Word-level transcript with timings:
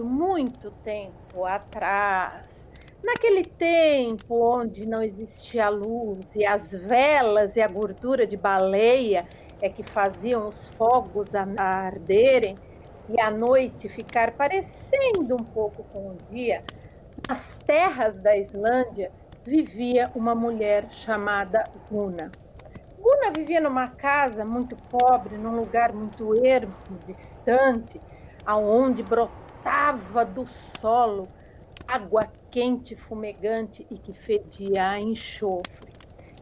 muito, 0.00 0.04
muito, 0.04 0.70
tempo 0.82 1.44
atrás, 1.44 2.66
naquele 3.04 3.44
tempo 3.44 4.56
onde 4.56 4.86
não 4.86 5.02
existia 5.02 5.68
luz 5.68 6.34
e 6.34 6.46
as 6.46 6.70
velas 6.72 7.56
e 7.56 7.60
a 7.60 7.68
gordura 7.68 8.26
de 8.26 8.36
baleia 8.36 9.26
é 9.60 9.68
que 9.68 9.82
faziam 9.82 10.48
os 10.48 10.68
fogos 10.76 11.28
arderem 11.34 12.56
e 13.08 13.20
a 13.20 13.30
noite 13.30 13.88
ficar 13.88 14.32
parecendo 14.32 15.34
um 15.34 15.44
pouco 15.44 15.84
com 15.92 16.12
o 16.12 16.16
dia, 16.30 16.62
nas 17.28 17.58
terras 17.58 18.16
da 18.16 18.36
Islândia 18.36 19.10
vivia 19.44 20.10
uma 20.14 20.34
mulher 20.34 20.88
chamada 20.90 21.64
Guna. 21.90 22.30
Guna 22.98 23.32
vivia 23.36 23.60
numa 23.60 23.88
casa 23.88 24.44
muito 24.44 24.76
pobre, 24.88 25.36
num 25.36 25.56
lugar 25.56 25.92
muito 25.92 26.34
ermo, 26.46 26.72
distante, 27.06 28.00
aonde 28.46 29.02
brotava 29.92 30.24
do 30.24 30.46
solo 30.80 31.28
água 31.86 32.26
quente, 32.50 32.96
fumegante 32.96 33.86
e 33.90 33.98
que 33.98 34.12
fedia 34.12 34.90
a 34.90 34.98
enxofre. 34.98 35.92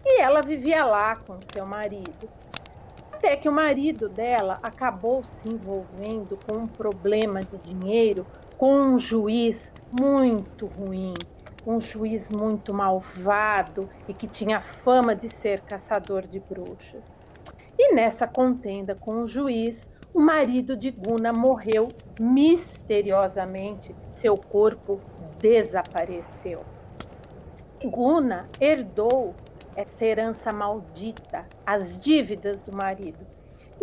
E 0.05 0.21
ela 0.21 0.41
vivia 0.43 0.85
lá 0.85 1.17
com 1.17 1.39
seu 1.53 1.67
marido. 1.67 2.29
Até 3.13 3.37
que 3.37 3.49
o 3.49 3.53
marido 3.53 4.09
dela 4.09 4.59
acabou 4.63 5.25
se 5.25 5.49
envolvendo 5.49 6.39
com 6.47 6.59
um 6.59 6.67
problema 6.67 7.41
de 7.41 7.59
dinheiro 7.59 8.27
com 8.57 8.79
um 8.79 8.99
juiz 8.99 9.73
muito 9.99 10.67
ruim, 10.67 11.15
um 11.67 11.81
juiz 11.81 12.31
muito 12.31 12.73
malvado 12.73 13.89
e 14.09 14.15
que 14.15 14.27
tinha 14.27 14.61
fama 14.61 15.15
de 15.15 15.29
ser 15.29 15.61
caçador 15.63 16.27
de 16.27 16.41
bruxas. 16.41 17.03
E 17.79 17.95
nessa 17.95 18.27
contenda 18.27 18.95
com 18.95 19.23
o 19.23 19.29
juiz, 19.29 19.87
o 20.13 20.21
marido 20.21 20.77
de 20.77 20.91
Guna 20.91 21.33
morreu 21.33 21.89
misteriosamente, 22.19 23.95
seu 24.17 24.37
corpo 24.37 25.01
desapareceu. 25.39 26.61
Guna 27.85 28.49
herdou 28.61 29.35
essa 29.77 30.05
herança 30.05 30.53
maldita, 30.53 31.47
as 31.65 31.97
dívidas 31.99 32.63
do 32.65 32.77
marido. 32.77 33.25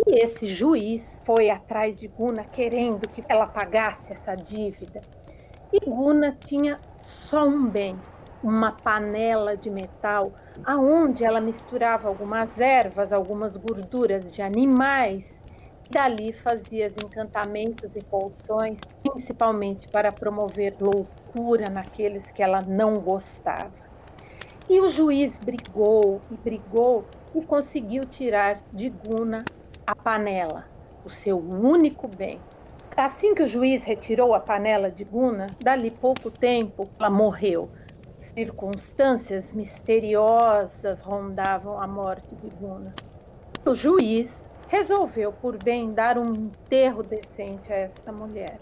E 0.06 0.24
esse 0.24 0.54
juiz 0.54 1.20
foi 1.26 1.50
atrás 1.50 2.00
de 2.00 2.08
Guna 2.08 2.44
querendo 2.44 3.08
que 3.10 3.24
ela 3.28 3.48
pagasse 3.48 4.12
essa 4.12 4.36
dívida. 4.36 5.02
E 5.74 5.80
Guna 5.80 6.38
tinha 6.46 6.78
só 7.02 7.48
um 7.48 7.68
bem, 7.68 7.98
uma 8.44 8.72
panela 8.72 9.58
de 9.58 9.70
metal, 9.70 10.32
aonde 10.64 11.24
ela 11.24 11.42
misturava 11.42 12.08
algumas 12.08 12.60
ervas, 12.60 13.12
algumas 13.12 13.58
gorduras 13.58 14.30
de 14.32 14.42
animais 14.42 15.37
Dali 15.90 16.34
fazia 16.34 16.88
encantamentos 16.88 17.96
e 17.96 18.04
poções, 18.04 18.78
principalmente 19.02 19.88
para 19.88 20.12
promover 20.12 20.76
loucura 20.82 21.70
naqueles 21.70 22.30
que 22.30 22.44
ela 22.44 22.62
não 22.62 22.96
gostava. 23.00 23.88
E 24.70 24.82
o 24.82 24.90
juiz 24.90 25.40
brigou 25.40 26.22
e 26.30 26.36
brigou 26.36 27.06
e 27.34 27.42
conseguiu 27.42 28.04
tirar 28.04 28.58
de 28.74 28.90
Guna 28.90 29.46
a 29.86 29.96
panela, 29.96 30.66
o 31.06 31.10
seu 31.10 31.38
único 31.38 32.06
bem. 32.06 32.38
Assim 32.96 33.34
que 33.34 33.44
o 33.44 33.48
juiz 33.48 33.84
retirou 33.84 34.34
a 34.34 34.42
panela 34.42 34.92
de 34.92 35.06
Guna, 35.06 35.48
dali 35.64 35.90
pouco 35.90 36.30
tempo 36.30 36.84
ela 37.00 37.10
morreu. 37.10 37.70
Circunstâncias 38.20 39.54
misteriosas 39.54 41.00
rondavam 41.00 41.82
a 41.82 41.88
morte 41.88 42.36
de 42.36 42.50
Guna. 42.56 42.94
O 43.66 43.74
juiz 43.74 44.47
resolveu 44.68 45.32
por 45.32 45.62
bem 45.62 45.94
dar 45.94 46.18
um 46.18 46.34
enterro 46.34 47.02
decente 47.02 47.72
a 47.72 47.76
esta 47.76 48.12
mulher, 48.12 48.60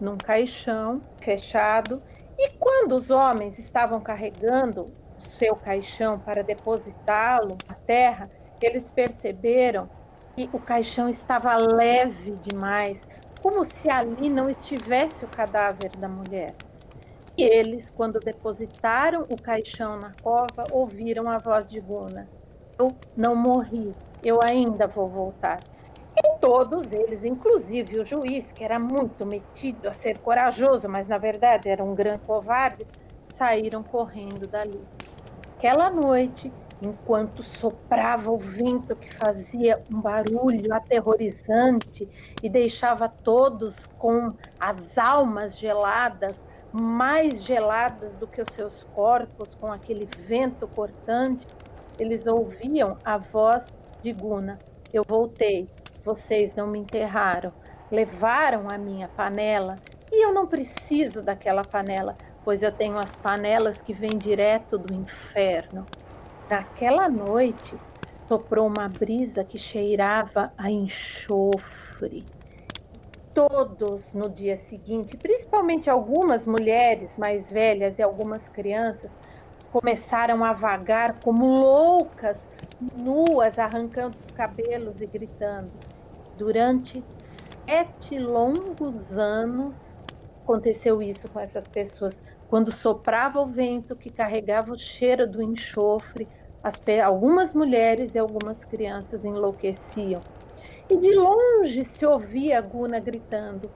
num 0.00 0.16
caixão 0.16 1.00
fechado. 1.20 2.02
E 2.38 2.50
quando 2.58 2.94
os 2.94 3.10
homens 3.10 3.58
estavam 3.58 4.00
carregando 4.00 4.82
o 4.82 5.38
seu 5.38 5.54
caixão 5.54 6.18
para 6.18 6.42
depositá-lo 6.42 7.56
na 7.68 7.74
terra, 7.74 8.28
eles 8.60 8.90
perceberam 8.90 9.88
que 10.34 10.48
o 10.52 10.58
caixão 10.58 11.08
estava 11.08 11.56
leve 11.56 12.36
demais, 12.42 13.00
como 13.40 13.64
se 13.64 13.90
ali 13.90 14.28
não 14.28 14.48
estivesse 14.48 15.24
o 15.24 15.28
cadáver 15.28 15.90
da 15.98 16.08
mulher. 16.08 16.54
E 17.36 17.42
eles, 17.42 17.90
quando 17.90 18.18
depositaram 18.20 19.26
o 19.30 19.40
caixão 19.40 19.98
na 19.98 20.12
cova, 20.22 20.64
ouviram 20.70 21.28
a 21.30 21.38
voz 21.38 21.66
de 21.66 21.80
Guna: 21.80 22.28
Eu 22.78 22.94
não 23.16 23.34
morri, 23.34 23.94
eu 24.24 24.40
ainda 24.42 24.86
vou 24.86 25.08
voltar. 25.08 25.60
E 26.16 26.38
todos 26.38 26.92
eles, 26.92 27.24
inclusive 27.24 27.98
o 27.98 28.04
juiz, 28.04 28.52
que 28.52 28.62
era 28.62 28.78
muito 28.78 29.26
metido 29.26 29.88
a 29.88 29.92
ser 29.92 30.18
corajoso, 30.18 30.88
mas 30.88 31.08
na 31.08 31.18
verdade 31.18 31.68
era 31.68 31.82
um 31.82 31.94
grande 31.94 32.22
covarde, 32.26 32.86
saíram 33.36 33.82
correndo 33.82 34.46
dali. 34.46 34.80
Aquela 35.56 35.90
noite, 35.90 36.52
enquanto 36.82 37.42
soprava 37.42 38.30
o 38.30 38.36
vento 38.36 38.94
que 38.94 39.14
fazia 39.14 39.80
um 39.90 40.00
barulho 40.00 40.74
aterrorizante 40.74 42.08
e 42.42 42.48
deixava 42.48 43.08
todos 43.08 43.86
com 43.98 44.28
as 44.60 44.98
almas 44.98 45.56
geladas, 45.56 46.46
mais 46.72 47.44
geladas 47.44 48.16
do 48.16 48.26
que 48.26 48.42
os 48.42 48.48
seus 48.54 48.84
corpos, 48.94 49.54
com 49.54 49.70
aquele 49.70 50.08
vento 50.26 50.66
cortante, 50.66 51.46
eles 51.98 52.26
ouviam 52.26 52.96
a 53.04 53.18
voz 53.18 53.66
de 54.02 54.12
Guna. 54.12 54.58
Eu 54.92 55.04
voltei, 55.06 55.68
vocês 56.04 56.54
não 56.54 56.66
me 56.66 56.78
enterraram, 56.78 57.52
levaram 57.90 58.66
a 58.72 58.76
minha 58.76 59.08
panela 59.08 59.76
e 60.10 60.24
eu 60.24 60.34
não 60.34 60.46
preciso 60.46 61.22
daquela 61.22 61.62
panela, 61.62 62.16
pois 62.44 62.62
eu 62.62 62.72
tenho 62.72 62.98
as 62.98 63.14
panelas 63.16 63.78
que 63.78 63.94
vêm 63.94 64.18
direto 64.18 64.76
do 64.76 64.92
inferno. 64.92 65.86
Naquela 66.50 67.08
noite, 67.08 67.74
soprou 68.28 68.66
uma 68.66 68.88
brisa 68.88 69.44
que 69.44 69.58
cheirava 69.58 70.52
a 70.58 70.70
enxofre. 70.70 72.24
Todos 73.32 74.12
no 74.12 74.28
dia 74.28 74.58
seguinte, 74.58 75.16
principalmente 75.16 75.88
algumas 75.88 76.46
mulheres 76.46 77.16
mais 77.16 77.50
velhas 77.50 77.98
e 77.98 78.02
algumas 78.02 78.48
crianças, 78.48 79.16
começaram 79.70 80.44
a 80.44 80.52
vagar 80.52 81.18
como 81.20 81.46
loucas 81.46 82.36
nuas, 82.96 83.58
arrancando 83.58 84.16
os 84.18 84.30
cabelos 84.30 85.00
e 85.00 85.06
gritando. 85.06 85.70
Durante 86.36 87.02
sete 87.64 88.18
longos 88.18 89.16
anos 89.16 89.96
aconteceu 90.42 91.02
isso 91.02 91.28
com 91.30 91.40
essas 91.40 91.68
pessoas. 91.68 92.20
Quando 92.48 92.72
soprava 92.72 93.40
o 93.40 93.46
vento 93.46 93.96
que 93.96 94.10
carregava 94.10 94.72
o 94.72 94.78
cheiro 94.78 95.26
do 95.26 95.42
enxofre, 95.42 96.28
as, 96.62 96.80
algumas 97.04 97.54
mulheres 97.54 98.14
e 98.14 98.18
algumas 98.18 98.62
crianças 98.64 99.24
enlouqueciam. 99.24 100.20
E 100.90 100.96
de 100.96 101.14
longe 101.14 101.84
se 101.84 102.04
ouvia 102.04 102.58
a 102.58 102.60
Guna 102.60 103.00
gritando: 103.00 103.70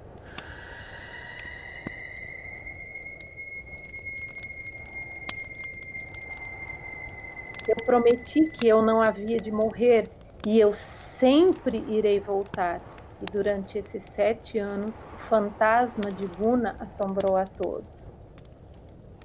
prometi 7.86 8.50
que 8.50 8.66
eu 8.66 8.82
não 8.82 9.00
havia 9.00 9.36
de 9.36 9.52
morrer 9.52 10.10
e 10.44 10.58
eu 10.58 10.74
sempre 10.74 11.78
irei 11.88 12.18
voltar. 12.18 12.80
E 13.22 13.24
durante 13.24 13.78
esses 13.78 14.02
sete 14.02 14.58
anos, 14.58 14.90
o 15.14 15.28
fantasma 15.28 16.10
de 16.10 16.26
Guna 16.36 16.76
assombrou 16.80 17.36
a 17.36 17.44
todos. 17.46 18.12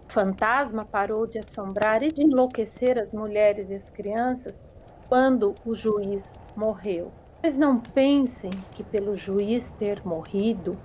O 0.07 0.13
fantasma 0.13 0.85
parou 0.85 1.25
de 1.25 1.39
assombrar 1.39 2.03
e 2.03 2.09
de 2.09 2.21
enlouquecer 2.21 2.99
as 2.99 3.11
mulheres 3.11 3.69
e 3.69 3.73
as 3.73 3.89
crianças 3.89 4.61
quando 5.09 5.55
o 5.65 5.73
juiz 5.73 6.23
morreu. 6.55 7.11
Mas 7.43 7.55
não 7.55 7.79
pensem 7.79 8.51
que 8.71 8.83
pelo 8.83 9.17
juiz 9.17 9.71
ter 9.71 10.05
morrido, 10.05 10.77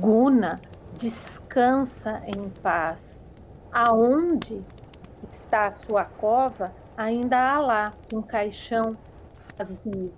Guna 0.00 0.58
descansa 0.98 2.22
em 2.26 2.48
paz. 2.62 2.98
Aonde 3.70 4.62
está 5.30 5.66
a 5.66 5.72
sua 5.72 6.04
cova, 6.04 6.72
ainda 6.96 7.38
há 7.38 7.60
lá 7.60 7.92
um 8.12 8.22
caixão 8.22 8.96
vazio. 9.56 10.12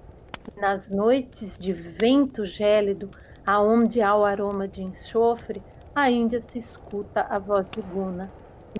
Nas 0.56 0.88
noites 0.88 1.58
de 1.58 1.72
vento 1.72 2.44
gélido, 2.44 3.10
aonde 3.46 4.00
há 4.00 4.14
o 4.14 4.24
aroma 4.24 4.68
de 4.68 4.82
enxofre, 4.82 5.62
ainda 5.94 6.42
se 6.46 6.58
escuta 6.58 7.26
a 7.28 7.38
voz 7.38 7.68
de 7.70 7.80
Guna. 7.80 8.30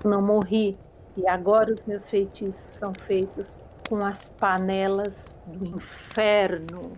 Eu 0.03 0.09
não 0.09 0.21
morri, 0.21 0.77
e 1.17 1.27
agora 1.27 1.73
os 1.73 1.83
meus 1.85 2.09
feitiços 2.09 2.77
são 2.77 2.93
feitos 2.93 3.57
com 3.89 4.05
as 4.05 4.29
panelas 4.29 5.25
do 5.47 5.65
inferno. 5.65 6.93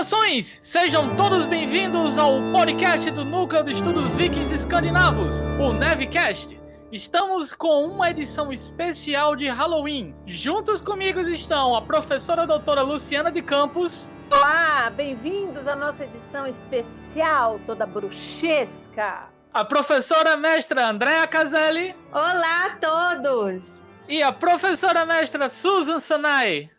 Saudações! 0.00 0.58
Sejam 0.62 1.14
todos 1.14 1.44
bem-vindos 1.44 2.16
ao 2.16 2.40
podcast 2.52 3.10
do 3.10 3.22
Núcleo 3.22 3.62
de 3.62 3.72
Estudos 3.72 4.10
Vikings 4.12 4.54
Escandinavos, 4.54 5.42
o 5.58 5.74
Nevcast. 5.74 6.58
Estamos 6.90 7.52
com 7.52 7.84
uma 7.84 8.10
edição 8.10 8.50
especial 8.50 9.36
de 9.36 9.46
Halloween. 9.48 10.14
Juntos 10.24 10.80
comigo 10.80 11.20
estão 11.20 11.74
a 11.74 11.82
professora 11.82 12.46
doutora 12.46 12.80
Luciana 12.80 13.30
de 13.30 13.42
Campos. 13.42 14.08
Olá, 14.30 14.90
bem-vindos 14.90 15.66
à 15.68 15.76
nossa 15.76 16.04
edição 16.04 16.46
especial, 16.46 17.60
toda 17.66 17.84
bruxesca. 17.84 19.28
A 19.52 19.64
professora 19.66 20.34
mestra 20.34 20.88
Andréa 20.88 21.26
Caselli. 21.26 21.94
Olá 22.10 22.66
a 22.66 22.76
todos! 22.76 23.80
E 24.08 24.22
a 24.22 24.32
professora 24.32 25.04
mestra 25.04 25.46
Susan 25.50 26.00
Sanai. 26.00 26.70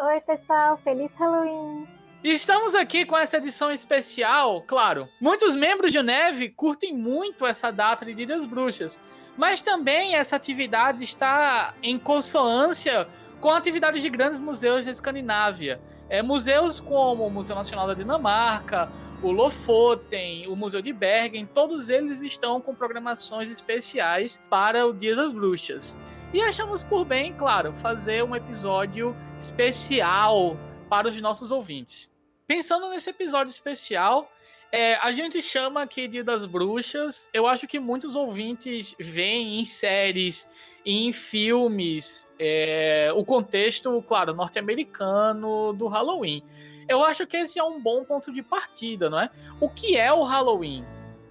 Oi, 0.00 0.20
pessoal, 0.20 0.76
feliz 0.84 1.12
Halloween! 1.16 1.97
Estamos 2.22 2.74
aqui 2.74 3.04
com 3.04 3.16
essa 3.16 3.36
edição 3.36 3.70
especial, 3.70 4.62
claro. 4.66 5.08
Muitos 5.20 5.54
membros 5.54 5.92
de 5.92 6.02
Neve 6.02 6.48
curtem 6.48 6.92
muito 6.92 7.46
essa 7.46 7.70
data 7.70 8.04
de 8.04 8.12
Dia 8.12 8.26
das 8.26 8.44
Bruxas, 8.44 9.00
mas 9.36 9.60
também 9.60 10.16
essa 10.16 10.34
atividade 10.34 11.04
está 11.04 11.74
em 11.80 11.96
consonância 11.96 13.06
com 13.40 13.50
atividades 13.50 14.02
de 14.02 14.10
grandes 14.10 14.40
museus 14.40 14.84
da 14.84 14.90
Escandinávia. 14.90 15.80
É, 16.08 16.20
museus 16.20 16.80
como 16.80 17.24
o 17.24 17.30
Museu 17.30 17.54
Nacional 17.54 17.86
da 17.86 17.94
Dinamarca, 17.94 18.90
o 19.22 19.30
Lofoten, 19.30 20.48
o 20.48 20.56
Museu 20.56 20.82
de 20.82 20.92
Bergen, 20.92 21.46
todos 21.46 21.88
eles 21.88 22.20
estão 22.20 22.60
com 22.60 22.74
programações 22.74 23.48
especiais 23.48 24.42
para 24.50 24.84
o 24.84 24.92
Dia 24.92 25.14
das 25.14 25.30
Bruxas. 25.30 25.96
E 26.34 26.42
achamos 26.42 26.82
por 26.82 27.04
bem, 27.04 27.32
claro, 27.32 27.72
fazer 27.72 28.24
um 28.24 28.34
episódio 28.34 29.14
especial 29.38 30.56
para 30.88 31.08
os 31.08 31.20
nossos 31.20 31.50
ouvintes. 31.50 32.10
Pensando 32.46 32.88
nesse 32.88 33.10
episódio 33.10 33.50
especial, 33.50 34.30
é, 34.72 34.96
a 34.96 35.12
gente 35.12 35.40
chama 35.42 35.82
aqui 35.82 36.08
Dia 36.08 36.24
das 36.24 36.46
Bruxas. 36.46 37.28
Eu 37.32 37.46
acho 37.46 37.66
que 37.66 37.78
muitos 37.78 38.14
ouvintes 38.14 38.94
veem 38.98 39.60
em 39.60 39.64
séries 39.64 40.48
e 40.84 41.06
em 41.06 41.12
filmes 41.12 42.32
é, 42.38 43.12
o 43.14 43.24
contexto, 43.24 44.02
claro, 44.06 44.34
norte-americano 44.34 45.72
do 45.74 45.86
Halloween. 45.86 46.42
Eu 46.88 47.04
acho 47.04 47.26
que 47.26 47.36
esse 47.36 47.58
é 47.58 47.62
um 47.62 47.80
bom 47.80 48.04
ponto 48.04 48.32
de 48.32 48.42
partida, 48.42 49.10
não 49.10 49.20
é? 49.20 49.30
O 49.60 49.68
que 49.68 49.96
é 49.96 50.10
o 50.10 50.22
Halloween? 50.22 50.82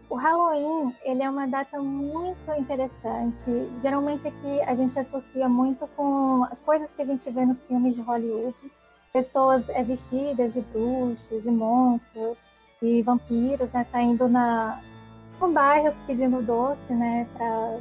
O 0.09 0.15
Halloween, 0.15 0.95
ele 1.03 1.21
é 1.21 1.29
uma 1.29 1.47
data 1.47 1.81
muito 1.81 2.51
interessante. 2.57 3.49
Geralmente 3.81 4.27
aqui 4.27 4.61
a 4.61 4.73
gente 4.73 4.97
associa 4.97 5.49
muito 5.49 5.87
com 5.95 6.43
as 6.51 6.61
coisas 6.61 6.89
que 6.91 7.01
a 7.01 7.05
gente 7.05 7.29
vê 7.31 7.45
nos 7.45 7.59
filmes 7.61 7.95
de 7.95 8.01
Hollywood. 8.01 8.71
Pessoas 9.17 9.67
é, 9.69 9.81
vestidas 9.81 10.53
de 10.53 10.61
bruxos, 10.61 11.41
de 11.41 11.49
monstros 11.49 12.37
e 12.79 13.01
vampiros, 13.01 13.67
né? 13.71 13.83
Saindo 13.91 14.27
na, 14.27 14.79
no 15.41 15.51
bairro 15.51 15.91
pedindo 16.05 16.39
doce, 16.43 16.93
né? 16.93 17.27
Para 17.35 17.79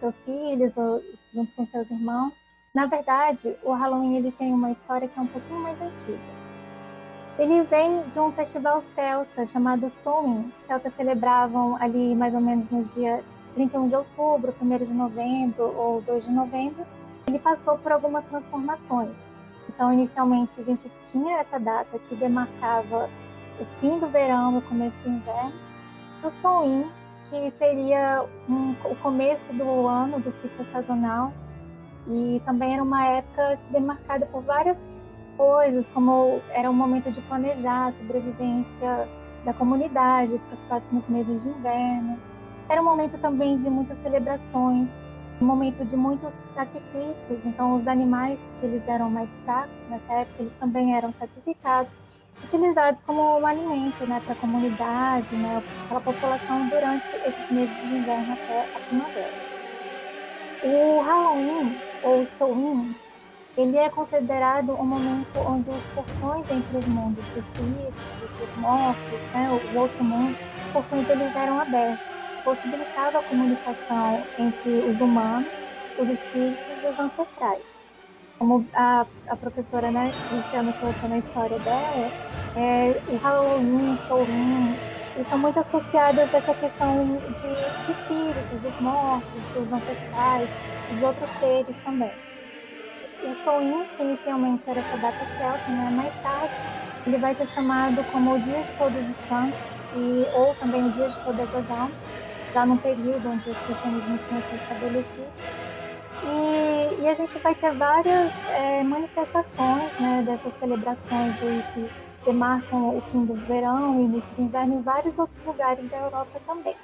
seus 0.00 0.16
filhos 0.24 0.76
ou 0.76 1.00
junto 1.32 1.54
com 1.54 1.64
seus 1.68 1.88
irmãos. 1.88 2.32
Na 2.74 2.86
verdade, 2.86 3.54
o 3.62 3.70
Halloween 3.70 4.16
ele 4.16 4.32
tem 4.32 4.52
uma 4.52 4.72
história 4.72 5.06
que 5.06 5.16
é 5.16 5.22
um 5.22 5.26
pouquinho 5.28 5.60
mais 5.60 5.80
antiga. 5.80 6.18
Ele 7.38 7.62
vem 7.62 8.02
de 8.08 8.18
um 8.18 8.32
festival 8.32 8.82
celta 8.92 9.46
chamado 9.46 9.88
Samhain. 9.88 10.52
Os 10.62 10.66
celtas 10.66 10.92
celebravam 10.96 11.76
ali 11.76 12.12
mais 12.16 12.34
ou 12.34 12.40
menos 12.40 12.68
no 12.72 12.82
dia 12.86 13.22
31 13.54 13.88
de 13.88 13.94
outubro, 13.94 14.52
1 14.60 14.78
de 14.78 14.92
novembro 14.92 15.62
ou 15.76 16.00
2 16.00 16.24
de 16.24 16.32
novembro. 16.32 16.84
Ele 17.28 17.38
passou 17.38 17.78
por 17.78 17.92
algumas 17.92 18.24
transformações. 18.24 19.31
Então, 19.68 19.92
inicialmente, 19.92 20.60
a 20.60 20.64
gente 20.64 20.90
tinha 21.06 21.38
essa 21.38 21.58
data 21.58 21.98
que 21.98 22.14
demarcava 22.14 23.08
o 23.60 23.64
fim 23.80 23.98
do 23.98 24.08
verão 24.08 24.54
e 24.54 24.58
o 24.58 24.62
começo 24.62 24.96
do 24.98 25.10
inverno. 25.10 25.52
O 26.22 26.30
Samhain, 26.30 26.86
que 27.28 27.50
seria 27.58 28.24
um, 28.48 28.74
o 28.84 28.94
começo 28.96 29.52
do 29.52 29.86
ano, 29.86 30.20
do 30.20 30.30
ciclo 30.32 30.64
sazonal. 30.72 31.32
E 32.06 32.42
também 32.44 32.74
era 32.74 32.82
uma 32.82 33.06
época 33.06 33.58
demarcada 33.70 34.26
por 34.26 34.42
várias 34.42 34.78
coisas, 35.36 35.88
como 35.88 36.40
era 36.50 36.70
um 36.70 36.74
momento 36.74 37.10
de 37.10 37.20
planejar 37.22 37.86
a 37.86 37.92
sobrevivência 37.92 39.08
da 39.44 39.52
comunidade 39.52 40.38
para 40.38 40.54
os 40.54 40.60
próximos 40.62 41.08
meses 41.08 41.42
de 41.42 41.48
inverno. 41.48 42.18
Era 42.68 42.80
um 42.80 42.84
momento 42.84 43.18
também 43.18 43.58
de 43.58 43.68
muitas 43.68 44.00
celebrações, 44.02 44.88
um 45.40 45.44
momento 45.44 45.84
de 45.84 45.96
muitos 45.96 46.32
sacrifícios. 46.54 47.44
Então, 47.44 47.76
os 47.76 47.86
animais 47.86 48.38
que 48.60 48.66
eles 48.66 48.86
eram 48.86 49.10
mais 49.10 49.28
fracos 49.44 49.70
nessa 49.88 50.12
época, 50.12 50.42
eles 50.42 50.52
também 50.58 50.96
eram 50.96 51.12
sacrificados, 51.18 51.94
utilizados 52.44 53.02
como 53.02 53.38
um 53.38 53.46
alimento 53.46 54.04
né, 54.06 54.20
para 54.24 54.34
a 54.34 54.36
comunidade, 54.36 55.34
né, 55.36 55.62
para 55.88 55.98
a 55.98 56.00
população 56.00 56.68
durante 56.68 57.06
esses 57.16 57.50
meses 57.50 57.80
de 57.80 57.94
inverno 57.94 58.32
até 58.32 58.68
a 58.74 58.80
primavera. 58.80 59.52
O 60.64 61.00
Halloween, 61.00 61.76
ou 62.02 62.26
Samhain, 62.26 62.94
ele 63.56 63.76
é 63.76 63.90
considerado 63.90 64.72
um 64.72 64.84
momento 64.84 65.38
onde 65.38 65.68
os 65.70 65.84
portões 65.94 66.50
entre 66.50 66.78
os 66.78 66.86
mundos 66.86 67.24
dos 67.34 67.44
vivos, 67.54 67.94
dos 68.38 68.56
mortos, 68.58 69.30
né, 69.34 69.48
o 69.50 69.78
outro 69.78 70.04
mundo, 70.04 70.36
os 70.66 70.72
portões 70.72 71.10
eles 71.10 71.36
eram 71.36 71.60
abertos, 71.60 72.11
possibilitava 72.44 73.18
a 73.18 73.22
comunicação 73.22 74.22
entre 74.38 74.70
os 74.70 75.00
humanos, 75.00 75.52
os 75.98 76.08
espíritos 76.08 76.82
e 76.82 76.86
os 76.86 76.98
ancestrais. 76.98 77.62
Como 78.38 78.66
a, 78.74 79.06
a 79.28 79.36
professora 79.36 79.90
né, 79.90 80.12
Luciana 80.32 80.72
colocou 80.72 81.08
na 81.08 81.18
história 81.18 81.58
dela, 81.60 82.10
é, 82.56 83.00
o 83.08 83.16
Halloween, 83.16 83.96
Samhain, 84.08 84.76
eles 85.14 85.28
são 85.28 85.38
muito 85.38 85.60
associados 85.60 86.18
a 86.18 86.38
essa 86.38 86.54
questão 86.54 87.06
de, 87.06 87.84
de 87.84 87.92
espíritos, 87.92 88.60
dos 88.60 88.80
mortos, 88.80 89.42
dos 89.54 89.72
ancestrais, 89.72 90.48
dos 90.90 91.02
outros 91.02 91.30
seres 91.38 91.76
também 91.84 92.12
o 93.24 93.36
Soin, 93.36 93.84
que 93.96 94.02
inicialmente 94.02 94.68
era 94.68 94.80
essa 94.80 94.96
data 94.96 95.24
celta, 95.38 95.70
né, 95.70 95.90
mais 95.92 96.12
tarde 96.22 96.54
ele 97.06 97.18
vai 97.18 97.34
ser 97.34 97.48
chamado 97.48 98.02
como 98.12 98.34
o 98.34 98.38
Dia 98.38 98.62
de 98.62 98.70
Todos 98.72 99.10
os 99.10 99.16
Santos 99.28 99.60
e, 99.96 100.24
ou 100.34 100.54
também 100.54 100.86
o 100.86 100.90
Dia 100.90 101.08
de 101.08 101.20
Todas 101.20 101.48
as 101.54 101.70
Almas, 101.70 101.92
já 102.52 102.66
num 102.66 102.76
período 102.76 103.30
onde 103.30 103.50
o 103.50 103.54
cristianismo 103.54 104.18
tinha 104.18 104.40
se 104.42 104.56
estabelecido. 104.56 105.32
E, 106.24 107.02
e 107.02 107.08
a 107.08 107.14
gente 107.14 107.38
vai 107.38 107.54
ter 107.54 107.72
várias 107.72 108.30
é, 108.50 108.82
manifestações 108.82 109.90
né, 109.98 110.22
dessas 110.24 110.52
celebrações 110.60 111.34
aí 111.42 111.64
que 111.74 111.90
demarcam 112.24 112.96
o 112.96 113.00
fim 113.10 113.24
do 113.24 113.34
verão 113.46 114.00
e 114.00 114.04
início 114.04 114.32
do 114.34 114.42
inverno 114.42 114.74
em 114.74 114.82
vários 114.82 115.18
outros 115.18 115.42
lugares 115.44 115.88
da 115.90 115.96
Europa 115.96 116.40
também. 116.46 116.76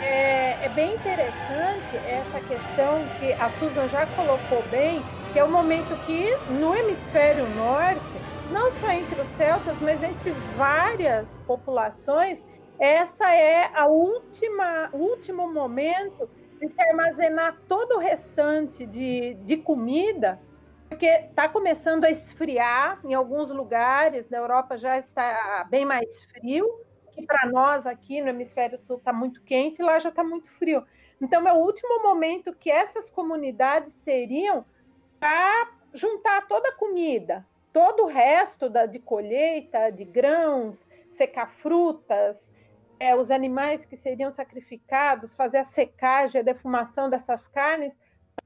É, 0.00 0.64
é, 0.64 0.68
bem 0.70 0.94
interessante 0.94 1.96
essa 2.06 2.40
questão 2.40 3.02
que 3.18 3.32
a 3.32 3.50
Susan 3.58 3.88
já 3.88 4.06
colocou 4.06 4.62
bem, 4.70 5.02
que 5.32 5.38
é 5.38 5.44
o 5.44 5.50
momento 5.50 5.96
que 6.04 6.36
no 6.60 6.74
hemisfério 6.74 7.48
norte, 7.50 8.00
não 8.50 8.70
só 8.72 8.90
entre 8.90 9.20
os 9.20 9.30
celtas, 9.32 9.76
mas 9.80 10.02
entre 10.02 10.30
várias 10.56 11.26
populações, 11.46 12.42
essa 12.78 13.32
é 13.34 13.70
a 13.74 13.86
última, 13.86 14.90
último 14.92 15.52
momento 15.52 16.28
de 16.60 16.68
se 16.68 16.80
armazenar 16.80 17.60
todo 17.68 17.96
o 17.96 17.98
restante 17.98 18.86
de, 18.86 19.34
de 19.44 19.56
comida, 19.56 20.40
porque 20.88 21.06
está 21.06 21.48
começando 21.48 22.04
a 22.04 22.10
esfriar 22.10 23.00
em 23.04 23.14
alguns 23.14 23.50
lugares, 23.50 24.28
na 24.28 24.38
Europa 24.38 24.76
já 24.76 24.98
está 24.98 25.66
bem 25.70 25.84
mais 25.84 26.22
frio, 26.24 26.68
que 27.12 27.24
para 27.24 27.46
nós 27.46 27.86
aqui 27.86 28.20
no 28.20 28.28
hemisfério 28.28 28.78
sul 28.78 28.96
está 28.96 29.12
muito 29.12 29.42
quente, 29.42 29.82
lá 29.82 29.98
já 29.98 30.08
está 30.08 30.22
muito 30.22 30.50
frio. 30.52 30.84
Então 31.20 31.46
é 31.46 31.52
o 31.52 31.58
último 31.58 32.02
momento 32.02 32.54
que 32.54 32.70
essas 32.70 33.08
comunidades 33.08 33.98
teriam 34.00 34.64
para 35.18 35.68
juntar 35.92 36.46
toda 36.46 36.68
a 36.68 36.74
comida, 36.74 37.46
todo 37.72 38.04
o 38.04 38.06
resto 38.06 38.68
da, 38.68 38.84
de 38.84 38.98
colheita, 38.98 39.90
de 39.90 40.04
grãos, 40.04 40.84
secar 41.10 41.50
frutas, 41.50 42.50
é, 42.98 43.14
os 43.14 43.30
animais 43.30 43.84
que 43.84 43.96
seriam 43.96 44.30
sacrificados, 44.30 45.34
fazer 45.34 45.58
a 45.58 45.64
secagem, 45.64 46.40
a 46.40 46.44
defumação 46.44 47.10
dessas 47.10 47.46
carnes, 47.48 47.96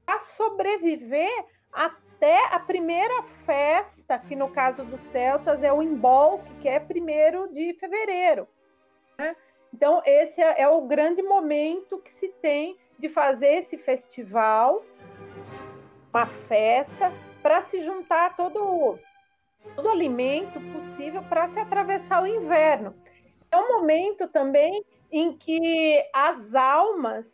para 0.05 0.19
sobreviver 0.19 1.45
até 1.71 2.45
a 2.53 2.59
primeira 2.59 3.23
festa, 3.45 4.17
que 4.17 4.35
no 4.35 4.49
caso 4.49 4.83
dos 4.83 5.01
celtas 5.03 5.63
é 5.63 5.71
o 5.71 5.81
embolque, 5.81 6.53
que 6.61 6.67
é 6.67 6.79
primeiro 6.79 7.51
de 7.51 7.73
fevereiro. 7.75 8.47
Né? 9.17 9.35
Então, 9.73 10.01
esse 10.05 10.41
é, 10.41 10.61
é 10.61 10.67
o 10.67 10.81
grande 10.81 11.21
momento 11.21 11.99
que 11.99 12.13
se 12.13 12.29
tem 12.41 12.77
de 12.97 13.07
fazer 13.07 13.59
esse 13.59 13.77
festival, 13.77 14.83
uma 16.13 16.25
festa, 16.25 17.11
para 17.41 17.61
se 17.61 17.81
juntar 17.81 18.35
todo, 18.35 18.99
todo 19.75 19.89
alimento 19.89 20.59
possível 20.73 21.23
para 21.23 21.47
se 21.47 21.59
atravessar 21.59 22.21
o 22.23 22.27
inverno. 22.27 22.93
É 23.51 23.57
um 23.57 23.79
momento 23.79 24.27
também 24.27 24.83
em 25.11 25.35
que 25.35 26.03
as 26.13 26.53
almas 26.53 27.27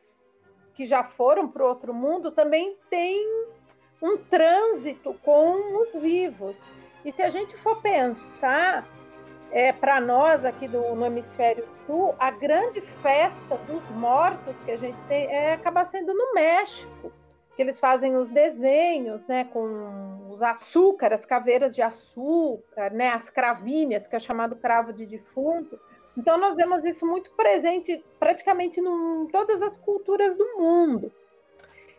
que 0.73 0.85
já 0.85 1.03
foram 1.03 1.47
para 1.47 1.63
o 1.63 1.67
outro 1.67 1.93
mundo 1.93 2.31
também 2.31 2.77
têm 2.89 3.25
um 4.01 4.17
trânsito 4.17 5.13
com 5.23 5.81
os 5.81 5.93
vivos. 5.93 6.55
E 7.03 7.11
se 7.11 7.21
a 7.21 7.29
gente 7.29 7.55
for 7.57 7.81
pensar, 7.81 8.85
é, 9.51 9.71
para 9.71 10.01
nós 10.01 10.43
aqui 10.43 10.67
do, 10.67 10.95
no 10.95 11.05
hemisfério 11.05 11.67
sul, 11.85 12.15
a 12.19 12.31
grande 12.31 12.81
festa 13.01 13.55
dos 13.67 13.89
mortos 13.91 14.55
que 14.65 14.71
a 14.71 14.77
gente 14.77 14.97
tem 15.07 15.27
é 15.27 15.53
acaba 15.53 15.85
sendo 15.85 16.13
no 16.13 16.33
México, 16.33 17.11
que 17.55 17.61
eles 17.61 17.79
fazem 17.79 18.17
os 18.17 18.29
desenhos, 18.29 19.25
né, 19.27 19.45
com 19.45 20.27
os 20.29 20.41
açúcar, 20.41 21.13
as 21.13 21.25
caveiras 21.25 21.73
de 21.73 21.81
açúcar, 21.81 22.91
né, 22.91 23.13
as 23.15 23.29
cravinhas, 23.29 24.07
que 24.07 24.15
é 24.15 24.19
chamado 24.19 24.57
cravo 24.57 24.91
de 24.91 25.05
defunto. 25.05 25.79
Então 26.17 26.37
nós 26.37 26.55
vemos 26.55 26.83
isso 26.83 27.05
muito 27.05 27.29
presente 27.31 28.03
praticamente 28.19 28.79
em 28.79 29.27
todas 29.27 29.61
as 29.61 29.77
culturas 29.77 30.37
do 30.37 30.57
mundo. 30.57 31.11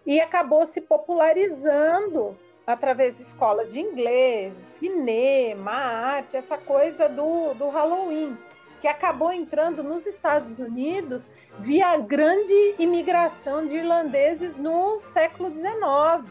E 0.06 0.20
acabou 0.20 0.64
se 0.66 0.80
popularizando 0.80 2.36
através 2.66 3.16
de 3.16 3.22
escolas 3.22 3.72
de 3.72 3.78
inglês, 3.78 4.52
cinema, 4.78 5.72
arte, 5.72 6.36
essa 6.36 6.58
coisa 6.58 7.08
do, 7.08 7.54
do 7.54 7.68
Halloween, 7.68 8.36
que 8.80 8.88
acabou 8.88 9.32
entrando 9.32 9.82
nos 9.82 10.04
Estados 10.06 10.58
Unidos 10.58 11.22
via 11.60 11.96
grande 11.96 12.74
imigração 12.78 13.66
de 13.66 13.76
irlandeses 13.76 14.56
no 14.56 15.00
século 15.12 15.50
XIX. 15.50 16.28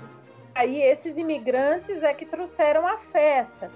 Aí 0.54 0.82
esses 0.82 1.18
imigrantes 1.18 2.04
é 2.04 2.14
que 2.14 2.26
trouxeram 2.26 2.88
a 2.88 2.98
festa. 2.98 3.72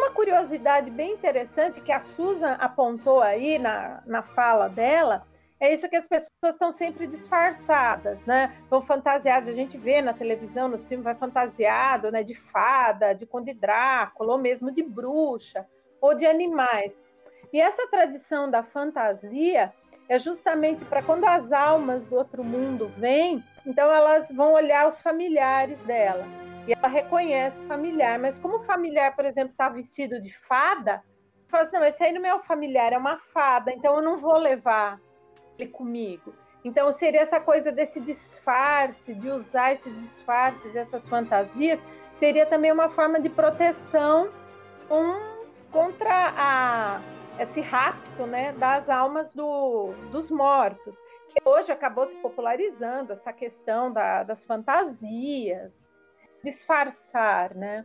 Uma 0.00 0.12
curiosidade 0.12 0.90
bem 0.90 1.12
interessante 1.12 1.78
que 1.82 1.92
a 1.92 2.00
Susan 2.00 2.52
apontou 2.52 3.20
aí 3.20 3.58
na, 3.58 4.02
na 4.06 4.22
fala 4.22 4.66
dela 4.66 5.26
é 5.60 5.74
isso 5.74 5.86
que 5.90 5.96
as 5.96 6.08
pessoas 6.08 6.54
estão 6.54 6.72
sempre 6.72 7.06
disfarçadas, 7.06 8.24
né? 8.24 8.56
Vão 8.70 8.80
fantasiadas, 8.80 9.50
a 9.50 9.54
gente 9.54 9.76
vê 9.76 10.00
na 10.00 10.14
televisão, 10.14 10.68
no 10.68 10.78
filme, 10.78 11.04
vai 11.04 11.14
fantasiado, 11.14 12.10
né? 12.10 12.22
De 12.22 12.34
fada, 12.34 13.12
de 13.12 13.26
Conde 13.26 13.52
Drácula, 13.52 14.32
ou 14.32 14.38
mesmo 14.38 14.72
de 14.72 14.82
bruxa, 14.82 15.66
ou 16.00 16.14
de 16.14 16.24
animais. 16.24 16.98
E 17.52 17.60
essa 17.60 17.86
tradição 17.88 18.50
da 18.50 18.62
fantasia 18.62 19.70
é 20.08 20.18
justamente 20.18 20.82
para 20.82 21.02
quando 21.02 21.26
as 21.26 21.52
almas 21.52 22.06
do 22.06 22.16
outro 22.16 22.42
mundo 22.42 22.90
vêm, 22.96 23.44
então 23.66 23.92
elas 23.92 24.30
vão 24.30 24.54
olhar 24.54 24.88
os 24.88 24.98
familiares 25.02 25.78
dela. 25.80 26.24
E 26.70 26.72
ela 26.72 26.86
reconhece 26.86 27.60
familiar, 27.66 28.16
mas 28.16 28.38
como 28.38 28.58
o 28.58 28.62
familiar, 28.62 29.16
por 29.16 29.24
exemplo, 29.24 29.50
está 29.50 29.68
vestido 29.68 30.22
de 30.22 30.32
fada, 30.46 31.02
fala 31.48 31.64
assim, 31.64 31.76
não, 31.76 31.84
esse 31.84 32.00
aí 32.00 32.12
não 32.12 32.24
é 32.24 32.32
o 32.32 32.44
familiar, 32.44 32.92
é 32.92 32.96
uma 32.96 33.18
fada, 33.34 33.72
então 33.72 33.96
eu 33.96 34.02
não 34.02 34.18
vou 34.18 34.36
levar 34.36 35.00
comigo. 35.72 36.32
Então, 36.64 36.92
seria 36.92 37.22
essa 37.22 37.40
coisa 37.40 37.72
desse 37.72 37.98
disfarce, 37.98 39.12
de 39.14 39.28
usar 39.28 39.72
esses 39.72 39.92
disfarces, 40.00 40.76
essas 40.76 41.08
fantasias, 41.08 41.82
seria 42.14 42.46
também 42.46 42.70
uma 42.70 42.88
forma 42.88 43.18
de 43.18 43.28
proteção 43.28 44.30
um, 44.88 45.72
contra 45.72 46.32
a, 46.36 47.00
esse 47.40 47.60
rapto 47.60 48.26
né, 48.26 48.52
das 48.52 48.88
almas 48.88 49.28
do, 49.32 49.92
dos 50.12 50.30
mortos, 50.30 50.96
que 51.28 51.40
hoje 51.44 51.72
acabou 51.72 52.06
se 52.06 52.14
popularizando, 52.18 53.12
essa 53.12 53.32
questão 53.32 53.92
da, 53.92 54.22
das 54.22 54.44
fantasias, 54.44 55.79
disfarçar, 56.42 57.54
né? 57.54 57.84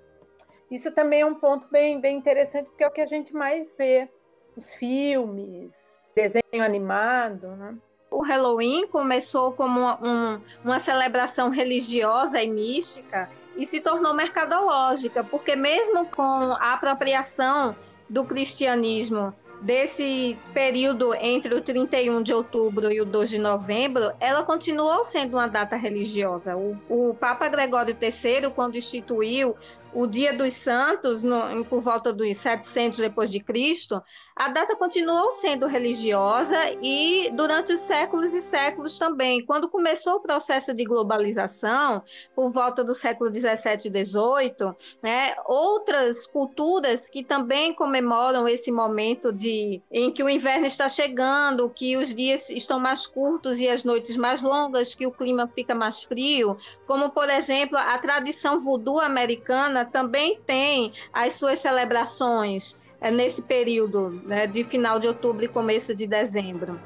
Isso 0.70 0.92
também 0.92 1.22
é 1.22 1.26
um 1.26 1.36
ponto 1.36 1.68
bem, 1.70 2.00
bem 2.00 2.18
interessante, 2.18 2.68
porque 2.68 2.84
é 2.84 2.88
o 2.88 2.92
que 2.92 3.02
a 3.02 3.06
gente 3.06 3.34
mais 3.34 3.76
vê, 3.76 4.10
os 4.58 4.74
filmes, 4.76 5.72
desenho 6.16 6.64
animado, 6.64 7.48
né? 7.56 7.78
O 8.10 8.22
Halloween 8.22 8.88
começou 8.88 9.52
como 9.52 9.80
uma, 9.80 10.00
um, 10.02 10.42
uma 10.64 10.80
celebração 10.80 11.50
religiosa 11.50 12.42
e 12.42 12.48
mística 12.48 13.30
e 13.58 13.66
se 13.66 13.82
tornou 13.82 14.14
mercadológica, 14.14 15.24
porque 15.24 15.56
mesmo 15.56 16.06
com 16.06 16.24
a 16.24 16.74
apropriação 16.74 17.76
do 18.10 18.24
cristianismo 18.24 19.34
desse 19.62 20.38
período 20.54 21.14
entre 21.16 21.54
o 21.54 21.62
31 21.62 22.22
de 22.22 22.34
outubro 22.34 22.92
e 22.92 23.02
o 23.02 23.06
2 23.06 23.30
de 23.30 23.40
novembro, 23.40 24.12
ela 24.20 24.44
continuou 24.44 25.04
sendo 25.04 25.38
uma 25.38 25.48
data 25.48 25.76
religiosa. 25.76 26.56
O, 26.56 26.78
o 26.90 27.14
Papa 27.14 27.48
Gregório 27.48 27.96
III, 28.00 28.52
quando 28.52 28.78
instituiu 28.78 29.56
o 29.96 30.06
Dia 30.06 30.34
dos 30.34 30.54
Santos, 30.54 31.24
no, 31.24 31.64
por 31.66 31.80
volta 31.80 32.12
dos 32.12 32.38
700 32.38 33.00
depois 33.00 33.32
de 33.32 33.40
Cristo, 33.40 34.04
a 34.36 34.50
data 34.50 34.76
continuou 34.76 35.32
sendo 35.32 35.66
religiosa 35.66 36.58
e 36.82 37.32
durante 37.34 37.72
os 37.72 37.80
séculos 37.80 38.34
e 38.34 38.42
séculos 38.42 39.00
também. 39.00 39.46
Quando 39.46 39.70
começou 39.70 40.16
o 40.16 40.20
processo 40.20 40.74
de 40.74 40.84
globalização, 40.84 42.04
por 42.36 42.52
volta 42.52 42.84
do 42.84 42.94
século 42.94 43.30
17 43.30 43.88
e 43.88 43.92
18, 43.92 44.76
né, 45.02 45.34
outras 45.46 46.28
culturas 46.28 47.08
que 47.08 47.24
também 47.24 47.74
comemoram 47.74 48.46
esse 48.46 48.74
momento 48.74 49.32
de 49.32 49.82
em 49.90 50.12
que 50.12 50.22
o 50.22 50.30
inverno 50.30 50.66
está 50.66 50.90
chegando, 50.90 51.70
que 51.70 51.96
os 51.96 52.14
dias 52.14 52.50
estão 52.50 52.78
mais 52.78 53.08
curtos 53.08 53.58
e 53.60 53.70
as 53.70 53.86
noites 53.86 54.18
mais 54.18 54.42
longas, 54.42 54.94
que 54.94 55.08
o 55.08 55.12
clima 55.12 55.50
fica 55.56 55.74
mais 55.74 56.04
frio, 56.04 56.58
como 56.86 57.10
por 57.12 57.30
exemplo 57.30 57.78
a 57.78 57.98
tradição 58.00 58.60
voodoo 58.60 59.00
americana 59.00 59.85
também 59.86 60.40
tem 60.46 60.94
as 61.14 61.36
suas 61.36 61.60
celebrações 61.60 62.78
é, 63.00 63.12
nesse 63.12 63.42
período 63.42 64.22
né, 64.26 64.48
de 64.48 64.64
final 64.64 65.00
de 65.00 65.08
outubro 65.08 65.46
e 65.46 65.48
começo 65.48 65.96
de 65.96 66.08
dezembro. 66.08 66.80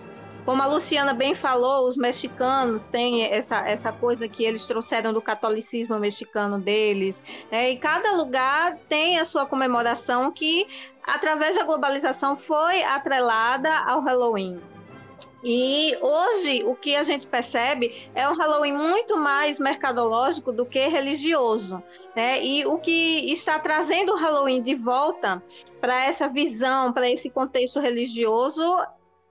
Como 0.45 0.63
a 0.63 0.65
Luciana 0.65 1.13
bem 1.13 1.35
falou, 1.35 1.87
os 1.87 1.95
mexicanos 1.95 2.89
têm 2.89 3.23
essa, 3.23 3.59
essa 3.67 3.91
coisa 3.91 4.27
que 4.27 4.43
eles 4.43 4.65
trouxeram 4.65 5.13
do 5.13 5.21
catolicismo 5.21 5.99
mexicano 5.99 6.57
deles. 6.59 7.23
Né, 7.51 7.71
e 7.71 7.77
cada 7.77 8.13
lugar 8.13 8.77
tem 8.87 9.19
a 9.19 9.25
sua 9.25 9.45
comemoração 9.45 10.31
que, 10.31 10.67
através 11.03 11.55
da 11.55 11.63
globalização, 11.63 12.35
foi 12.35 12.81
atrelada 12.83 13.71
ao 13.85 14.01
Halloween. 14.01 14.59
E 15.43 15.97
hoje 16.01 16.63
o 16.65 16.75
que 16.75 16.95
a 16.95 17.03
gente 17.03 17.25
percebe 17.25 18.09
é 18.13 18.27
um 18.27 18.35
Halloween 18.35 18.73
muito 18.73 19.17
mais 19.17 19.59
mercadológico 19.59 20.51
do 20.51 20.65
que 20.65 20.87
religioso. 20.87 21.81
Né? 22.15 22.43
E 22.43 22.65
o 22.65 22.77
que 22.77 23.31
está 23.31 23.57
trazendo 23.57 24.13
o 24.13 24.17
Halloween 24.17 24.61
de 24.61 24.75
volta 24.75 25.41
para 25.79 26.03
essa 26.03 26.27
visão, 26.27 26.91
para 26.91 27.09
esse 27.09 27.29
contexto 27.29 27.79
religioso, 27.79 28.63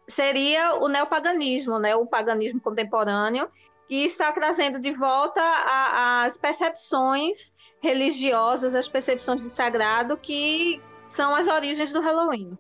seria 0.07 0.77
o 0.77 0.89
neopaganismo, 0.89 1.79
né? 1.79 1.95
o 1.95 2.07
paganismo 2.07 2.61
contemporâneo, 2.61 3.49
que 3.87 4.05
está 4.05 4.33
trazendo 4.33 4.81
de 4.81 4.93
volta 4.93 5.43
a, 5.43 6.25
as 6.25 6.39
percepções 6.39 7.53
religiosas, 7.81 8.75
as 8.75 8.89
percepções 8.89 9.43
de 9.43 9.51
sagrado 9.51 10.17
que 10.17 10.81
são 11.05 11.35
as 11.35 11.47
origens 11.47 11.93
do 11.93 12.01
Halloween 12.01 12.59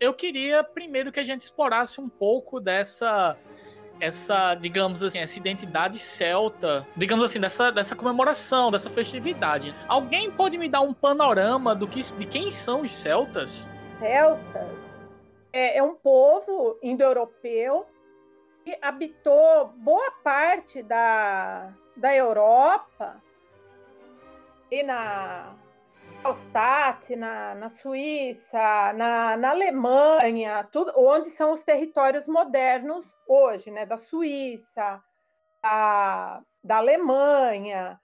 eu 0.00 0.14
queria 0.14 0.64
primeiro 0.64 1.12
que 1.12 1.20
a 1.20 1.24
gente 1.24 1.42
explorasse 1.42 2.00
um 2.00 2.08
pouco 2.08 2.58
dessa 2.58 3.36
essa, 4.00 4.54
digamos 4.54 5.02
assim, 5.02 5.18
essa 5.18 5.38
identidade 5.38 5.98
celta, 5.98 6.86
digamos 6.96 7.22
assim, 7.22 7.38
dessa, 7.38 7.70
dessa 7.70 7.94
comemoração, 7.94 8.70
dessa 8.70 8.88
festividade. 8.88 9.74
Alguém 9.86 10.30
pode 10.30 10.56
me 10.56 10.70
dar 10.70 10.80
um 10.80 10.94
panorama 10.94 11.74
do 11.74 11.86
que, 11.86 12.00
de 12.00 12.24
quem 12.24 12.50
são 12.50 12.80
os 12.80 12.92
celtas? 12.92 13.68
Celtas 13.98 14.90
é, 15.52 15.78
é 15.78 15.82
um 15.82 15.94
povo 15.94 16.78
indo-europeu 16.82 17.86
que 18.64 18.76
habitou 18.80 19.68
boa 19.76 20.10
parte 20.24 20.82
da, 20.82 21.72
da 21.96 22.14
Europa 22.14 23.22
e 24.70 24.82
na 24.82 25.52
Alstat, 26.22 27.16
na, 27.16 27.54
na 27.54 27.68
Suíça, 27.70 28.92
na, 28.92 29.36
na 29.38 29.50
Alemanha, 29.50 30.68
tudo, 30.70 30.92
onde 30.94 31.30
são 31.30 31.52
os 31.52 31.64
territórios 31.64 32.26
modernos 32.26 33.04
hoje, 33.26 33.70
né? 33.70 33.86
Da 33.86 33.96
Suíça, 33.96 35.02
da, 35.62 36.42
da 36.62 36.76
Alemanha, 36.76 37.98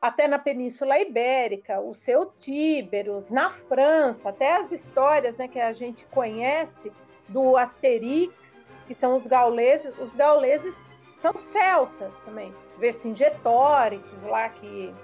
até 0.00 0.28
na 0.28 0.38
Península 0.38 0.98
Ibérica, 1.00 1.80
o 1.80 1.92
seu 1.92 2.26
Tíberos, 2.26 3.28
na 3.28 3.50
França, 3.50 4.28
até 4.28 4.54
as 4.56 4.70
histórias 4.70 5.36
né, 5.36 5.48
que 5.48 5.58
a 5.58 5.72
gente 5.72 6.06
conhece 6.06 6.92
do 7.28 7.56
Asterix, 7.56 8.64
que 8.86 8.94
são 8.94 9.16
os 9.16 9.26
gauleses, 9.26 9.92
os 9.98 10.14
gauleses 10.14 10.74
são 11.20 11.34
celtas 11.34 12.12
também, 12.24 12.54
Vercingetorix 12.78 14.22
lá 14.22 14.48
que 14.50 14.94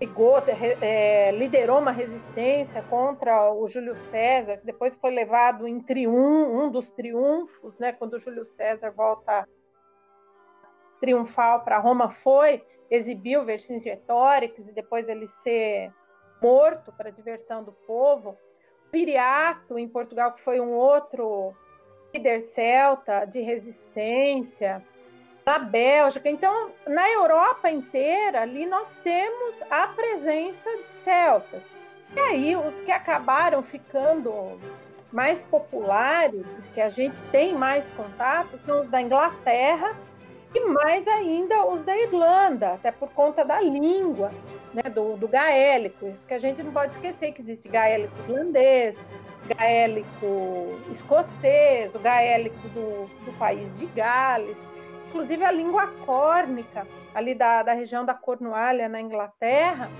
brigou, 0.00 0.38
é, 0.80 1.30
liderou 1.32 1.78
uma 1.78 1.90
resistência 1.90 2.82
contra 2.88 3.52
o 3.52 3.68
Júlio 3.68 3.94
César, 4.10 4.56
que 4.56 4.64
depois 4.64 4.96
foi 4.96 5.10
levado 5.10 5.68
em 5.68 5.78
triunfo, 5.78 6.50
um 6.50 6.70
dos 6.70 6.90
triunfos, 6.90 7.78
né, 7.78 7.92
quando 7.92 8.14
o 8.14 8.18
Júlio 8.18 8.46
César 8.46 8.90
volta 8.90 9.46
triunfal 11.00 11.60
para 11.60 11.78
Roma, 11.78 12.10
foi 12.10 12.64
o 12.90 13.44
Vercingetorix 13.44 14.58
e 14.66 14.72
depois 14.72 15.08
ele 15.08 15.28
ser 15.28 15.92
morto 16.42 16.90
para 16.92 17.12
diversão 17.12 17.62
do 17.62 17.72
povo. 17.86 18.36
Viriato, 18.90 19.78
em 19.78 19.88
Portugal, 19.88 20.32
que 20.32 20.42
foi 20.42 20.58
um 20.58 20.72
outro 20.72 21.54
líder 22.12 22.42
celta 22.46 23.24
de 23.26 23.40
resistência 23.40 24.82
na 25.46 25.58
Bélgica. 25.58 26.28
Então, 26.28 26.70
na 26.86 27.08
Europa 27.10 27.70
inteira, 27.70 28.42
ali 28.42 28.66
nós 28.66 28.88
temos 29.02 29.60
a 29.70 29.88
presença 29.88 30.70
de 30.76 30.84
celtas. 31.04 31.62
E 32.14 32.20
aí, 32.20 32.56
os 32.56 32.74
que 32.84 32.90
acabaram 32.90 33.62
ficando 33.62 34.58
mais 35.12 35.40
populares, 35.42 36.44
que 36.74 36.80
a 36.80 36.88
gente 36.88 37.20
tem 37.30 37.54
mais 37.54 37.88
contato, 37.90 38.58
são 38.64 38.82
os 38.82 38.88
da 38.88 39.00
Inglaterra 39.00 39.96
e 40.54 40.60
mais 40.60 41.06
ainda 41.06 41.64
os 41.66 41.84
da 41.84 41.96
Irlanda, 41.96 42.74
até 42.74 42.90
por 42.90 43.10
conta 43.10 43.44
da 43.44 43.60
língua, 43.60 44.32
né, 44.74 44.82
do, 44.82 45.16
do 45.16 45.28
gaélico. 45.28 46.08
Isso 46.08 46.26
que 46.26 46.34
a 46.34 46.40
gente 46.40 46.62
não 46.62 46.72
pode 46.72 46.92
esquecer 46.94 47.32
que 47.32 47.42
existe 47.42 47.68
gaélico 47.68 48.12
irlandês, 48.28 48.96
gaélico 49.56 50.78
escocês, 50.90 51.94
o 51.94 51.98
gaélico 51.98 52.68
do, 52.68 53.06
do 53.24 53.38
país 53.38 53.76
de 53.78 53.86
Gales, 53.86 54.56
inclusive 55.10 55.44
a 55.44 55.50
língua 55.50 55.88
córnica, 56.06 56.86
ali 57.12 57.34
da, 57.34 57.64
da 57.64 57.72
região 57.72 58.04
da 58.04 58.14
Cornualha, 58.14 58.88
na 58.88 59.00
Inglaterra, 59.00 59.90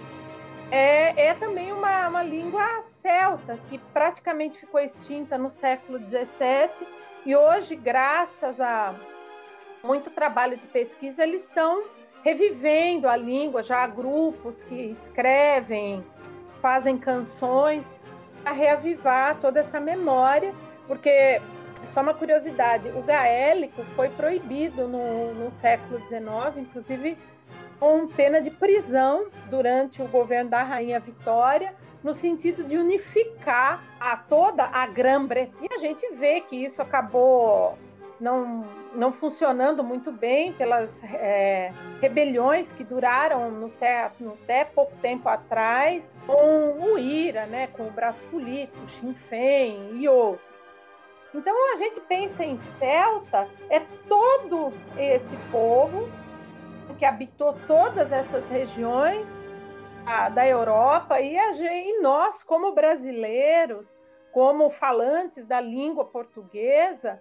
é, 0.70 1.26
é 1.26 1.34
também 1.34 1.72
uma, 1.72 2.08
uma 2.08 2.22
língua 2.22 2.84
celta, 3.02 3.58
que 3.68 3.76
praticamente 3.92 4.58
ficou 4.58 4.80
extinta 4.80 5.36
no 5.36 5.50
século 5.50 5.98
XVII, 5.98 6.86
e 7.26 7.34
hoje, 7.34 7.74
graças 7.74 8.60
a 8.60 8.94
muito 9.82 10.10
trabalho 10.10 10.56
de 10.56 10.66
pesquisa, 10.68 11.24
eles 11.24 11.42
estão 11.42 11.82
revivendo 12.22 13.08
a 13.08 13.16
língua, 13.16 13.62
já 13.62 13.82
há 13.82 13.86
grupos 13.86 14.62
que 14.62 14.74
escrevem, 14.74 16.04
fazem 16.62 16.96
canções 16.96 17.86
para 18.42 18.52
reavivar 18.52 19.38
toda 19.40 19.60
essa 19.60 19.80
memória, 19.80 20.54
porque 20.86 21.40
só 21.92 22.00
uma 22.02 22.14
curiosidade, 22.14 22.88
o 22.90 23.02
gaélico 23.02 23.82
foi 23.96 24.08
proibido 24.10 24.86
no, 24.86 25.34
no 25.34 25.50
século 25.52 25.98
XIX, 26.08 26.58
inclusive 26.58 27.18
com 27.78 28.06
pena 28.08 28.40
de 28.42 28.50
prisão 28.50 29.26
durante 29.48 30.02
o 30.02 30.06
governo 30.06 30.50
da 30.50 30.62
Rainha 30.62 31.00
Vitória, 31.00 31.74
no 32.02 32.14
sentido 32.14 32.62
de 32.64 32.76
unificar 32.76 33.82
a 33.98 34.16
toda 34.16 34.64
a 34.64 34.86
Grã-Bretanha. 34.86 35.68
E 35.70 35.74
a 35.74 35.78
gente 35.78 36.06
vê 36.14 36.40
que 36.40 36.56
isso 36.56 36.80
acabou 36.80 37.76
não, 38.20 38.64
não 38.94 39.12
funcionando 39.12 39.82
muito 39.82 40.12
bem 40.12 40.52
pelas 40.52 40.98
é, 41.02 41.72
rebeliões 42.00 42.70
que 42.72 42.84
duraram 42.84 43.50
no, 43.50 43.70
no, 44.20 44.32
até 44.34 44.64
pouco 44.64 44.92
tempo 45.00 45.28
atrás, 45.28 46.14
com 46.26 46.92
o 46.92 46.98
IRA, 46.98 47.46
né, 47.46 47.68
com 47.68 47.84
o 47.84 47.90
braço 47.90 48.20
político, 48.30 48.78
Sinn 49.00 49.14
Féin 49.28 49.98
e 50.00 50.08
outros. 50.08 50.49
Então 51.34 51.72
a 51.72 51.76
gente 51.76 52.00
pensa 52.00 52.44
em 52.44 52.58
celta, 52.78 53.48
é 53.68 53.80
todo 54.08 54.72
esse 54.98 55.36
povo 55.50 56.08
que 56.98 57.04
habitou 57.04 57.56
todas 57.66 58.12
essas 58.12 58.46
regiões 58.48 59.26
a, 60.04 60.28
da 60.28 60.46
Europa 60.46 61.20
e, 61.20 61.38
a, 61.38 61.52
e 61.52 62.00
nós, 62.00 62.42
como 62.42 62.72
brasileiros, 62.72 63.86
como 64.32 64.70
falantes 64.70 65.46
da 65.46 65.60
língua 65.60 66.04
portuguesa, 66.04 67.20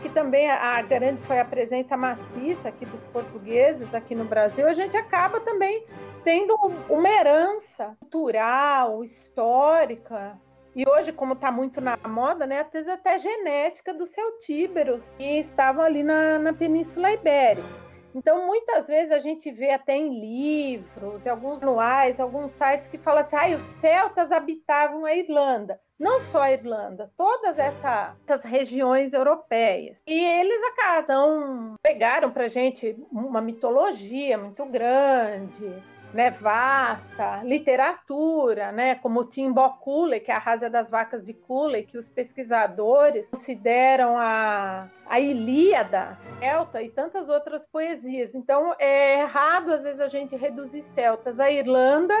que 0.00 0.08
também 0.08 0.48
a, 0.50 0.80
grande 0.82 1.20
foi 1.22 1.38
a 1.38 1.44
presença 1.44 1.96
maciça 1.96 2.68
aqui 2.68 2.86
dos 2.86 3.02
portugueses 3.08 3.92
aqui 3.94 4.14
no 4.14 4.24
Brasil, 4.24 4.66
a 4.66 4.72
gente 4.72 4.96
acaba 4.96 5.40
também 5.40 5.84
tendo 6.24 6.54
uma 6.88 7.08
herança 7.08 7.96
cultural, 8.00 9.04
histórica, 9.04 10.38
e 10.74 10.88
hoje, 10.88 11.12
como 11.12 11.32
está 11.32 11.50
muito 11.50 11.80
na 11.80 11.96
moda, 12.06 12.46
né, 12.46 12.60
às 12.60 12.70
vezes 12.70 12.88
até 12.88 13.18
genética 13.18 13.92
dos 13.92 14.10
celtíberos 14.10 15.08
que 15.16 15.38
estavam 15.38 15.84
ali 15.84 16.02
na, 16.02 16.38
na 16.38 16.52
Península 16.52 17.12
Ibérica. 17.12 17.90
Então, 18.14 18.46
muitas 18.46 18.86
vezes 18.86 19.12
a 19.12 19.20
gente 19.20 19.50
vê 19.50 19.70
até 19.70 19.96
em 19.96 20.20
livros, 20.20 21.24
em 21.24 21.28
alguns 21.28 21.60
manuais, 21.60 22.18
alguns 22.18 22.50
sites 22.52 22.88
que 22.88 22.98
falam 22.98 23.22
assim: 23.22 23.36
ah, 23.36 23.56
os 23.56 23.62
celtas 23.62 24.32
habitavam 24.32 25.04
a 25.04 25.14
Irlanda. 25.14 25.80
Não 25.98 26.18
só 26.20 26.42
a 26.42 26.52
Irlanda, 26.52 27.12
todas 27.16 27.58
essa, 27.58 28.16
essas 28.26 28.42
regiões 28.42 29.12
europeias. 29.12 30.02
E 30.06 30.24
eles 30.24 30.60
acabam, 30.72 31.74
pegaram 31.82 32.30
para 32.30 32.48
gente 32.48 32.96
uma 33.12 33.40
mitologia 33.40 34.38
muito 34.38 34.64
grande, 34.64 35.74
né, 36.12 36.30
vasta, 36.30 37.42
literatura, 37.44 38.72
né, 38.72 38.96
como 38.96 39.24
Timbó 39.24 39.68
Cooley, 39.70 40.20
que 40.20 40.30
é 40.30 40.34
a 40.34 40.38
Rasa 40.38 40.68
das 40.68 40.90
Vacas 40.90 41.24
de 41.24 41.32
Cooley, 41.32 41.84
que 41.84 41.96
os 41.96 42.08
pesquisadores 42.08 43.26
consideram 43.28 44.18
a, 44.18 44.88
a 45.06 45.20
Ilíada, 45.20 46.18
Celta 46.38 46.82
e 46.82 46.88
tantas 46.88 47.28
outras 47.28 47.64
poesias. 47.66 48.34
Então, 48.34 48.74
é 48.78 49.20
errado, 49.20 49.72
às 49.72 49.82
vezes, 49.82 50.00
a 50.00 50.08
gente 50.08 50.34
reduzir 50.36 50.82
celtas 50.82 51.38
à 51.38 51.50
Irlanda 51.50 52.14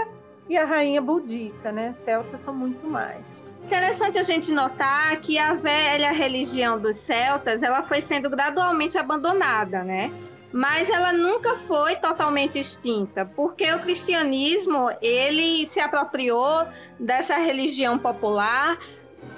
e 0.48 0.56
a 0.56 0.64
rainha 0.64 1.00
budica, 1.00 1.70
né? 1.70 1.94
Celtas 2.04 2.40
são 2.40 2.52
muito 2.52 2.86
mais. 2.86 3.24
Interessante 3.64 4.18
a 4.18 4.22
gente 4.22 4.52
notar 4.52 5.20
que 5.20 5.38
a 5.38 5.54
velha 5.54 6.10
religião 6.10 6.78
dos 6.78 6.96
celtas, 6.96 7.62
ela 7.62 7.82
foi 7.84 8.00
sendo 8.00 8.28
gradualmente 8.28 8.98
abandonada, 8.98 9.84
né? 9.84 10.10
Mas 10.52 10.90
ela 10.90 11.12
nunca 11.12 11.56
foi 11.56 11.96
totalmente 11.96 12.58
extinta, 12.58 13.24
porque 13.24 13.72
o 13.72 13.80
cristianismo 13.80 14.90
ele 15.00 15.66
se 15.66 15.80
apropriou 15.80 16.66
dessa 16.98 17.36
religião 17.36 17.98
popular 17.98 18.78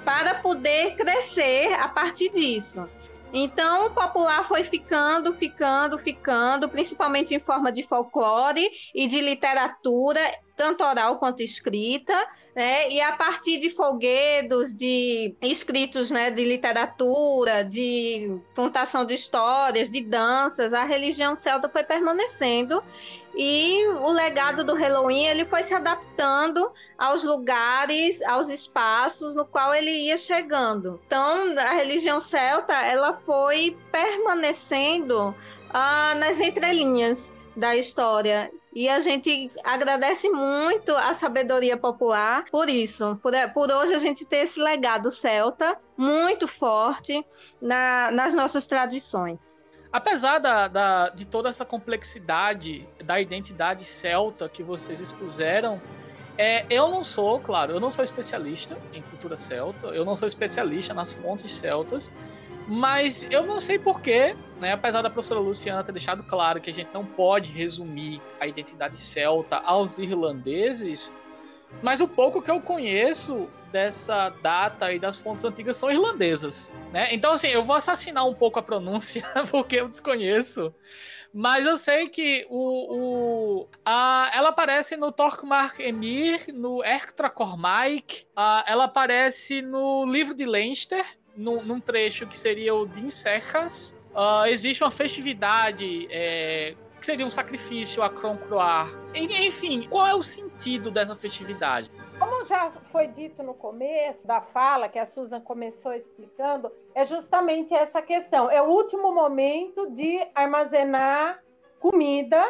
para 0.03 0.35
poder 0.35 0.95
crescer 0.95 1.73
a 1.73 1.87
partir 1.87 2.29
disso. 2.29 2.87
Então, 3.33 3.87
o 3.87 3.89
popular 3.89 4.47
foi 4.47 4.63
ficando, 4.63 5.33
ficando, 5.33 5.97
ficando, 5.97 6.69
principalmente 6.69 7.33
em 7.33 7.39
forma 7.39 7.71
de 7.71 7.81
folclore 7.81 8.69
e 8.93 9.07
de 9.07 9.19
literatura, 9.19 10.21
tanto 10.55 10.83
oral 10.83 11.17
quanto 11.17 11.41
escrita, 11.41 12.13
né? 12.55 12.89
E 12.89 13.01
a 13.01 13.11
partir 13.11 13.59
de 13.59 13.69
folguedos, 13.69 14.73
de 14.73 15.35
escritos, 15.41 16.11
né, 16.11 16.31
de 16.31 16.43
literatura, 16.43 17.63
de 17.63 18.39
contação 18.55 19.05
de 19.05 19.13
histórias, 19.13 19.89
de 19.89 20.01
danças, 20.01 20.73
a 20.73 20.83
religião 20.83 21.35
celta 21.35 21.67
foi 21.67 21.83
permanecendo 21.83 22.83
e 23.35 23.87
o 23.87 24.11
legado 24.11 24.63
do 24.63 24.75
Halloween 24.75 25.25
ele 25.25 25.45
foi 25.45 25.63
se 25.63 25.73
adaptando 25.73 26.71
aos 26.97 27.23
lugares, 27.23 28.21
aos 28.21 28.47
espaços 28.49 29.35
no 29.35 29.45
qual 29.45 29.73
ele 29.73 29.91
ia 29.91 30.17
chegando. 30.17 31.01
Então, 31.07 31.57
a 31.57 31.73
religião 31.73 32.19
celta 32.19 32.73
ela 32.73 33.13
foi 33.13 33.75
permanecendo 33.91 35.35
ah, 35.71 36.13
nas 36.15 36.39
entrelinhas 36.39 37.33
da 37.55 37.75
história. 37.75 38.51
E 38.75 38.89
a 38.89 38.99
gente 38.99 39.51
agradece 39.63 40.29
muito 40.29 40.95
a 40.95 41.13
sabedoria 41.13 41.77
popular 41.77 42.45
por 42.51 42.67
isso, 42.67 43.19
por, 43.21 43.33
por 43.53 43.71
hoje 43.71 43.93
a 43.93 43.99
gente 43.99 44.25
ter 44.25 44.45
esse 44.45 44.59
legado 44.59 45.11
celta 45.11 45.77
muito 45.95 46.47
forte 46.47 47.23
na, 47.61 48.09
nas 48.11 48.33
nossas 48.33 48.65
tradições. 48.65 49.57
Apesar 49.91 50.39
da, 50.39 50.67
da, 50.67 51.09
de 51.09 51.25
toda 51.27 51.49
essa 51.49 51.63
complexidade 51.63 52.87
da 53.05 53.21
identidade 53.21 53.85
celta 53.85 54.49
que 54.49 54.63
vocês 54.63 54.99
expuseram, 54.99 55.79
é, 56.35 56.65
eu 56.67 56.89
não 56.89 57.03
sou, 57.03 57.39
claro, 57.39 57.73
eu 57.73 57.79
não 57.79 57.91
sou 57.91 58.03
especialista 58.03 58.75
em 58.91 59.03
cultura 59.03 59.37
celta, 59.37 59.87
eu 59.87 60.03
não 60.03 60.15
sou 60.15 60.27
especialista 60.27 60.95
nas 60.95 61.13
fontes 61.13 61.51
celtas, 61.51 62.11
mas 62.67 63.27
eu 63.29 63.45
não 63.45 63.59
sei 63.59 63.77
porquê, 63.77 64.35
né? 64.59 64.73
Apesar 64.73 65.01
da 65.01 65.09
professora 65.09 65.39
Luciana 65.39 65.83
ter 65.83 65.91
deixado 65.91 66.23
claro 66.23 66.61
que 66.61 66.69
a 66.69 66.73
gente 66.73 66.89
não 66.93 67.05
pode 67.05 67.51
resumir 67.51 68.21
a 68.39 68.47
identidade 68.47 68.97
celta 68.97 69.57
aos 69.57 69.97
irlandeses, 69.97 71.13
mas 71.81 72.01
o 72.01 72.07
pouco 72.07 72.41
que 72.41 72.51
eu 72.51 72.61
conheço 72.61 73.49
dessa 73.71 74.29
data 74.29 74.93
e 74.93 74.99
das 74.99 75.17
fontes 75.17 75.43
antigas 75.43 75.75
são 75.77 75.91
irlandesas, 75.91 76.71
né? 76.91 77.13
Então, 77.13 77.33
assim, 77.33 77.47
eu 77.47 77.63
vou 77.63 77.75
assassinar 77.75 78.27
um 78.27 78.33
pouco 78.33 78.59
a 78.59 78.63
pronúncia, 78.63 79.25
porque 79.49 79.77
eu 79.77 79.89
desconheço. 79.89 80.73
Mas 81.33 81.65
eu 81.65 81.75
sei 81.77 82.07
que 82.07 82.45
o, 82.47 83.63
o 83.63 83.67
a, 83.83 84.31
ela 84.35 84.49
aparece 84.49 84.95
no 84.95 85.11
Torquemar 85.11 85.73
Emir, 85.79 86.53
no 86.53 86.83
Ertra 86.83 87.27
Cormaik, 87.27 88.27
a, 88.35 88.63
ela 88.67 88.83
aparece 88.83 89.59
no 89.63 90.05
livro 90.05 90.35
de 90.35 90.45
Leinster, 90.45 91.03
no, 91.35 91.63
num 91.63 91.79
trecho 91.79 92.27
que 92.27 92.37
seria 92.37 92.73
o 92.73 92.85
de 92.85 93.09
Serras. 93.11 93.99
Uh, 94.13 94.45
existe 94.45 94.83
uma 94.83 94.91
festividade 94.91 96.07
é, 96.11 96.75
que 96.99 97.05
seria 97.05 97.25
um 97.25 97.29
sacrifício 97.29 98.03
a 98.03 98.09
Croncroar. 98.09 98.87
Enfim, 99.13 99.87
qual 99.89 100.07
é 100.07 100.13
o 100.13 100.21
sentido 100.21 100.91
dessa 100.91 101.15
festividade? 101.15 101.91
Como 102.19 102.45
já 102.45 102.71
foi 102.91 103.07
dito 103.07 103.41
no 103.43 103.53
começo 103.53 104.25
da 104.25 104.39
fala, 104.39 104.87
que 104.87 104.99
a 104.99 105.05
Susan 105.05 105.41
começou 105.41 105.93
explicando, 105.93 106.71
é 106.95 107.05
justamente 107.05 107.73
essa 107.73 108.01
questão. 108.01 108.49
É 108.49 108.61
o 108.61 108.65
último 108.65 109.11
momento 109.11 109.89
de 109.91 110.25
armazenar 110.33 111.43
comida, 111.79 112.41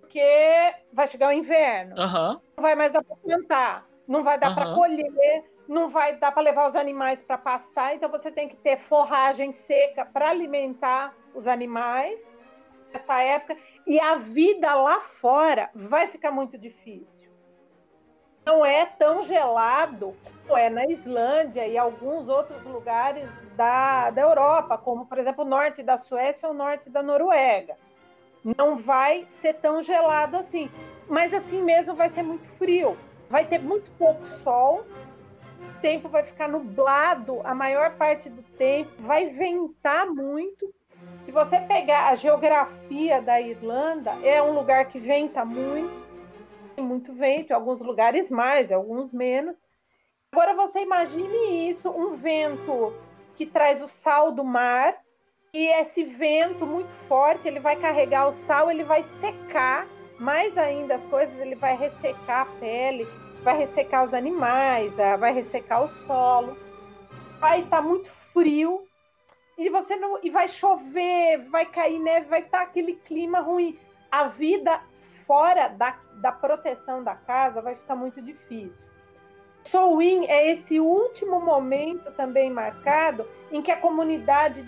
porque 0.00 0.74
vai 0.92 1.06
chegar 1.08 1.28
o 1.28 1.32
inverno. 1.32 1.94
Uhum. 1.96 2.40
Não 2.56 2.62
vai 2.62 2.74
mais 2.74 2.92
dar 2.92 3.04
para 3.04 3.16
plantar, 3.16 3.86
não 4.08 4.24
vai 4.24 4.38
dar 4.38 4.48
uhum. 4.48 4.54
para 4.54 4.74
colher, 4.74 5.44
não 5.70 5.88
vai 5.88 6.16
dar 6.16 6.32
para 6.32 6.42
levar 6.42 6.68
os 6.68 6.76
animais 6.76 7.22
para 7.22 7.38
pastar, 7.38 7.94
então 7.94 8.10
você 8.10 8.30
tem 8.30 8.48
que 8.48 8.56
ter 8.56 8.78
forragem 8.78 9.52
seca 9.52 10.04
para 10.04 10.28
alimentar 10.28 11.14
os 11.34 11.46
animais 11.46 12.38
nessa 12.92 13.22
época. 13.22 13.56
E 13.86 13.98
a 13.98 14.16
vida 14.16 14.74
lá 14.74 15.00
fora 15.20 15.70
vai 15.74 16.08
ficar 16.08 16.30
muito 16.30 16.58
difícil 16.58 17.30
não 18.50 18.64
é 18.66 18.84
tão 18.84 19.22
gelado 19.22 20.16
como 20.46 20.58
é 20.58 20.68
na 20.68 20.84
Islândia 20.86 21.66
e 21.68 21.78
alguns 21.78 22.28
outros 22.28 22.60
lugares 22.64 23.30
da, 23.54 24.10
da 24.10 24.22
Europa, 24.22 24.76
como, 24.76 25.06
por 25.06 25.18
exemplo, 25.18 25.44
o 25.44 25.48
norte 25.48 25.82
da 25.82 25.98
Suécia 25.98 26.48
ou 26.48 26.54
o 26.54 26.56
norte 26.56 26.90
da 26.90 27.02
Noruega. 27.02 27.76
Não 28.44 28.78
vai 28.78 29.26
ser 29.40 29.54
tão 29.54 29.82
gelado 29.82 30.36
assim, 30.36 30.68
mas 31.08 31.32
assim 31.32 31.62
mesmo 31.62 31.94
vai 31.94 32.10
ser 32.10 32.24
muito 32.24 32.44
frio. 32.56 32.96
Vai 33.28 33.44
ter 33.44 33.60
muito 33.60 33.88
pouco 33.92 34.26
sol, 34.42 34.84
o 35.60 35.80
tempo 35.80 36.08
vai 36.08 36.22
ficar 36.22 36.48
nublado 36.48 37.40
a 37.44 37.54
maior 37.54 37.96
parte 37.96 38.28
do 38.28 38.42
tempo, 38.56 38.90
vai 39.00 39.26
ventar 39.26 40.06
muito. 40.06 40.72
Se 41.22 41.30
você 41.30 41.60
pegar 41.60 42.08
a 42.08 42.14
geografia 42.14 43.20
da 43.20 43.40
Irlanda, 43.40 44.12
é 44.22 44.42
um 44.42 44.54
lugar 44.54 44.86
que 44.86 44.98
venta 44.98 45.44
muito, 45.44 45.92
tem 46.74 46.84
muito 46.84 47.12
vento, 47.12 47.50
em 47.50 47.54
alguns 47.54 47.80
lugares 47.80 48.30
mais, 48.30 48.70
em 48.70 48.74
alguns 48.74 49.12
menos. 49.12 49.56
Agora 50.32 50.54
você 50.54 50.80
imagine 50.80 51.68
isso, 51.68 51.90
um 51.90 52.16
vento 52.16 52.94
que 53.36 53.46
traz 53.46 53.82
o 53.82 53.88
sal 53.88 54.32
do 54.32 54.44
mar, 54.44 54.96
e 55.52 55.66
esse 55.66 56.04
vento 56.04 56.64
muito 56.64 56.90
forte, 57.08 57.48
ele 57.48 57.58
vai 57.58 57.74
carregar 57.76 58.28
o 58.28 58.32
sal, 58.46 58.70
ele 58.70 58.84
vai 58.84 59.04
secar 59.20 59.86
mais 60.18 60.56
ainda 60.56 60.94
as 60.94 61.04
coisas, 61.06 61.36
ele 61.40 61.56
vai 61.56 61.76
ressecar 61.76 62.42
a 62.42 62.60
pele, 62.60 63.08
vai 63.42 63.56
ressecar 63.58 64.04
os 64.04 64.14
animais, 64.14 64.98
ah, 64.98 65.16
vai 65.16 65.32
ressecar 65.32 65.84
o 65.84 65.88
solo, 66.06 66.56
vai 67.38 67.60
estar 67.60 67.78
tá 67.78 67.82
muito 67.82 68.10
frio 68.32 68.86
e 69.58 69.68
você 69.68 69.96
não 69.96 70.18
e 70.22 70.30
vai 70.30 70.48
chover, 70.48 71.48
vai 71.50 71.66
cair 71.66 71.98
neve, 71.98 72.28
vai 72.28 72.40
estar 72.40 72.58
tá 72.58 72.64
aquele 72.64 72.94
clima 72.94 73.40
ruim. 73.40 73.78
A 74.10 74.24
vida 74.28 74.80
fora 75.26 75.68
da, 75.68 75.96
da 76.14 76.32
proteção 76.32 77.04
da 77.04 77.14
casa 77.14 77.62
vai 77.62 77.74
ficar 77.74 77.94
muito 77.94 78.20
difícil. 78.20 78.90
Soul 79.64 80.00
é 80.00 80.50
esse 80.50 80.80
último 80.80 81.38
momento 81.38 82.10
também 82.12 82.50
marcado 82.50 83.28
em 83.52 83.60
que 83.60 83.70
a 83.70 83.76
comunidade 83.76 84.64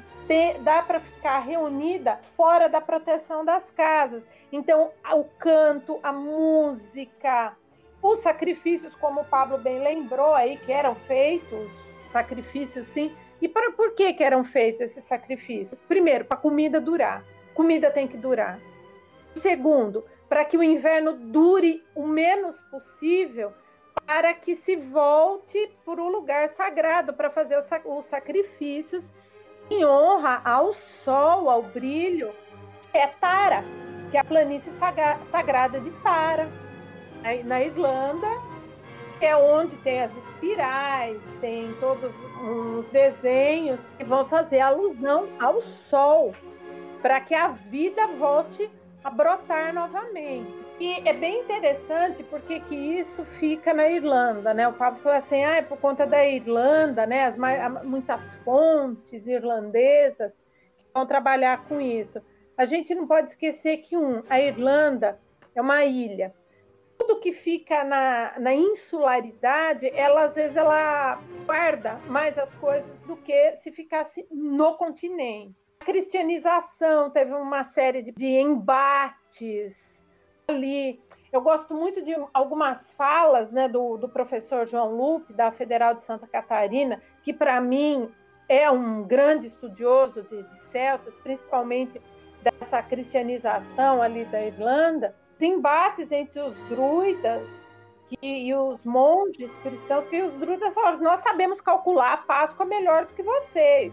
dá 0.62 0.82
para 0.82 1.00
ficar 1.00 1.40
reunida 1.40 2.18
fora 2.36 2.68
da 2.68 2.80
proteção 2.80 3.44
das 3.44 3.70
casas. 3.70 4.22
Então, 4.50 4.90
o 5.12 5.24
canto, 5.24 5.98
a 6.02 6.12
música, 6.12 7.56
os 8.02 8.18
sacrifícios, 8.18 8.94
como 8.96 9.20
o 9.20 9.24
Pablo 9.24 9.56
bem 9.58 9.78
lembrou 9.78 10.34
aí, 10.34 10.56
que 10.56 10.72
eram 10.72 10.96
feitos, 10.96 11.70
sacrifícios 12.10 12.88
sim. 12.88 13.14
E 13.40 13.48
para 13.48 13.70
por 13.70 13.94
que, 13.94 14.12
que 14.12 14.24
eram 14.24 14.44
feitos 14.44 14.80
esses 14.80 15.04
sacrifícios? 15.04 15.80
Primeiro, 15.82 16.24
para 16.24 16.36
a 16.36 16.40
comida 16.40 16.80
durar. 16.80 17.24
Comida 17.54 17.90
tem 17.90 18.08
que 18.08 18.16
durar. 18.16 18.58
Segundo, 19.34 20.04
para 20.28 20.44
que 20.44 20.56
o 20.56 20.62
inverno 20.62 21.12
dure 21.12 21.84
o 21.94 22.06
menos 22.06 22.60
possível, 22.62 23.52
para 24.04 24.34
que 24.34 24.54
se 24.54 24.74
volte 24.74 25.70
para 25.84 26.02
o 26.02 26.08
lugar 26.08 26.48
sagrado, 26.50 27.12
para 27.12 27.30
fazer 27.30 27.56
os 27.58 28.06
sacrifícios 28.06 29.04
em 29.70 29.84
honra 29.84 30.42
ao 30.44 30.74
sol, 31.04 31.48
ao 31.48 31.62
brilho, 31.62 32.32
é 32.92 33.06
Tara, 33.06 33.64
que 34.10 34.16
é 34.16 34.20
a 34.20 34.24
planície 34.24 34.72
sagrada 35.30 35.80
de 35.80 35.90
Tara 36.02 36.61
na 37.44 37.62
Irlanda, 37.62 38.26
é 39.20 39.36
onde 39.36 39.76
tem 39.78 40.02
as 40.02 40.14
espirais, 40.16 41.20
tem 41.40 41.72
todos 41.74 42.12
os 42.42 42.88
desenhos 42.88 43.80
que 43.96 44.04
vão 44.04 44.28
fazer 44.28 44.60
alusão 44.60 45.28
ao 45.40 45.62
sol, 45.62 46.34
para 47.00 47.20
que 47.20 47.34
a 47.34 47.48
vida 47.48 48.06
volte 48.18 48.68
a 49.04 49.10
brotar 49.10 49.72
novamente. 49.72 50.52
E 50.80 51.08
é 51.08 51.12
bem 51.12 51.42
interessante 51.42 52.24
porque 52.24 52.58
que 52.60 52.74
isso 52.74 53.24
fica 53.38 53.72
na 53.72 53.88
Irlanda, 53.88 54.52
né? 54.52 54.66
O 54.66 54.72
Pablo 54.72 55.00
falou 55.00 55.18
assim, 55.18 55.44
ah, 55.44 55.56
é 55.56 55.62
por 55.62 55.78
conta 55.78 56.04
da 56.04 56.26
Irlanda, 56.26 57.06
né? 57.06 57.24
As 57.24 57.36
muitas 57.84 58.34
fontes 58.44 59.24
irlandesas 59.26 60.32
que 60.76 60.84
vão 60.92 61.06
trabalhar 61.06 61.64
com 61.68 61.80
isso. 61.80 62.20
A 62.58 62.64
gente 62.64 62.94
não 62.94 63.06
pode 63.06 63.30
esquecer 63.30 63.78
que 63.78 63.96
um, 63.96 64.24
a 64.28 64.40
Irlanda 64.40 65.20
é 65.54 65.60
uma 65.60 65.84
ilha 65.84 66.34
tudo 67.02 67.20
que 67.20 67.32
fica 67.32 67.82
na, 67.82 68.38
na 68.38 68.54
insularidade, 68.54 69.90
ela 69.92 70.24
às 70.24 70.34
vezes 70.34 70.56
ela 70.56 71.20
guarda 71.44 71.96
mais 72.06 72.38
as 72.38 72.54
coisas 72.54 73.00
do 73.02 73.16
que 73.16 73.56
se 73.56 73.72
ficasse 73.72 74.26
no 74.30 74.76
continente. 74.76 75.54
A 75.80 75.84
cristianização 75.84 77.10
teve 77.10 77.32
uma 77.34 77.64
série 77.64 78.02
de, 78.02 78.12
de 78.12 78.26
embates 78.26 80.00
ali. 80.46 81.00
Eu 81.32 81.40
gosto 81.40 81.74
muito 81.74 82.02
de 82.02 82.14
algumas 82.32 82.92
falas 82.92 83.50
né, 83.50 83.68
do, 83.68 83.96
do 83.96 84.08
professor 84.08 84.66
João 84.66 84.94
Lupe, 84.94 85.32
da 85.32 85.50
Federal 85.50 85.94
de 85.94 86.04
Santa 86.04 86.28
Catarina, 86.28 87.02
que 87.24 87.32
para 87.32 87.60
mim 87.60 88.08
é 88.48 88.70
um 88.70 89.02
grande 89.02 89.48
estudioso 89.48 90.22
de, 90.22 90.42
de 90.42 90.58
celtas, 90.70 91.14
principalmente 91.22 92.00
dessa 92.42 92.80
cristianização 92.82 94.00
ali 94.00 94.24
da 94.26 94.44
Irlanda 94.44 95.16
embates 95.42 96.10
entre 96.12 96.40
os 96.40 96.54
druidas 96.68 97.46
que, 98.08 98.26
e 98.26 98.54
os 98.54 98.84
monges 98.84 99.50
cristãos, 99.62 100.06
que 100.06 100.22
os 100.22 100.32
druidas 100.34 100.74
falaram: 100.74 101.00
nós 101.00 101.20
sabemos 101.22 101.60
calcular 101.60 102.12
a 102.12 102.16
Páscoa 102.18 102.64
melhor 102.64 103.06
do 103.06 103.14
que 103.14 103.22
vocês. 103.22 103.92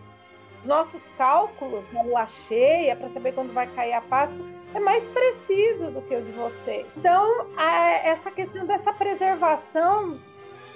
Os 0.61 0.65
nossos 0.65 1.01
cálculos 1.17 1.85
na 1.93 2.01
lua 2.01 2.27
cheia, 2.47 2.95
para 2.95 3.09
saber 3.09 3.33
quando 3.33 3.53
vai 3.53 3.67
cair 3.67 3.93
a 3.93 4.01
Páscoa, 4.01 4.45
é 4.73 4.79
mais 4.79 5.05
preciso 5.07 5.89
do 5.91 6.01
que 6.01 6.15
o 6.15 6.21
de 6.21 6.31
vocês. 6.31 6.85
Então, 6.97 7.47
a, 7.55 7.91
essa 7.91 8.29
questão 8.29 8.65
dessa 8.65 8.91
preservação 8.91 10.19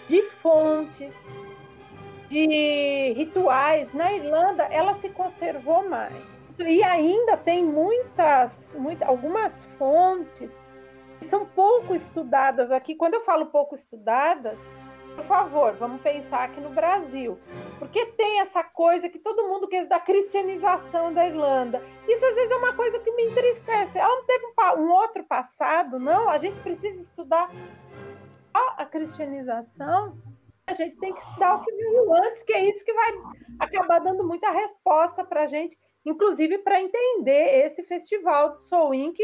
de 0.08 0.22
fontes, 0.42 1.14
de 2.30 3.14
rituais, 3.16 3.94
na 3.94 4.14
Irlanda, 4.14 4.64
ela 4.72 4.96
se 4.96 5.10
conservou 5.10 5.88
mais. 5.88 6.14
E 6.60 6.84
ainda 6.84 7.36
tem 7.36 7.64
muitas 7.64 8.52
algumas 9.06 9.54
fontes 9.78 10.50
são 11.30 11.46
pouco 11.46 11.96
estudadas 11.96 12.72
aqui. 12.72 12.96
Quando 12.96 13.16
eu 13.16 13.24
falo 13.24 13.48
pouco 13.48 13.76
estudadas, 13.76 14.58
por 15.16 15.26
favor, 15.26 15.74
vamos 15.74 16.02
pensar 16.02 16.46
aqui 16.46 16.60
no 16.60 16.70
Brasil. 16.70 17.38
Porque 17.78 18.06
tem 18.08 18.40
essa 18.40 18.64
coisa 18.64 19.10
que 19.10 19.20
todo 19.20 19.48
mundo 19.48 19.68
quer 19.68 19.86
da 19.88 20.00
cristianização 20.00 21.14
da 21.14 21.28
Irlanda. 21.28 21.84
Isso 22.08 22.26
às 22.26 22.34
vezes 22.34 22.52
é 22.52 22.56
uma 22.56 22.74
coisa 22.74 23.00
que 23.00 23.12
me 23.12 23.26
entristece. 23.26 23.98
Ela 23.98 24.16
não 24.16 24.26
teve 24.26 24.46
um, 24.78 24.92
outro 24.92 25.24
passado, 25.24 26.00
não. 26.00 26.30
A 26.30 26.38
gente 26.38 26.60
precisa 26.62 27.00
estudar 27.00 27.50
a 28.54 28.86
cristianização. 28.86 30.18
A 30.66 30.74
gente 30.74 30.96
tem 30.98 31.14
que 31.14 31.22
estudar 31.22 31.56
o 31.56 31.64
que 31.64 31.72
veio 31.72 32.14
antes, 32.16 32.44
que 32.44 32.54
é 32.54 32.70
isso 32.70 32.84
que 32.86 32.94
vai 32.94 33.14
acabar 33.60 34.00
dando 34.00 34.24
muita 34.24 34.50
resposta 34.50 35.24
para 35.24 35.44
a 35.44 35.48
gente, 35.48 35.78
inclusive 36.06 36.60
para 36.60 36.82
entender 36.82 37.66
esse 37.66 37.84
festival 37.84 38.54
do 38.54 38.60
Soul 38.70 38.94
Inc., 38.94 39.20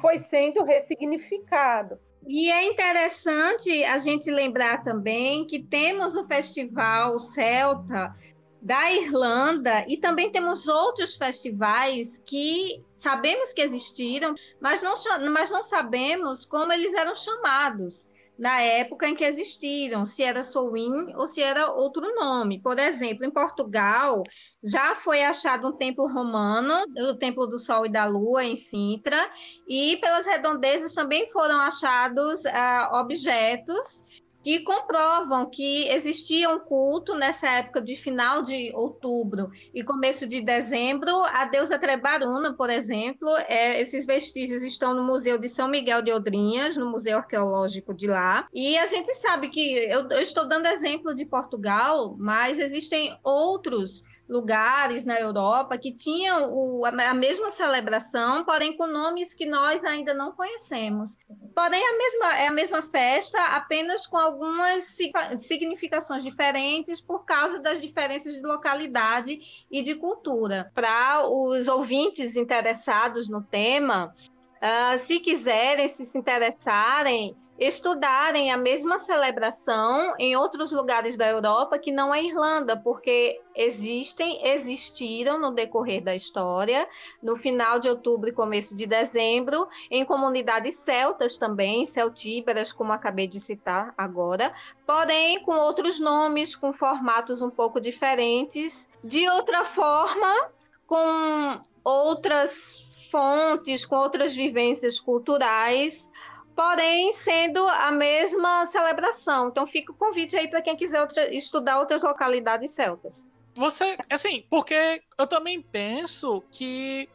foi 0.00 0.18
sendo 0.18 0.62
ressignificado. 0.64 1.98
E 2.26 2.50
é 2.50 2.64
interessante 2.64 3.84
a 3.84 3.98
gente 3.98 4.30
lembrar 4.30 4.82
também 4.82 5.46
que 5.46 5.62
temos 5.62 6.16
o 6.16 6.24
Festival 6.24 7.18
Celta 7.20 8.14
da 8.60 8.90
Irlanda 8.92 9.84
e 9.86 9.96
também 9.96 10.30
temos 10.32 10.66
outros 10.66 11.14
festivais 11.14 12.20
que 12.26 12.82
sabemos 12.96 13.52
que 13.52 13.60
existiram, 13.60 14.34
mas 14.60 14.82
não, 14.82 14.94
mas 15.30 15.50
não 15.50 15.62
sabemos 15.62 16.44
como 16.44 16.72
eles 16.72 16.92
eram 16.94 17.14
chamados 17.14 18.10
na 18.38 18.60
época 18.60 19.08
em 19.08 19.14
que 19.14 19.24
existiram, 19.24 20.04
se 20.04 20.22
era 20.22 20.42
Soin 20.42 21.14
ou 21.16 21.26
se 21.26 21.42
era 21.42 21.70
outro 21.70 22.14
nome. 22.14 22.60
Por 22.60 22.78
exemplo, 22.78 23.24
em 23.24 23.30
Portugal, 23.30 24.22
já 24.62 24.94
foi 24.94 25.22
achado 25.22 25.68
um 25.68 25.72
templo 25.72 26.06
romano, 26.06 26.84
o 27.10 27.14
Templo 27.14 27.46
do 27.46 27.58
Sol 27.58 27.86
e 27.86 27.88
da 27.88 28.04
Lua, 28.04 28.44
em 28.44 28.56
Sintra, 28.56 29.30
e 29.66 29.96
pelas 29.98 30.26
redondezas 30.26 30.94
também 30.94 31.30
foram 31.30 31.60
achados 31.60 32.44
uh, 32.44 32.94
objetos 32.94 34.04
que 34.46 34.60
comprovam 34.60 35.50
que 35.50 35.88
existia 35.88 36.48
um 36.48 36.60
culto 36.60 37.16
nessa 37.16 37.48
época 37.50 37.82
de 37.82 37.96
final 37.96 38.42
de 38.42 38.70
outubro 38.76 39.50
e 39.74 39.82
começo 39.82 40.24
de 40.24 40.40
dezembro. 40.40 41.24
A 41.24 41.46
deusa 41.46 41.76
Trebaruna, 41.76 42.54
por 42.54 42.70
exemplo, 42.70 43.28
é, 43.48 43.80
esses 43.80 44.06
vestígios 44.06 44.62
estão 44.62 44.94
no 44.94 45.02
Museu 45.02 45.36
de 45.36 45.48
São 45.48 45.66
Miguel 45.66 46.00
de 46.00 46.12
Odrinhas, 46.12 46.76
no 46.76 46.88
Museu 46.88 47.18
Arqueológico 47.18 47.92
de 47.92 48.06
lá. 48.06 48.46
E 48.54 48.78
a 48.78 48.86
gente 48.86 49.12
sabe 49.16 49.48
que 49.48 49.78
eu, 49.78 50.08
eu 50.10 50.20
estou 50.20 50.46
dando 50.46 50.68
exemplo 50.68 51.12
de 51.12 51.24
Portugal, 51.24 52.14
mas 52.16 52.60
existem 52.60 53.18
outros 53.24 54.04
lugares 54.28 55.04
na 55.04 55.18
Europa 55.20 55.78
que 55.78 55.92
tinham 55.92 56.52
o, 56.52 56.84
a 56.84 57.14
mesma 57.14 57.50
celebração, 57.50 58.44
porém 58.44 58.76
com 58.76 58.86
nomes 58.86 59.32
que 59.32 59.46
nós 59.46 59.84
ainda 59.84 60.12
não 60.12 60.32
conhecemos. 60.32 61.16
Porém, 61.54 61.82
a 61.82 61.96
mesma, 61.96 62.38
é 62.38 62.46
a 62.48 62.52
mesma 62.52 62.82
festa, 62.82 63.40
apenas 63.40 64.06
com 64.06 64.16
algumas 64.16 64.96
significações 65.38 66.22
diferentes 66.22 67.00
por 67.00 67.24
causa 67.24 67.60
das 67.60 67.80
diferenças 67.80 68.34
de 68.34 68.42
localidade 68.42 69.38
e 69.70 69.82
de 69.82 69.94
cultura. 69.94 70.70
Para 70.74 71.26
os 71.28 71.68
ouvintes 71.68 72.36
interessados 72.36 73.28
no 73.28 73.42
tema, 73.42 74.14
uh, 74.56 74.98
se 74.98 75.20
quiserem, 75.20 75.88
se 75.88 76.04
se 76.04 76.18
interessarem, 76.18 77.36
estudarem 77.58 78.50
a 78.52 78.56
mesma 78.56 78.98
celebração 78.98 80.14
em 80.18 80.36
outros 80.36 80.72
lugares 80.72 81.16
da 81.16 81.26
Europa 81.26 81.78
que 81.78 81.90
não 81.90 82.12
a 82.12 82.20
Irlanda, 82.20 82.76
porque 82.76 83.40
existem, 83.54 84.46
existiram 84.46 85.38
no 85.38 85.50
decorrer 85.50 86.02
da 86.02 86.14
história, 86.14 86.86
no 87.22 87.36
final 87.36 87.78
de 87.78 87.88
outubro 87.88 88.28
e 88.28 88.32
começo 88.32 88.76
de 88.76 88.86
dezembro, 88.86 89.66
em 89.90 90.04
comunidades 90.04 90.76
celtas 90.76 91.36
também, 91.36 91.86
celtíberas, 91.86 92.72
como 92.72 92.92
acabei 92.92 93.26
de 93.26 93.40
citar 93.40 93.94
agora, 93.96 94.52
porém 94.86 95.40
com 95.42 95.56
outros 95.56 95.98
nomes, 95.98 96.54
com 96.54 96.72
formatos 96.72 97.40
um 97.40 97.50
pouco 97.50 97.80
diferentes, 97.80 98.88
de 99.02 99.26
outra 99.28 99.64
forma, 99.64 100.50
com 100.86 101.60
outras 101.82 102.86
fontes, 103.10 103.86
com 103.86 103.96
outras 103.96 104.34
vivências 104.34 105.00
culturais, 105.00 106.10
porém 106.56 107.12
sendo 107.12 107.68
a 107.68 107.92
mesma 107.92 108.64
celebração. 108.64 109.48
Então 109.48 109.66
fica 109.66 109.92
o 109.92 109.94
convite 109.94 110.34
aí 110.34 110.48
para 110.48 110.62
quem 110.62 110.74
quiser 110.74 111.02
outra, 111.02 111.32
estudar 111.32 111.78
outras 111.78 112.02
localidades 112.02 112.70
celtas. 112.70 113.28
Você, 113.54 113.96
assim, 114.10 114.44
porque 114.48 115.02
eu 115.18 115.26
também 115.26 115.60
penso 115.60 116.42
que 116.50 117.08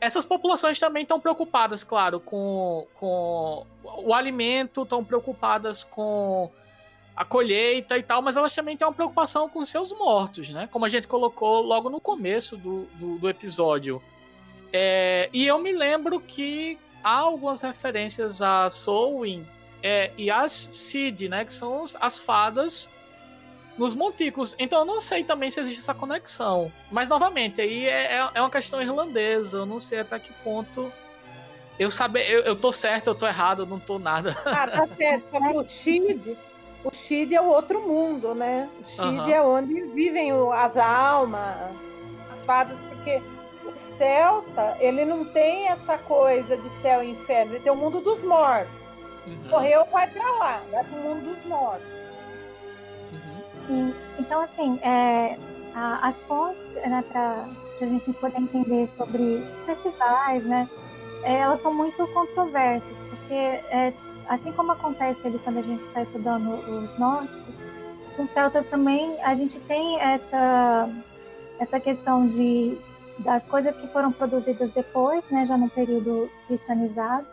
essas 0.00 0.24
populações 0.24 0.78
também 0.78 1.02
estão 1.02 1.18
preocupadas, 1.18 1.82
claro, 1.82 2.20
com, 2.20 2.86
com 2.94 3.66
o 3.82 4.14
alimento, 4.14 4.82
estão 4.82 5.04
preocupadas 5.04 5.82
com 5.82 6.50
a 7.16 7.24
colheita 7.24 7.98
e 7.98 8.02
tal, 8.02 8.22
mas 8.22 8.36
elas 8.36 8.54
também 8.54 8.76
têm 8.76 8.86
uma 8.86 8.94
preocupação 8.94 9.48
com 9.48 9.64
seus 9.64 9.92
mortos, 9.92 10.50
né? 10.50 10.68
Como 10.68 10.84
a 10.84 10.88
gente 10.88 11.08
colocou 11.08 11.60
logo 11.62 11.90
no 11.90 12.00
começo 12.00 12.56
do, 12.56 12.84
do, 12.94 13.18
do 13.18 13.28
episódio. 13.28 14.00
É, 14.72 15.28
e 15.32 15.46
eu 15.46 15.58
me 15.58 15.72
lembro 15.72 16.20
que 16.20 16.78
há 17.02 17.18
algumas 17.18 17.60
referências 17.60 18.42
a 18.42 18.68
Soulwin 18.68 19.46
é, 19.82 20.10
e 20.16 20.30
as 20.30 20.52
Sid, 20.52 21.28
né? 21.28 21.44
Que 21.44 21.52
são 21.52 21.84
as 22.00 22.18
fadas 22.18 22.90
nos 23.76 23.94
montículos. 23.94 24.56
Então 24.58 24.80
eu 24.80 24.84
não 24.84 25.00
sei 25.00 25.22
também 25.22 25.50
se 25.50 25.60
existe 25.60 25.78
essa 25.78 25.94
conexão. 25.94 26.70
Mas 26.90 27.08
novamente, 27.08 27.60
aí 27.60 27.86
é, 27.86 28.16
é, 28.16 28.30
é 28.34 28.40
uma 28.40 28.50
questão 28.50 28.82
irlandesa. 28.82 29.58
Eu 29.58 29.66
não 29.66 29.78
sei 29.78 30.00
até 30.00 30.18
que 30.18 30.32
ponto. 30.44 30.92
Eu 31.78 31.90
saber, 31.90 32.28
eu, 32.28 32.40
eu 32.40 32.56
tô 32.56 32.72
certo, 32.72 33.06
eu 33.06 33.14
tô 33.14 33.24
errado, 33.26 33.62
eu 33.62 33.66
não 33.66 33.78
tô 33.78 34.00
nada. 34.00 34.36
Ah, 34.44 34.66
tá 34.66 34.88
certo. 34.96 35.26
o 35.54 35.66
Shid, 35.66 36.36
o 36.84 36.92
Shid 36.92 37.32
é 37.32 37.40
o 37.40 37.46
outro 37.46 37.80
mundo, 37.80 38.34
né? 38.34 38.68
O 38.80 38.84
Shid 38.90 39.20
uhum. 39.20 39.28
é 39.28 39.40
onde 39.40 39.80
vivem 39.82 40.32
as 40.32 40.76
almas, 40.76 41.56
as 42.32 42.44
fadas, 42.44 42.76
porque 42.88 43.22
celta, 43.98 44.76
ele 44.80 45.04
não 45.04 45.24
tem 45.24 45.68
essa 45.68 45.98
coisa 45.98 46.56
de 46.56 46.70
céu 46.80 47.02
e 47.02 47.10
inferno, 47.10 47.52
ele 47.52 47.60
tem 47.60 47.72
o 47.72 47.76
mundo 47.76 48.00
dos 48.00 48.22
mortos. 48.22 48.72
Uhum. 49.26 49.50
Morreu, 49.50 49.84
vai 49.92 50.08
para 50.08 50.30
lá, 50.36 50.62
vai 50.70 50.84
para 50.84 50.98
o 50.98 51.02
mundo 51.02 51.34
dos 51.34 51.44
mortos. 51.44 51.86
Uhum. 53.68 53.88
E, 53.90 54.20
então, 54.22 54.40
assim, 54.40 54.78
é, 54.82 55.36
a, 55.74 56.08
as 56.08 56.22
fontes, 56.22 56.74
né, 56.76 57.04
para 57.10 57.44
a 57.80 57.84
gente 57.84 58.12
poder 58.14 58.38
entender 58.38 58.88
sobre 58.88 59.22
os 59.22 59.60
festivais, 59.66 60.42
né, 60.44 60.68
é, 61.24 61.34
elas 61.34 61.60
são 61.60 61.74
muito 61.74 62.06
controversas, 62.08 62.96
porque 63.10 63.34
é, 63.34 63.92
assim 64.28 64.52
como 64.52 64.72
acontece 64.72 65.26
ali 65.26 65.38
quando 65.40 65.58
a 65.58 65.62
gente 65.62 65.82
está 65.82 66.02
estudando 66.02 66.50
os 66.50 66.98
nórdicos, 66.98 67.62
com 68.16 68.26
celtas 68.28 68.66
também 68.68 69.20
a 69.22 69.34
gente 69.34 69.60
tem 69.60 70.00
essa, 70.00 70.88
essa 71.58 71.80
questão 71.80 72.26
de 72.26 72.78
das 73.18 73.44
coisas 73.46 73.76
que 73.76 73.88
foram 73.88 74.12
produzidas 74.12 74.72
depois, 74.72 75.28
né, 75.30 75.44
já 75.44 75.56
no 75.56 75.68
período 75.68 76.30
cristianizado, 76.46 77.26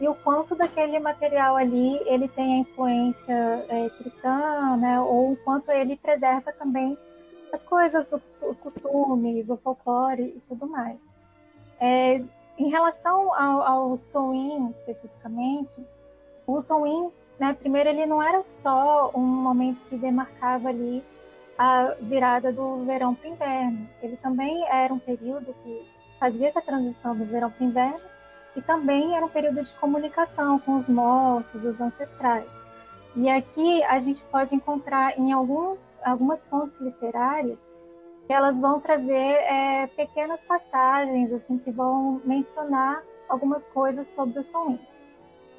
e 0.00 0.08
o 0.08 0.14
quanto 0.14 0.54
daquele 0.54 0.98
material 0.98 1.56
ali 1.56 2.00
ele 2.06 2.28
tem 2.28 2.54
a 2.54 2.58
influência 2.58 3.66
é, 3.68 3.90
cristã, 3.98 4.76
né, 4.76 5.00
ou 5.00 5.32
o 5.32 5.36
quanto 5.38 5.70
ele 5.70 5.96
preserva 5.96 6.52
também 6.52 6.96
as 7.52 7.64
coisas 7.64 8.06
dos 8.08 8.38
costumes, 8.60 9.48
o 9.48 9.56
folclore 9.56 10.22
e 10.22 10.42
tudo 10.48 10.66
mais. 10.66 10.98
É, 11.80 12.22
em 12.58 12.68
relação 12.68 13.34
ao, 13.34 13.62
ao 13.62 13.98
Soin 13.98 14.70
especificamente, 14.70 15.84
o 16.46 16.60
Soin, 16.62 17.10
né, 17.38 17.56
primeiro 17.58 17.88
ele 17.88 18.06
não 18.06 18.22
era 18.22 18.42
só 18.42 19.10
um 19.14 19.20
momento 19.20 19.80
que 19.88 19.96
demarcava 19.96 20.68
ali 20.68 21.02
a 21.58 21.96
virada 22.00 22.52
do 22.52 22.84
verão 22.84 23.14
para 23.14 23.28
o 23.28 23.32
inverno. 23.32 23.88
Ele 24.00 24.16
também 24.16 24.64
era 24.70 24.94
um 24.94 24.98
período 24.98 25.52
que 25.62 25.84
fazia 26.20 26.48
essa 26.48 26.62
transição 26.62 27.16
do 27.16 27.24
verão 27.24 27.50
para 27.50 27.64
o 27.64 27.68
inverno 27.68 28.00
e 28.54 28.62
também 28.62 29.16
era 29.16 29.26
um 29.26 29.28
período 29.28 29.60
de 29.60 29.72
comunicação 29.74 30.58
com 30.60 30.78
os 30.78 30.88
mortos, 30.88 31.64
os 31.64 31.80
ancestrais. 31.80 32.46
E 33.16 33.28
aqui 33.28 33.82
a 33.84 33.98
gente 34.00 34.22
pode 34.24 34.54
encontrar 34.54 35.18
em 35.18 35.32
algum, 35.32 35.76
algumas 36.04 36.44
fontes 36.44 36.80
literárias 36.80 37.58
que 38.26 38.32
elas 38.32 38.56
vão 38.58 38.78
trazer 38.78 39.12
é, 39.12 39.86
pequenas 39.88 40.40
passagens 40.42 41.32
assim 41.32 41.58
que 41.58 41.70
vão 41.70 42.20
mencionar 42.24 43.02
algumas 43.28 43.66
coisas 43.68 44.06
sobre 44.08 44.38
o 44.38 44.44
Soin. 44.44 44.78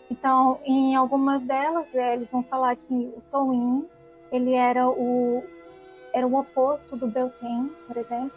Então, 0.10 0.60
em 0.64 0.96
algumas 0.96 1.42
delas, 1.44 1.88
é, 1.94 2.14
eles 2.14 2.30
vão 2.30 2.44
falar 2.44 2.76
que 2.76 3.14
o 3.18 3.22
Soin 3.22 3.88
ele 4.32 4.54
era 4.54 4.88
o 4.88 5.44
era 6.14 6.26
o 6.26 6.36
oposto 6.36 6.96
do 6.96 7.08
Beltane, 7.08 7.72
por 7.88 7.98
exemplo. 7.98 8.32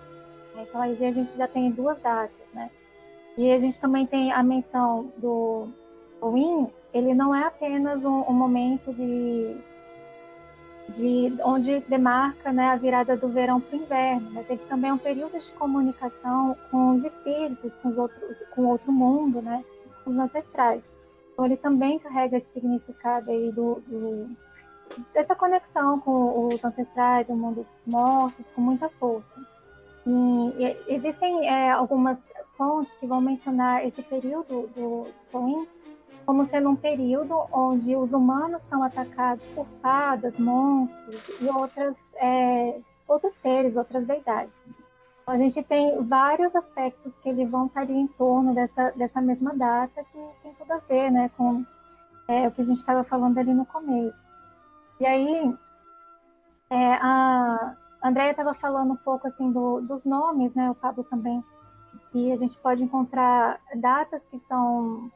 Então 0.56 0.80
aí 0.80 1.04
a 1.04 1.12
gente 1.12 1.36
já 1.36 1.48
tem 1.48 1.70
duas 1.70 2.00
datas, 2.00 2.46
né? 2.52 2.70
E 3.36 3.50
a 3.50 3.58
gente 3.58 3.80
também 3.80 4.06
tem 4.06 4.30
a 4.30 4.42
menção 4.42 5.10
do 5.16 5.68
Win, 6.22 6.68
ele 6.92 7.14
não 7.14 7.34
é 7.34 7.44
apenas 7.44 8.04
um, 8.04 8.22
um, 8.28 8.32
momento 8.32 8.92
de, 8.92 9.56
de 10.90 11.32
onde 11.42 11.80
demarca 11.80 12.52
né, 12.52 12.68
a 12.68 12.76
virada 12.76 13.16
do 13.16 13.28
verão 13.28 13.60
para 13.60 13.76
o 13.76 13.80
inverno, 13.80 14.30
mas 14.32 14.48
ele 14.50 14.60
também 14.68 14.90
é 14.90 14.94
um 14.94 14.98
período 14.98 15.38
de 15.38 15.50
comunicação 15.52 16.56
com 16.70 16.96
os 16.96 17.04
espíritos, 17.04 17.74
com, 17.76 17.88
os 17.88 17.98
outros, 17.98 18.38
com 18.54 18.66
outro 18.66 18.92
mundo, 18.92 19.40
né, 19.40 19.64
com 20.04 20.10
os 20.10 20.18
ancestrais. 20.18 20.92
Então 21.32 21.46
ele 21.46 21.56
também 21.56 21.98
carrega 21.98 22.36
esse 22.36 22.52
significado 22.52 23.30
aí 23.30 23.50
do, 23.50 23.82
do 23.86 24.28
dessa 25.12 25.34
conexão 25.34 25.98
com 26.00 26.48
os 26.48 26.64
ancestrais, 26.64 27.28
o 27.28 27.34
mundo 27.34 27.66
dos 27.66 27.92
mortos, 27.94 28.50
com 28.50 28.60
muita 28.60 28.88
força. 28.88 29.40
E, 30.06 30.10
e 30.10 30.94
existem 30.94 31.48
é, 31.48 31.70
algumas 31.70 32.18
fontes 32.56 32.92
que 32.98 33.06
vão 33.06 33.20
mencionar 33.20 33.86
esse 33.86 34.02
período 34.02 34.68
do 34.74 35.06
Soin 35.22 35.66
como 36.24 36.46
sendo 36.46 36.70
um 36.70 36.76
período 36.76 37.34
onde 37.52 37.96
os 37.96 38.12
humanos 38.12 38.62
são 38.62 38.82
atacados 38.82 39.46
por 39.48 39.66
fadas, 39.80 40.38
monstros 40.38 41.40
e 41.40 41.48
outras, 41.48 41.96
é, 42.16 42.78
outros 43.08 43.34
seres, 43.34 43.76
outras 43.76 44.06
deidades. 44.06 44.52
A 45.26 45.36
gente 45.36 45.62
tem 45.62 46.02
vários 46.04 46.54
aspectos 46.54 47.16
que 47.18 47.28
eles 47.28 47.48
vão 47.48 47.66
estar 47.66 47.88
em 47.88 48.06
torno 48.06 48.54
dessa, 48.54 48.90
dessa 48.92 49.20
mesma 49.20 49.54
data 49.54 50.04
que 50.04 50.18
tem 50.42 50.52
tudo 50.54 50.72
a 50.72 50.78
ver 50.78 51.10
né, 51.10 51.30
com 51.36 51.64
é, 52.28 52.48
o 52.48 52.50
que 52.50 52.60
a 52.60 52.64
gente 52.64 52.78
estava 52.78 53.04
falando 53.04 53.38
ali 53.38 53.54
no 53.54 53.64
começo. 53.64 54.30
E 55.02 55.06
aí, 55.06 55.58
é, 56.70 56.94
a 56.94 57.74
Andrea 58.04 58.30
estava 58.30 58.54
falando 58.54 58.92
um 58.92 58.96
pouco 58.96 59.26
assim 59.26 59.50
do, 59.50 59.80
dos 59.80 60.04
nomes, 60.04 60.54
né? 60.54 60.70
O 60.70 60.76
Pablo 60.76 61.02
também, 61.02 61.42
que 62.12 62.30
a 62.30 62.36
gente 62.36 62.56
pode 62.58 62.84
encontrar 62.84 63.58
datas 63.74 64.24
que 64.28 64.38
são 64.46 65.10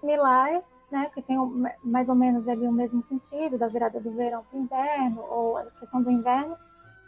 similares, 0.00 0.64
né? 0.90 1.12
Que 1.14 1.22
tem 1.22 1.36
mais 1.84 2.08
ou 2.08 2.16
menos 2.16 2.48
ali 2.48 2.66
o 2.66 2.72
mesmo 2.72 3.00
sentido 3.04 3.56
da 3.56 3.68
virada 3.68 4.00
do 4.00 4.10
verão 4.10 4.42
para 4.42 4.58
o 4.58 4.62
inverno 4.62 5.24
ou 5.30 5.58
a 5.58 5.64
questão 5.78 6.02
do 6.02 6.10
inverno 6.10 6.56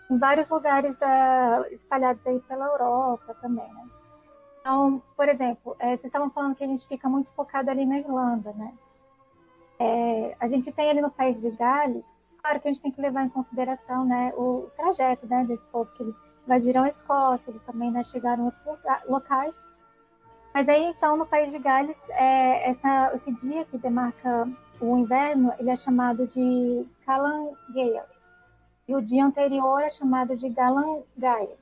em 0.08 0.16
vários 0.16 0.48
lugares 0.48 0.96
da, 0.98 1.66
espalhados 1.72 2.24
aí 2.24 2.38
pela 2.38 2.66
Europa 2.66 3.34
também, 3.42 3.66
né? 3.74 3.88
Então, 4.60 5.02
por 5.16 5.28
exemplo, 5.28 5.74
é, 5.80 5.96
vocês 5.96 6.04
estavam 6.04 6.30
falando 6.30 6.54
que 6.54 6.62
a 6.62 6.68
gente 6.68 6.86
fica 6.86 7.08
muito 7.08 7.32
focado 7.32 7.68
ali 7.68 7.84
na 7.84 7.98
Irlanda, 7.98 8.52
né? 8.52 8.72
É, 9.80 10.36
a 10.38 10.46
gente 10.46 10.70
tem 10.70 10.88
ali 10.88 11.00
no 11.00 11.10
país 11.10 11.40
de 11.40 11.50
Gales 11.50 12.11
claro 12.42 12.60
que 12.60 12.68
a 12.68 12.72
gente 12.72 12.82
tem 12.82 12.90
que 12.90 13.00
levar 13.00 13.24
em 13.24 13.28
consideração 13.28 14.04
né, 14.04 14.32
o 14.36 14.68
trajeto 14.76 15.26
né, 15.26 15.44
desse 15.44 15.64
povo, 15.66 15.90
que 15.92 16.02
eles 16.02 16.14
invadiram 16.44 16.82
a 16.82 16.88
Escócia, 16.88 17.50
eles 17.50 17.62
também 17.62 17.90
né, 17.90 18.02
chegaram 18.02 18.42
em 18.42 18.46
outros 18.46 18.64
locais. 19.08 19.54
Mas 20.52 20.68
aí, 20.68 20.84
então, 20.84 21.16
no 21.16 21.24
país 21.24 21.50
de 21.52 21.58
Gales, 21.58 21.96
é, 22.10 22.70
essa, 22.70 23.12
esse 23.14 23.32
dia 23.32 23.64
que 23.64 23.78
demarca 23.78 24.46
o 24.80 24.98
inverno, 24.98 25.52
ele 25.58 25.70
é 25.70 25.76
chamado 25.76 26.26
de 26.26 26.84
Calan 27.06 27.52
Gael. 27.72 28.04
E 28.88 28.94
o 28.94 29.00
dia 29.00 29.24
anterior 29.24 29.80
é 29.80 29.88
chamado 29.88 30.34
de 30.34 30.48
Galan 30.50 31.02
Gael. 31.16 31.56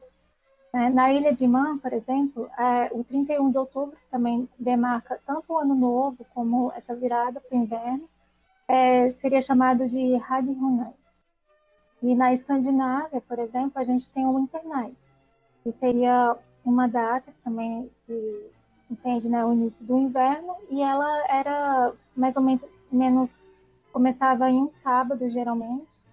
É, 0.72 0.88
na 0.88 1.12
ilha 1.12 1.32
de 1.32 1.46
Man, 1.46 1.78
por 1.78 1.92
exemplo, 1.92 2.48
é, 2.58 2.88
o 2.92 3.04
31 3.04 3.50
de 3.50 3.58
outubro 3.58 3.96
também 4.10 4.48
demarca 4.58 5.20
tanto 5.26 5.52
o 5.52 5.58
ano 5.58 5.74
novo 5.74 6.24
como 6.32 6.72
essa 6.74 6.94
virada 6.94 7.40
para 7.40 7.56
o 7.56 7.62
inverno 7.62 8.08
é, 8.70 9.12
seria 9.14 9.42
chamado 9.42 9.84
de 9.88 10.14
Hagihunai. 10.14 10.94
E 12.00 12.14
na 12.14 12.32
Escandinávia, 12.32 13.20
por 13.20 13.38
exemplo, 13.40 13.72
a 13.74 13.84
gente 13.84 14.10
tem 14.12 14.24
o 14.24 14.36
Winternight, 14.36 14.96
que 15.64 15.72
seria 15.72 16.36
uma 16.64 16.86
data 16.86 17.32
que 17.32 17.42
também 17.42 17.90
se 18.06 18.50
entende 18.88 19.28
né, 19.28 19.44
o 19.44 19.52
início 19.52 19.84
do 19.84 19.98
inverno, 19.98 20.54
e 20.70 20.80
ela 20.80 21.26
era 21.28 21.92
mais 22.14 22.36
ou 22.36 22.42
menos, 22.42 22.64
menos 22.90 23.48
começava 23.92 24.48
em 24.48 24.62
um 24.62 24.72
sábado, 24.72 25.28
geralmente, 25.28 26.04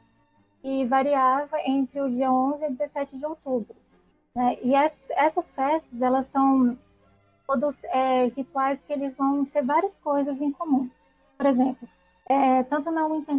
e 0.63 0.83
variava 0.85 1.59
entre 1.63 2.01
o 2.01 2.09
dia 2.09 2.31
11 2.31 2.65
e 2.65 2.71
17 2.71 3.19
de 3.19 3.25
outubro. 3.25 3.75
Né? 4.35 4.57
E 4.63 4.73
essas 4.73 5.49
festas, 5.51 6.01
elas 6.01 6.25
são 6.27 6.77
todos 7.45 7.83
é, 7.85 8.25
rituais 8.25 8.81
que 8.81 8.91
eles 8.91 9.15
vão 9.15 9.45
ter 9.45 9.63
várias 9.63 9.99
coisas 9.99 10.41
em 10.41 10.51
comum. 10.51 10.89
Por 11.37 11.45
exemplo, 11.45 11.87
é, 12.29 12.63
tanto 12.63 12.91
na 12.91 13.07
Winter 13.07 13.35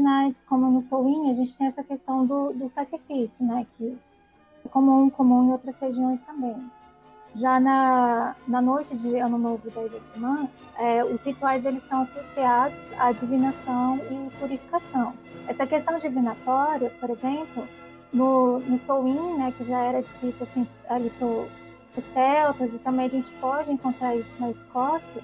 como 0.48 0.70
no 0.70 0.80
Soin, 0.80 1.30
a 1.30 1.34
gente 1.34 1.56
tem 1.56 1.66
essa 1.66 1.84
questão 1.84 2.24
do, 2.24 2.52
do 2.52 2.68
sacrifício, 2.68 3.44
né? 3.44 3.66
Que 3.76 3.98
é 4.64 4.68
comum, 4.68 5.10
comum 5.10 5.44
em 5.44 5.52
outras 5.52 5.78
regiões 5.78 6.22
também. 6.22 6.56
Já 7.34 7.60
na, 7.60 8.34
na 8.46 8.62
noite 8.62 8.96
de 8.96 9.16
Ano 9.18 9.36
Novo 9.36 9.70
da 9.70 9.82
Ilha 9.82 10.00
é, 10.78 11.04
os 11.04 11.22
rituais 11.22 11.64
eles 11.64 11.82
são 11.84 12.00
associados 12.00 12.90
à 12.98 13.12
divinação 13.12 13.98
e 14.10 14.30
purificação. 14.38 15.12
Essa 15.46 15.66
questão 15.66 15.98
divinatória, 15.98 16.90
por 16.98 17.10
exemplo, 17.10 17.68
no, 18.12 18.58
no 18.60 18.78
Soin, 18.80 19.36
né, 19.36 19.52
que 19.56 19.64
já 19.64 19.78
era 19.80 20.02
descrito 20.02 20.44
assim, 20.44 20.66
ali 20.88 21.10
para 21.10 21.26
os 21.26 22.04
celtas, 22.14 22.72
e 22.72 22.78
também 22.78 23.06
a 23.06 23.10
gente 23.10 23.30
pode 23.32 23.70
encontrar 23.70 24.16
isso 24.16 24.34
na 24.40 24.50
Escócia, 24.50 25.22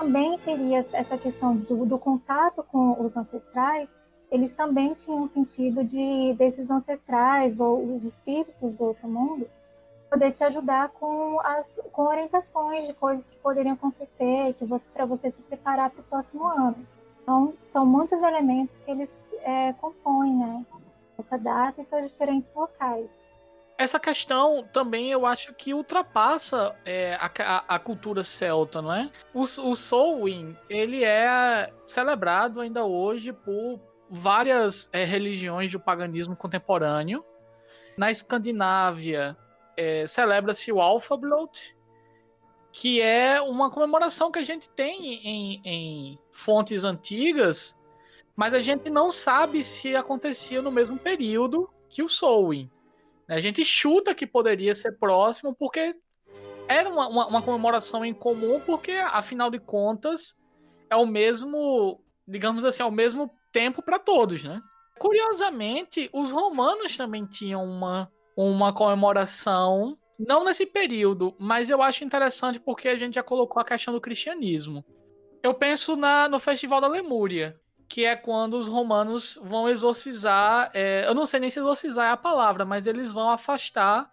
também 0.00 0.38
teria 0.38 0.86
essa 0.92 1.18
questão 1.18 1.54
do, 1.54 1.84
do 1.84 1.98
contato 1.98 2.62
com 2.62 2.98
os 3.04 3.14
ancestrais, 3.14 3.90
eles 4.30 4.54
também 4.54 4.94
tinham 4.94 5.24
um 5.24 5.28
sentido 5.28 5.84
de 5.84 6.34
desses 6.38 6.70
ancestrais 6.70 7.60
ou 7.60 7.96
os 7.96 8.04
espíritos 8.04 8.76
do 8.76 8.84
outro 8.84 9.06
mundo 9.06 9.46
poder 10.08 10.32
te 10.32 10.42
ajudar 10.42 10.88
com 10.88 11.38
as 11.40 11.78
com 11.92 12.02
orientações 12.04 12.86
de 12.86 12.94
coisas 12.94 13.28
que 13.28 13.36
poderiam 13.38 13.74
acontecer, 13.74 14.54
que 14.54 14.64
você 14.64 14.84
para 14.92 15.04
você 15.04 15.30
se 15.30 15.42
preparar 15.42 15.90
para 15.90 16.00
o 16.00 16.04
próximo 16.04 16.46
ano. 16.46 16.76
Então, 17.22 17.52
são 17.70 17.84
muitos 17.84 18.20
elementos 18.22 18.78
que 18.78 18.90
eles 18.90 19.10
é, 19.42 19.72
compõem, 19.74 20.34
né? 20.34 20.64
Essa 21.18 21.36
data 21.36 21.82
e 21.82 21.84
seus 21.84 22.08
diferentes 22.08 22.52
locais 22.54 23.06
essa 23.80 23.98
questão 23.98 24.62
também 24.62 25.10
eu 25.10 25.24
acho 25.24 25.54
que 25.54 25.72
ultrapassa 25.72 26.76
é, 26.84 27.14
a, 27.14 27.64
a, 27.66 27.78
cultura 27.78 28.22
celta, 28.22 28.82
não 28.82 28.92
é? 28.92 29.10
O, 29.32 29.40
o 29.40 29.74
Samhain, 29.74 30.54
ele 30.68 31.02
é 31.02 31.72
celebrado 31.86 32.60
ainda 32.60 32.84
hoje 32.84 33.32
por 33.32 33.80
várias 34.10 34.90
é, 34.92 35.06
religiões 35.06 35.72
do 35.72 35.80
paganismo 35.80 36.36
contemporâneo. 36.36 37.24
Na 37.96 38.10
Escandinávia, 38.10 39.34
é, 39.74 40.06
celebra-se 40.06 40.70
o 40.70 40.78
Alfablot, 40.78 41.74
que 42.70 43.00
é 43.00 43.40
uma 43.40 43.70
comemoração 43.70 44.30
que 44.30 44.38
a 44.38 44.44
gente 44.44 44.68
tem 44.68 45.26
em, 45.26 45.62
em 45.64 46.18
fontes 46.30 46.84
antigas, 46.84 47.80
mas 48.36 48.52
a 48.52 48.60
gente 48.60 48.90
não 48.90 49.10
sabe 49.10 49.64
se 49.64 49.96
acontecia 49.96 50.60
no 50.60 50.70
mesmo 50.70 50.98
período 50.98 51.66
que 51.88 52.02
o 52.02 52.08
Samhain. 52.10 52.70
A 53.30 53.40
gente 53.40 53.64
chuta 53.64 54.14
que 54.14 54.26
poderia 54.26 54.74
ser 54.74 54.98
próximo, 54.98 55.54
porque 55.54 55.90
era 56.66 56.88
uma, 56.88 57.08
uma, 57.08 57.26
uma 57.28 57.42
comemoração 57.42 58.04
em 58.04 58.12
comum, 58.12 58.60
porque, 58.60 58.92
afinal 58.92 59.50
de 59.50 59.60
contas, 59.60 60.38
é 60.90 60.96
o 60.96 61.06
mesmo, 61.06 62.00
digamos 62.26 62.64
assim, 62.64 62.82
é 62.82 62.86
o 62.86 62.90
mesmo 62.90 63.30
tempo 63.52 63.82
para 63.82 63.98
todos, 63.98 64.42
né? 64.42 64.60
Curiosamente, 64.98 66.10
os 66.12 66.30
romanos 66.30 66.96
também 66.96 67.24
tinham 67.24 67.64
uma, 67.64 68.10
uma 68.36 68.72
comemoração, 68.72 69.96
não 70.18 70.44
nesse 70.44 70.66
período, 70.66 71.34
mas 71.38 71.70
eu 71.70 71.80
acho 71.80 72.04
interessante 72.04 72.58
porque 72.60 72.88
a 72.88 72.98
gente 72.98 73.14
já 73.14 73.22
colocou 73.22 73.62
a 73.62 73.64
questão 73.64 73.94
do 73.94 74.00
cristianismo. 74.00 74.84
Eu 75.42 75.54
penso 75.54 75.96
na, 75.96 76.28
no 76.28 76.38
Festival 76.38 76.80
da 76.80 76.88
Lemúria, 76.88 77.58
que 77.90 78.04
é 78.04 78.14
quando 78.14 78.54
os 78.54 78.68
romanos 78.68 79.36
vão 79.42 79.68
exorcizar. 79.68 80.70
É, 80.72 81.04
eu 81.08 81.12
não 81.12 81.26
sei 81.26 81.40
nem 81.40 81.50
se 81.50 81.58
exorcizar 81.58 82.06
é 82.06 82.12
a 82.12 82.16
palavra, 82.16 82.64
mas 82.64 82.86
eles 82.86 83.12
vão 83.12 83.28
afastar 83.28 84.08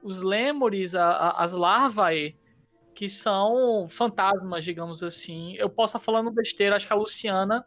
os 0.00 0.22
lêmures, 0.22 0.94
a, 0.94 1.10
a, 1.10 1.42
as 1.42 1.52
larvae, 1.52 2.38
que 2.94 3.08
são 3.08 3.88
fantasmas, 3.88 4.62
digamos 4.62 5.02
assim. 5.02 5.56
Eu 5.56 5.68
posso 5.68 5.96
estar 5.96 6.04
falando 6.04 6.30
besteira, 6.30 6.76
acho 6.76 6.86
que 6.86 6.92
a 6.92 6.96
Luciana 6.96 7.66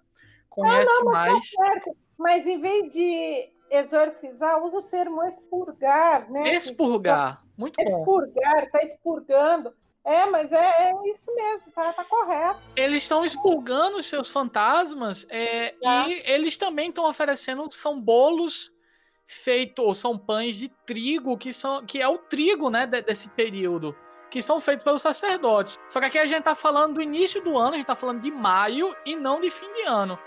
conhece 0.49 0.89
não, 0.89 1.03
não, 1.03 1.11
mais. 1.11 1.51
Tá 1.51 1.65
certo. 1.65 1.97
Mas 2.17 2.47
em 2.47 2.61
vez 2.61 2.93
de 2.93 3.51
exorcizar, 3.69 4.63
usa 4.63 4.77
o 4.77 4.83
termo 4.83 5.21
expurgar, 5.25 6.31
né? 6.31 6.53
Expurgar, 6.53 7.43
muito 7.57 7.83
bom. 7.83 7.99
Expurgar, 7.99 8.71
tá 8.71 8.81
expurgando. 8.81 9.73
É, 10.09 10.25
mas 10.25 10.51
é, 10.51 10.57
é 10.57 10.91
isso 11.05 11.35
mesmo, 11.35 11.71
tá, 11.71 11.93
tá, 11.93 12.03
correto. 12.03 12.59
Eles 12.75 13.03
estão 13.03 13.23
expurgando 13.23 13.97
os 13.97 14.07
seus 14.07 14.27
fantasmas 14.27 15.27
é, 15.29 15.75
é. 15.83 16.09
e 16.09 16.23
eles 16.25 16.57
também 16.57 16.89
estão 16.89 17.07
oferecendo, 17.07 17.69
são 17.71 18.01
bolos 18.01 18.71
feitos, 19.27 19.85
ou 19.85 19.93
são 19.93 20.17
pães 20.17 20.55
de 20.55 20.67
trigo, 20.83 21.37
que, 21.37 21.53
são, 21.53 21.85
que 21.85 22.01
é 22.01 22.07
o 22.07 22.17
trigo, 22.17 22.71
né, 22.71 22.87
desse 22.87 23.29
período, 23.29 23.95
que 24.31 24.41
são 24.41 24.59
feitos 24.59 24.83
pelos 24.83 25.03
sacerdotes. 25.03 25.77
Só 25.87 25.99
que 25.99 26.07
aqui 26.07 26.17
a 26.17 26.25
gente 26.25 26.41
tá 26.41 26.55
falando 26.55 26.95
do 26.95 27.01
início 27.03 27.39
do 27.43 27.55
ano, 27.55 27.73
a 27.73 27.77
gente 27.77 27.85
tá 27.85 27.95
falando 27.95 28.19
de 28.19 28.31
maio 28.31 28.95
e 29.05 29.15
não 29.15 29.39
de 29.39 29.51
fim 29.51 29.71
de 29.73 29.83
ano. 29.83 30.17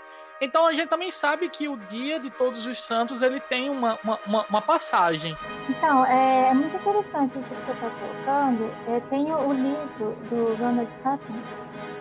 Então 0.43 0.65
a 0.65 0.73
gente 0.73 0.89
também 0.89 1.09
sabe 1.09 1.47
que 1.47 1.69
o 1.69 1.77
dia 1.77 2.19
de 2.19 2.29
Todos 2.29 2.65
os 2.65 2.83
Santos 2.83 3.21
ele 3.21 3.39
tem 3.39 3.69
uma, 3.69 3.97
uma, 4.03 4.45
uma, 4.49 4.61
passagem. 4.61 5.37
Então, 5.69 6.05
é, 6.05 6.49
é, 6.49 6.53
muito 6.53 6.75
interessante 6.75 7.39
isso 7.39 7.47
que 7.47 7.55
você 7.65 7.71
está 7.71 7.89
colocando. 7.89 8.69
É, 8.89 8.99
tem 9.09 9.33
o 9.33 9.53
livro 9.53 10.17
do 10.29 10.53
Ronald 10.59 10.89
Hutton, 10.99 11.33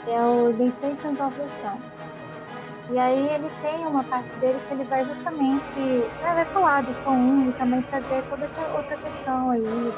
que 0.05 0.11
é 0.11 0.21
o 0.21 0.53
The 0.59 0.71
Stations 0.71 1.21
of 1.21 1.39
the 1.39 1.49
Sun. 1.63 1.79
E 2.93 2.99
aí 2.99 3.29
ele 3.33 3.49
tem 3.63 3.87
uma 3.87 4.03
parte 4.03 4.35
dele 4.37 4.59
que 4.67 4.75
ele 4.75 4.85
vai 4.85 5.05
justamente 5.05 5.79
né, 5.79 6.35
vai 6.35 6.45
falar 6.47 6.83
do 6.83 6.93
som 6.97 7.47
e 7.49 7.53
também 7.53 7.81
trazer 7.83 8.25
toda 8.29 8.45
essa 8.45 8.77
outra 8.77 8.97
questão 8.97 9.51
aí, 9.51 9.61
né, 9.61 9.93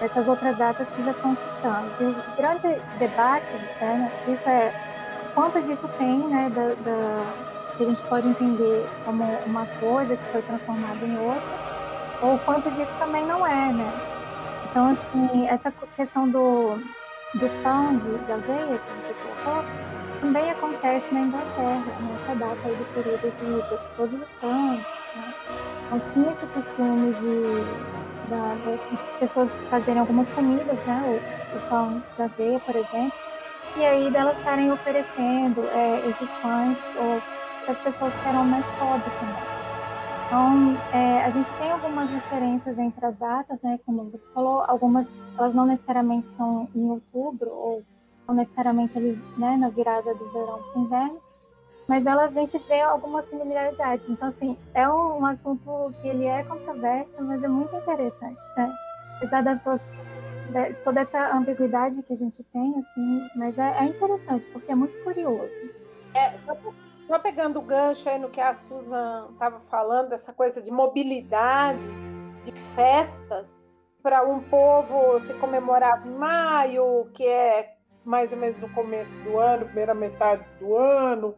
essas 0.00 0.28
outras 0.28 0.56
datas 0.56 0.88
que 0.88 1.02
já 1.02 1.12
são 1.12 1.36
cristãs. 1.36 1.92
E 2.00 2.04
o 2.04 2.36
grande 2.38 2.80
debate 2.98 3.52
né, 3.82 4.10
disso 4.24 4.48
é 4.48 4.72
quanto 5.34 5.60
disso 5.60 5.86
tem, 5.98 6.18
né, 6.20 6.50
da, 6.54 6.68
da 6.90 7.49
que 7.80 7.84
a 7.84 7.88
gente 7.88 8.02
pode 8.02 8.28
entender 8.28 8.86
como 9.06 9.24
uma 9.46 9.64
coisa 9.80 10.14
que 10.14 10.24
foi 10.24 10.42
transformada 10.42 11.06
em 11.06 11.16
outra, 11.16 11.42
ou 12.20 12.38
quanto 12.40 12.70
disso 12.72 12.94
também 12.98 13.24
não 13.24 13.46
é, 13.46 13.72
né? 13.72 13.90
Então, 14.70 14.90
assim, 14.90 15.48
essa 15.48 15.72
questão 15.96 16.28
do, 16.28 16.74
do 17.34 17.62
pão 17.62 17.96
de, 17.96 18.18
de 18.26 18.32
aveia 18.32 18.78
que 18.78 18.92
você 18.92 19.14
colocou, 19.22 19.64
também 20.20 20.50
acontece 20.50 21.06
na 21.10 21.20
Inglaterra, 21.20 21.84
nessa 22.00 22.34
data 22.34 22.58
aí 22.66 22.74
do 22.74 22.94
período 22.94 23.32
de, 23.38 24.18
de 24.18 24.26
santos, 24.38 24.84
né? 25.16 25.34
Então, 25.86 26.00
tinha 26.00 26.32
esse 26.32 26.46
costume 26.48 27.14
de, 27.14 28.28
da, 28.28 28.56
das 28.66 29.18
pessoas 29.18 29.50
fazerem 29.70 30.00
algumas 30.00 30.28
comidas, 30.28 30.78
né? 30.86 31.02
O, 31.06 31.56
o 31.56 31.60
pão 31.70 32.02
de 32.14 32.22
aveia, 32.22 32.60
por 32.60 32.76
exemplo, 32.76 33.18
e 33.76 33.84
aí 33.86 34.10
delas 34.10 34.36
estarem 34.36 34.70
oferecendo 34.70 35.66
é, 35.72 36.02
esses 36.10 36.28
pães 36.42 36.76
ou 36.96 37.39
as 37.70 37.78
pessoas 37.78 38.12
que 38.12 38.28
eram 38.28 38.44
mais 38.44 38.64
pobres 38.78 39.12
também. 39.18 39.60
Então, 40.26 40.76
é, 40.92 41.24
a 41.24 41.30
gente 41.30 41.50
tem 41.54 41.70
algumas 41.72 42.08
diferenças 42.08 42.78
entre 42.78 43.04
as 43.04 43.16
datas, 43.16 43.60
né? 43.62 43.80
Como 43.84 44.04
você 44.10 44.32
falou, 44.32 44.62
algumas 44.66 45.06
elas 45.36 45.54
não 45.54 45.66
necessariamente 45.66 46.28
são 46.30 46.68
em 46.74 46.88
outubro 46.88 47.50
ou 47.50 47.82
não 48.28 48.34
necessariamente 48.34 48.96
ali, 48.96 49.20
né, 49.36 49.56
na 49.56 49.70
virada 49.70 50.14
do 50.14 50.30
verão 50.30 50.62
para 50.62 50.80
o 50.80 50.84
inverno, 50.84 51.20
mas 51.88 52.06
elas 52.06 52.36
a 52.36 52.40
gente 52.40 52.58
vê 52.68 52.80
algumas 52.80 53.28
similaridades. 53.28 54.08
Então, 54.08 54.28
assim, 54.28 54.56
é 54.74 54.88
um, 54.88 55.20
um 55.20 55.26
assunto 55.26 55.92
que 56.00 56.06
ele 56.06 56.26
é 56.26 56.44
controverso, 56.44 57.16
mas 57.20 57.42
é 57.42 57.48
muito 57.48 57.74
interessante, 57.74 58.40
né? 58.56 58.72
Apesar 59.16 59.42
das 59.42 59.62
suas 59.62 59.80
de 60.50 60.82
toda 60.82 61.00
essa 61.00 61.36
ambiguidade 61.36 62.02
que 62.02 62.12
a 62.12 62.16
gente 62.16 62.42
tem, 62.44 62.74
assim, 62.78 63.30
mas 63.36 63.56
é, 63.58 63.78
é 63.78 63.84
interessante 63.84 64.48
porque 64.50 64.70
é 64.70 64.74
muito 64.74 64.92
curioso. 65.04 65.70
É, 66.14 66.36
só 66.38 66.54
só 67.10 67.18
pegando 67.18 67.58
o 67.58 67.62
gancho 67.62 68.08
aí 68.08 68.20
no 68.20 68.30
que 68.30 68.40
a 68.40 68.54
Susan 68.54 69.30
estava 69.32 69.58
falando, 69.68 70.10
dessa 70.10 70.32
coisa 70.32 70.62
de 70.62 70.70
mobilidade, 70.70 71.80
de 72.44 72.52
festas, 72.76 73.48
para 74.00 74.22
um 74.24 74.38
povo 74.42 75.20
se 75.26 75.34
comemorar 75.34 76.06
em 76.06 76.10
maio, 76.12 77.10
que 77.12 77.26
é 77.26 77.74
mais 78.04 78.30
ou 78.30 78.38
menos 78.38 78.60
no 78.60 78.68
começo 78.68 79.10
do 79.24 79.40
ano, 79.40 79.64
primeira 79.64 79.92
metade 79.92 80.44
do 80.60 80.76
ano, 80.76 81.34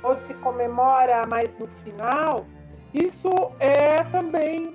ou 0.00 0.16
se 0.18 0.32
comemora 0.34 1.26
mais 1.26 1.58
no 1.58 1.66
final, 1.82 2.46
isso 2.94 3.30
é 3.58 4.04
também 4.12 4.72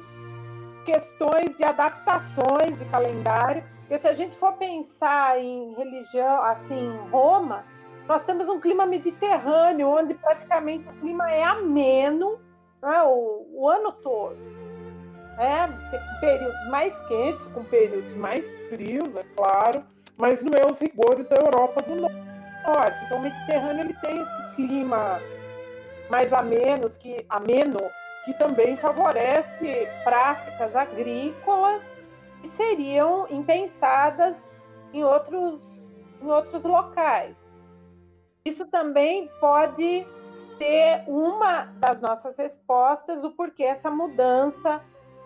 questões 0.84 1.56
de 1.56 1.64
adaptações 1.64 2.78
de 2.78 2.84
calendário. 2.92 3.64
Porque 3.80 3.98
se 4.00 4.08
a 4.10 4.14
gente 4.14 4.36
for 4.38 4.52
pensar 4.54 5.40
em 5.40 5.74
religião, 5.76 6.44
assim, 6.44 6.92
Roma, 7.10 7.64
nós 8.08 8.24
temos 8.24 8.50
um 8.50 8.60
clima 8.60 8.86
mediterrâneo, 8.86 9.88
onde 9.88 10.14
praticamente 10.14 10.88
o 10.88 10.94
clima 10.94 11.32
é 11.32 11.44
ameno 11.44 12.40
né, 12.82 13.04
o, 13.04 13.48
o 13.54 13.70
ano 13.70 13.92
todo. 13.92 14.38
É, 15.40 15.68
tem 15.90 16.00
períodos 16.20 16.68
mais 16.70 16.94
quentes, 17.08 17.46
com 17.48 17.64
períodos 17.64 18.14
mais 18.16 18.46
frios, 18.70 19.16
é 19.16 19.24
claro, 19.36 19.84
mas 20.18 20.44
não 20.44 20.54
é 20.54 20.70
os 20.70 20.78
rigores 20.78 21.28
da 21.28 21.38
Europa 21.38 21.82
do 21.82 21.96
Norte. 21.96 23.04
Então 23.06 23.18
o 23.18 23.22
Mediterrâneo 23.22 23.86
ele 23.86 23.94
tem 23.96 24.22
esse 24.22 24.56
clima 24.56 25.20
mais 26.12 26.32
ameno, 26.32 26.90
que 26.90 27.26
ameno, 27.30 27.80
que 28.26 28.34
também 28.34 28.78
favorece 28.78 29.88
práticas 30.04 30.76
agrícolas 30.76 31.82
que 32.42 32.50
seriam 32.50 33.26
impensadas 33.32 34.38
em 34.94 35.04
outros, 35.04 35.62
em 36.22 36.30
outros 36.30 36.64
locais. 36.64 37.43
Isso 38.46 38.66
também 38.66 39.30
pode 39.40 40.06
ser 40.58 41.04
uma 41.08 41.64
das 41.78 42.02
nossas 42.02 42.36
respostas 42.36 43.22
do 43.22 43.32
porquê 43.32 43.64
essa 43.64 43.90
mudança 43.90 44.82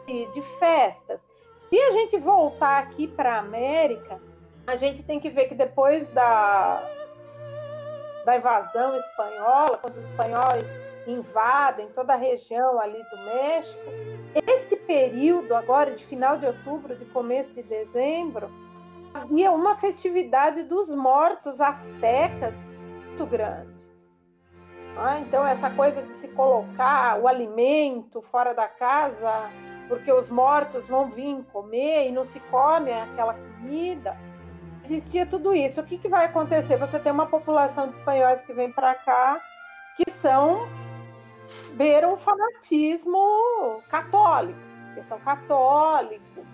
de, 0.05 0.41
festas. 0.59 1.19
Se 1.67 1.79
a 1.79 1.91
gente 1.93 2.17
voltar 2.17 2.83
aqui 2.83 3.07
para 3.07 3.33
a 3.33 3.39
América, 3.39 4.21
a 4.67 4.75
gente 4.75 5.01
tem 5.01 5.19
que 5.19 5.31
ver 5.31 5.47
que 5.47 5.55
depois 5.55 6.07
da, 6.09 6.79
da 8.23 8.37
invasão 8.37 8.95
espanhola, 8.99 9.79
quando 9.79 9.97
os 9.97 10.09
espanhóis 10.11 10.63
invadem 11.07 11.87
toda 11.95 12.13
a 12.13 12.17
região 12.17 12.79
ali 12.79 13.01
do 13.09 13.17
México, 13.17 13.89
esse 14.47 14.75
período 14.75 15.55
agora 15.55 15.95
de 15.95 16.05
final 16.05 16.37
de 16.37 16.45
outubro, 16.45 16.95
de 16.95 17.05
começo 17.05 17.51
de 17.51 17.63
dezembro, 17.63 18.47
havia 19.11 19.51
uma 19.51 19.75
festividade 19.77 20.61
dos 20.61 20.87
mortos 20.89 21.59
astecas 21.59 22.53
muito 23.17 23.25
grande. 23.25 23.75
Ah, 24.95 25.19
então, 25.19 25.45
essa 25.45 25.69
coisa 25.71 26.01
de 26.01 26.13
se 26.13 26.27
colocar 26.29 27.19
o 27.19 27.27
alimento 27.27 28.21
fora 28.31 28.53
da 28.53 28.67
casa, 28.67 29.49
porque 29.87 30.11
os 30.11 30.29
mortos 30.29 30.87
vão 30.87 31.09
vir 31.09 31.43
comer 31.51 32.07
e 32.07 32.11
não 32.11 32.25
se 32.25 32.39
come 32.51 32.91
aquela 32.91 33.33
comida, 33.33 34.15
existia 34.83 35.25
tudo 35.25 35.53
isso. 35.53 35.81
O 35.81 35.83
que, 35.83 35.97
que 35.97 36.07
vai 36.07 36.25
acontecer? 36.25 36.77
Você 36.77 36.99
tem 36.99 37.11
uma 37.11 37.25
população 37.25 37.87
de 37.87 37.93
espanhóis 37.93 38.41
que 38.43 38.53
vem 38.53 38.71
para 38.71 38.93
cá 38.95 39.41
que 39.95 40.11
são 40.21 40.67
beiram 41.73 42.13
o 42.13 42.17
fanatismo 42.17 43.81
católico, 43.89 44.59
que 44.93 45.01
são 45.03 45.19
católicos, 45.19 46.45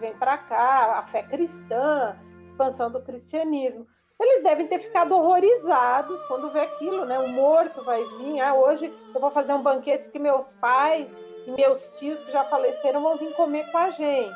vem 0.00 0.14
para 0.14 0.38
cá, 0.38 0.98
a 0.98 1.02
fé 1.08 1.22
cristã, 1.22 2.16
expansão 2.44 2.90
do 2.90 3.00
cristianismo. 3.02 3.86
Eles 4.20 4.42
devem 4.42 4.66
ter 4.68 4.78
ficado 4.78 5.16
horrorizados 5.16 6.20
quando 6.26 6.50
vê 6.50 6.60
aquilo, 6.60 7.04
né? 7.04 7.18
O 7.18 7.28
morto 7.28 7.82
vai 7.82 8.04
vir. 8.04 8.40
Ah, 8.40 8.54
hoje 8.54 8.92
eu 9.14 9.20
vou 9.20 9.30
fazer 9.30 9.52
um 9.52 9.62
banquete 9.62 10.04
porque 10.04 10.18
meus 10.18 10.52
pais 10.54 11.08
e 11.46 11.50
meus 11.50 11.80
tios 11.98 12.22
que 12.22 12.30
já 12.30 12.44
faleceram 12.44 13.02
vão 13.02 13.16
vir 13.16 13.32
comer 13.34 13.70
com 13.70 13.78
a 13.78 13.90
gente. 13.90 14.34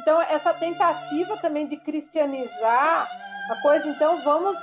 Então, 0.00 0.20
essa 0.22 0.54
tentativa 0.54 1.36
também 1.38 1.66
de 1.66 1.76
cristianizar 1.76 3.08
a 3.50 3.62
coisa, 3.62 3.86
então 3.86 4.22
vamos 4.22 4.56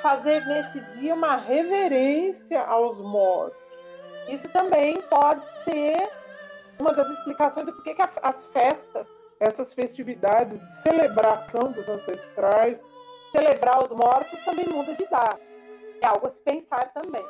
fazer 0.00 0.46
nesse 0.46 0.80
dia 0.96 1.14
uma 1.14 1.36
reverência 1.36 2.62
aos 2.62 2.98
mortos. 2.98 3.58
Isso 4.28 4.48
também 4.48 5.00
pode 5.02 5.44
ser 5.64 6.10
uma 6.78 6.92
das 6.92 7.08
explicações 7.10 7.66
do 7.66 7.72
porquê 7.72 7.94
que 7.94 8.02
as 8.22 8.44
festas, 8.46 9.06
essas 9.38 9.74
festividades 9.74 10.58
de 10.58 10.72
celebração 10.82 11.72
dos 11.72 11.88
ancestrais, 11.88 12.80
celebrar 13.32 13.82
os 13.82 13.90
mortos 13.90 14.38
também 14.44 14.66
muda 14.68 14.94
de 14.94 15.04
data. 15.06 15.40
É 16.00 16.06
algo 16.06 16.26
a 16.26 16.30
se 16.30 16.38
pensar 16.40 16.92
também. 16.92 17.24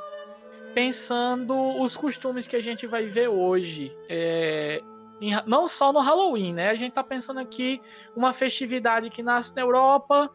Pensando 0.75 1.55
os 1.81 1.97
costumes 1.97 2.47
que 2.47 2.57
a 2.57 2.63
gente 2.63 2.87
vai 2.87 3.07
ver 3.07 3.29
hoje, 3.29 3.95
é, 4.09 4.83
em, 5.21 5.33
não 5.47 5.69
só 5.69 5.93
no 5.93 6.01
Halloween, 6.01 6.53
né? 6.53 6.71
A 6.71 6.75
gente 6.75 6.91
está 6.91 7.05
pensando 7.05 7.39
aqui 7.39 7.81
uma 8.17 8.33
festividade 8.33 9.09
que 9.11 9.23
nasce 9.23 9.55
na 9.55 9.63
Europa, 9.63 10.31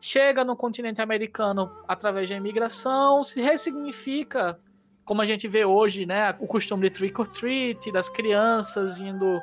chega 0.00 0.44
no 0.44 0.56
continente 0.56 1.00
americano 1.00 1.70
através 1.86 2.28
da 2.28 2.36
imigração, 2.36 3.22
se 3.22 3.40
ressignifica, 3.40 4.58
como 5.04 5.20
a 5.20 5.26
gente 5.26 5.46
vê 5.46 5.64
hoje, 5.64 6.06
né? 6.06 6.34
O 6.40 6.46
costume 6.46 6.88
de 6.88 6.90
trick 6.90 7.20
or 7.20 7.28
treat, 7.28 7.92
das 7.92 8.08
crianças 8.08 8.98
indo 8.98 9.40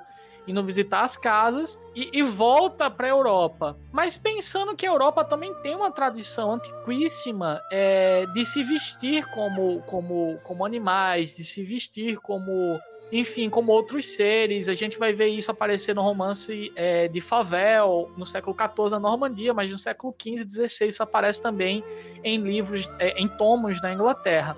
indo 0.50 0.64
visitar 0.64 1.02
as 1.02 1.16
casas 1.16 1.80
e, 1.96 2.10
e 2.12 2.24
volta 2.24 2.90
para 2.90 3.06
a 3.06 3.10
Europa. 3.12 3.78
Mas 3.92 4.18
pensando 4.18 4.76
que 4.76 4.86
a 4.86 4.90
Europa 4.90 5.24
também 5.24 5.54
tem 5.62 5.76
uma 5.76 5.92
tradição 5.92 6.54
antiquíssima 6.54 7.62
é, 7.72 8.26
de 8.34 8.44
se 8.44 8.64
vestir 8.64 9.26
como, 9.28 9.82
como, 9.84 10.40
como 10.44 10.66
animais, 10.66 11.38
de 11.38 11.44
se 11.44 11.64
vestir 11.64 12.18
como 12.18 12.80
enfim, 13.12 13.50
como 13.50 13.72
outros 13.72 14.14
seres. 14.14 14.70
A 14.70 14.76
gente 14.76 14.98
vai 14.98 15.14
ver 15.14 15.28
isso 15.28 15.50
aparecer 15.50 15.96
no 15.96 16.02
romance 16.02 16.72
é, 16.76 17.08
de 17.08 17.20
Favel, 17.20 18.12
no 18.16 18.26
século 18.26 18.56
XIV 18.56 18.92
na 18.92 19.00
Normandia, 19.00 19.54
mas 19.54 19.72
no 19.72 19.78
século 19.78 20.14
XV 20.20 20.44
e 20.44 20.68
XVI 20.68 20.88
isso 20.88 21.02
aparece 21.02 21.42
também 21.42 21.84
em 22.24 22.38
livros, 22.38 22.88
é, 23.00 23.20
em 23.20 23.28
tomos 23.28 23.82
da 23.82 23.92
Inglaterra. 23.92 24.56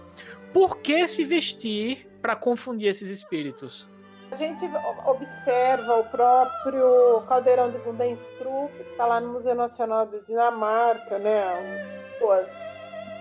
Por 0.54 0.78
que 0.78 1.08
se 1.08 1.24
vestir 1.24 2.10
para 2.22 2.36
confundir 2.36 2.90
esses 2.90 3.10
espíritos? 3.10 3.90
A 4.32 4.36
gente 4.38 4.66
observa 5.06 6.00
o 6.00 6.04
próprio 6.06 7.22
caldeirão 7.28 7.70
de 7.70 7.78
Bundenstrup, 7.80 8.72
que 8.72 8.92
está 8.92 9.06
lá 9.06 9.20
no 9.20 9.34
Museu 9.34 9.54
Nacional 9.54 10.06
da 10.06 10.20
Dinamarca, 10.20 11.20
né? 11.20 12.16
Suas 12.18 12.50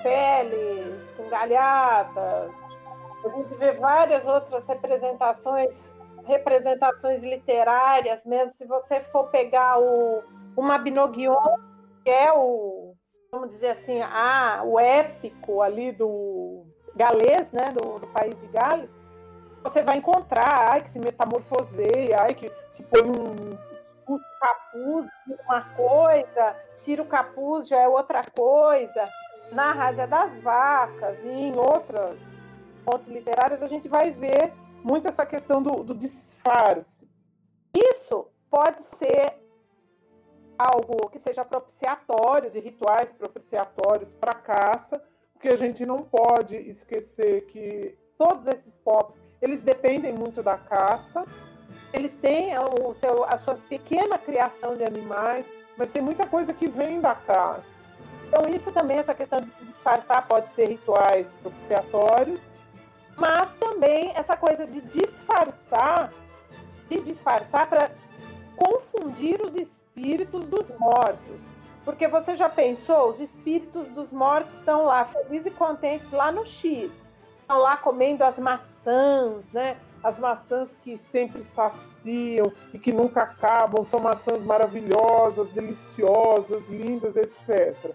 peles 0.05 1.11
com 1.17 1.29
galhadas. 1.29 2.53
A 3.25 3.29
gente 3.29 3.55
vê 3.57 3.73
várias 3.73 4.25
outras 4.25 4.65
representações, 4.67 5.75
representações 6.25 7.25
literárias, 7.25 8.25
mesmo 8.25 8.53
se 8.53 8.65
você 8.65 9.01
for 9.01 9.29
pegar 9.31 9.81
o, 9.81 10.23
o 10.57 10.63
Mabinogion, 10.63 11.57
que 12.05 12.11
é 12.11 12.33
o, 12.33 12.95
vamos 13.33 13.51
dizer 13.51 13.71
assim, 13.71 14.01
ah, 14.01 14.63
o 14.65 14.79
épico 14.79 15.61
ali 15.61 15.91
do 15.91 16.65
galês, 16.95 17.51
né, 17.51 17.73
do, 17.73 17.99
do 17.99 18.07
país 18.09 18.39
de 18.41 18.47
Gales, 18.47 19.00
você 19.63 19.83
vai 19.83 19.99
encontrar, 19.99 20.73
ai, 20.73 20.81
que 20.83 20.91
se 20.91 20.99
metamorfoseia, 20.99 22.21
ai, 22.21 22.35
que, 22.35 22.51
que 22.75 22.83
põe 22.83 23.09
um, 23.09 23.59
um 24.09 24.21
capuz, 24.41 25.09
uma 25.29 25.63
coisa, 25.75 26.57
tira 26.85 27.03
o 27.03 27.07
capuz, 27.07 27.69
já 27.69 27.79
é 27.79 27.89
outra 27.89 28.23
coisa. 28.37 29.09
Na 29.53 29.73
Rásia 29.73 30.07
das 30.07 30.37
Vacas 30.41 31.19
e 31.25 31.29
em 31.29 31.57
outras 31.57 32.17
fontes 32.85 33.09
literárias, 33.09 33.63
a 33.63 33.69
gente 33.69 33.89
vai 33.89 34.11
ver 34.11 34.53
muito 34.83 35.09
essa 35.09 35.27
questão 35.27 35.63
do, 35.63 35.83
do 35.83 35.95
disfarce. 35.95 37.09
Isso 37.75 38.29
pode 38.51 38.83
ser 38.83 39.39
algo 40.59 41.09
que 41.11 41.19
seja 41.19 41.45
propiciatório, 41.45 42.51
de 42.51 42.61
rituais 42.61 43.11
propiciatórios 43.13 44.13
para 44.15 44.35
caça, 44.35 45.03
porque 45.33 45.49
a 45.49 45.57
gente 45.57 45.85
não 45.87 46.03
pode 46.03 46.55
esquecer 46.55 47.47
que 47.47 47.99
todos 48.19 48.47
esses 48.47 48.77
povos 48.79 49.17
eles 49.41 49.63
dependem 49.63 50.13
muito 50.13 50.43
da 50.43 50.59
caça, 50.59 51.25
eles 51.93 52.17
têm 52.17 52.57
o 52.59 52.95
seu, 52.95 53.25
a 53.25 53.39
sua 53.39 53.55
pequena 53.69 54.19
criação 54.19 54.77
de 54.77 54.85
animais, 54.85 55.47
mas 55.77 55.91
tem 55.91 56.03
muita 56.03 56.27
coisa 56.27 56.53
que 56.53 56.69
vem 56.69 57.01
da 57.01 57.15
caça. 57.15 57.65
Então, 58.29 58.43
isso 58.55 58.71
também, 58.71 58.99
essa 58.99 59.15
questão 59.15 59.41
de 59.41 59.51
se 59.51 59.65
disfarçar, 59.65 60.27
pode 60.29 60.51
ser 60.51 60.67
rituais 60.69 61.27
propiciatórios, 61.43 62.41
mas 63.17 63.53
também 63.55 64.13
essa 64.15 64.37
coisa 64.37 64.67
de 64.67 64.81
disfarçar, 64.83 66.13
de 66.89 67.01
disfarçar 67.01 67.69
para 67.69 67.91
confundir 68.57 69.41
os 69.43 69.55
espíritos 69.57 70.45
dos 70.45 70.69
mortos. 70.79 71.41
Porque 71.85 72.07
você 72.07 72.37
já 72.37 72.49
pensou, 72.49 73.11
os 73.11 73.21
espíritos 73.21 73.89
dos 73.89 74.13
mortos 74.13 74.55
estão 74.55 74.85
lá, 74.85 75.07
felizes 75.07 75.47
e 75.47 75.51
contentes 75.51 76.11
lá 76.13 76.31
no 76.31 76.47
Chile 76.47 76.93
estão 77.51 77.59
lá 77.59 77.77
comendo 77.77 78.23
as 78.23 78.39
maçãs, 78.39 79.51
né? 79.53 79.77
As 80.05 80.19
maçãs 80.21 80.73
que 80.85 80.97
sempre 80.97 81.43
saciam 81.43 82.53
e 82.73 82.79
que 82.79 82.93
nunca 82.93 83.23
acabam, 83.23 83.85
são 83.85 83.99
maçãs 83.99 84.45
maravilhosas, 84.45 85.51
deliciosas, 85.51 86.65
lindas, 86.69 87.17
etc. 87.17 87.93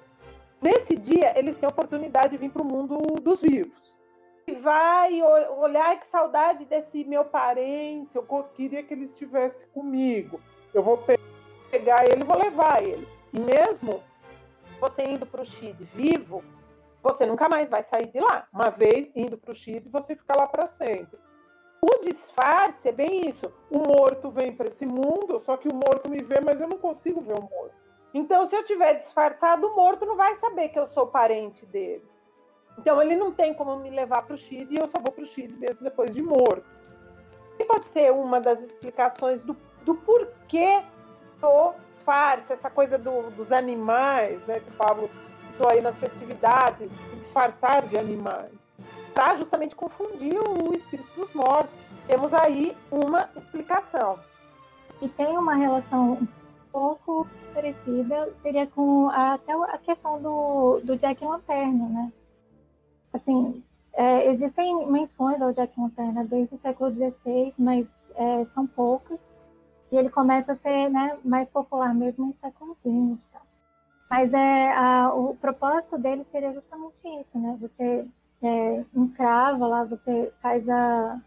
Nesse 0.61 0.95
dia, 0.97 1.39
eles 1.39 1.57
têm 1.57 1.67
a 1.67 1.71
oportunidade 1.71 2.31
de 2.31 2.37
vir 2.37 2.51
para 2.51 2.61
o 2.61 2.65
mundo 2.65 2.97
dos 3.21 3.41
vivos. 3.41 3.97
E 4.45 4.53
vai 4.55 5.21
olhar 5.23 5.99
que 6.01 6.07
saudade 6.07 6.65
desse 6.65 7.05
meu 7.05 7.23
parente, 7.23 8.13
eu 8.13 8.23
queria 8.53 8.83
que 8.83 8.93
ele 8.93 9.05
estivesse 9.05 9.65
comigo. 9.67 10.39
Eu 10.73 10.83
vou 10.83 11.01
pegar 11.71 12.03
ele, 12.03 12.25
vou 12.25 12.37
levar 12.37 12.83
ele. 12.83 13.07
E 13.33 13.39
mesmo 13.39 14.03
você 14.81 15.03
indo 15.03 15.25
para 15.25 15.41
o 15.41 15.45
Chile 15.45 15.87
vivo, 15.95 16.43
você 17.05 17.23
nunca 17.23 17.47
mais 17.47 17.69
vai 17.69 17.83
sair 17.83 18.07
de 18.07 18.19
lá. 18.19 18.47
Uma 18.51 18.71
vez 18.71 19.11
indo 19.15 19.37
para 19.37 19.51
o 19.51 19.55
Chile, 19.55 19.87
você 19.91 20.15
fica 20.15 20.35
lá 20.35 20.47
para 20.47 20.67
sempre. 20.69 21.19
O 21.79 22.03
disfarce 22.03 22.89
é 22.89 22.91
bem 22.91 23.29
isso. 23.29 23.45
O 23.69 23.77
morto 23.77 24.31
vem 24.31 24.55
para 24.55 24.69
esse 24.69 24.87
mundo, 24.87 25.39
só 25.45 25.55
que 25.55 25.67
o 25.67 25.75
morto 25.75 26.09
me 26.09 26.23
vê, 26.23 26.39
mas 26.43 26.59
eu 26.59 26.67
não 26.67 26.79
consigo 26.79 27.21
ver 27.21 27.37
o 27.37 27.43
morto. 27.43 27.75
Então, 28.11 28.43
se 28.47 28.55
eu 28.55 28.63
tiver 28.63 28.95
disfarçado, 28.95 29.67
o 29.67 29.75
morto 29.75 30.03
não 30.03 30.15
vai 30.15 30.33
saber 30.37 30.69
que 30.69 30.79
eu 30.79 30.87
sou 30.87 31.05
parente 31.05 31.63
dele. 31.67 32.03
Então, 32.79 32.99
ele 32.99 33.15
não 33.15 33.31
tem 33.31 33.53
como 33.53 33.77
me 33.77 33.91
levar 33.91 34.23
para 34.23 34.33
o 34.33 34.37
Chile 34.37 34.75
e 34.75 34.81
eu 34.81 34.87
só 34.87 34.99
vou 34.99 35.11
para 35.11 35.23
o 35.23 35.27
Chile 35.27 35.53
mesmo 35.53 35.83
depois 35.83 36.09
de 36.09 36.23
morto. 36.23 36.65
E 37.59 37.65
pode 37.65 37.85
ser 37.85 38.11
uma 38.11 38.41
das 38.41 38.59
explicações 38.61 39.43
do, 39.43 39.55
do 39.83 39.93
porquê 39.93 40.81
do 41.39 41.73
farce, 42.03 42.53
essa 42.53 42.69
coisa 42.69 42.97
do, 42.97 43.29
dos 43.31 43.51
animais, 43.51 44.43
né, 44.47 44.59
que 44.59 44.69
o 44.69 44.73
Pablo 44.73 45.09
aí 45.69 45.81
nas 45.81 45.97
festividades 45.97 46.91
se 47.09 47.15
disfarçar 47.17 47.87
de 47.87 47.97
animais 47.97 48.51
para 49.13 49.37
justamente 49.37 49.75
confundir 49.75 50.37
o 50.37 50.73
espírito 50.75 51.09
dos 51.15 51.33
mortos. 51.33 51.73
Temos 52.05 52.33
aí 52.33 52.77
uma 52.91 53.29
explicação. 53.35 54.19
E 55.01 55.07
tem 55.07 55.37
uma 55.37 55.55
relação 55.55 56.13
um 56.13 56.27
pouco 56.71 57.27
parecida, 57.53 58.33
seria 58.41 58.67
com 58.67 59.09
a, 59.09 59.33
até 59.33 59.53
a 59.53 59.77
questão 59.77 60.21
do, 60.21 60.81
do 60.81 60.97
Jack 60.97 61.23
Lanterna, 61.23 61.87
né? 61.87 62.13
Assim, 63.13 63.63
é, 63.93 64.29
existem 64.29 64.85
menções 64.87 65.41
ao 65.41 65.53
Jack 65.53 65.79
Lanterna 65.79 66.25
desde 66.25 66.55
o 66.55 66.57
século 66.57 66.91
XVI, 66.91 67.53
mas 67.57 67.89
é, 68.15 68.43
são 68.53 68.67
poucas. 68.67 69.19
E 69.91 69.97
ele 69.97 70.09
começa 70.09 70.51
a 70.51 70.55
ser 70.55 70.89
né, 70.89 71.17
mais 71.23 71.49
popular 71.49 71.93
mesmo 71.93 72.27
no 72.27 72.33
século 72.33 72.75
XX. 72.81 73.29
Tá? 73.29 73.41
Mas 74.09 74.33
é, 74.33 74.71
a, 74.73 75.13
o 75.13 75.35
propósito 75.35 75.97
dele 75.97 76.23
seria 76.23 76.53
justamente 76.53 77.07
isso, 77.19 77.39
né? 77.39 77.57
Você 77.59 78.07
é, 78.41 78.85
encrava 78.93 79.67
lá, 79.67 79.83
você 79.83 80.31
faz 80.41 80.67
a, 80.69 81.19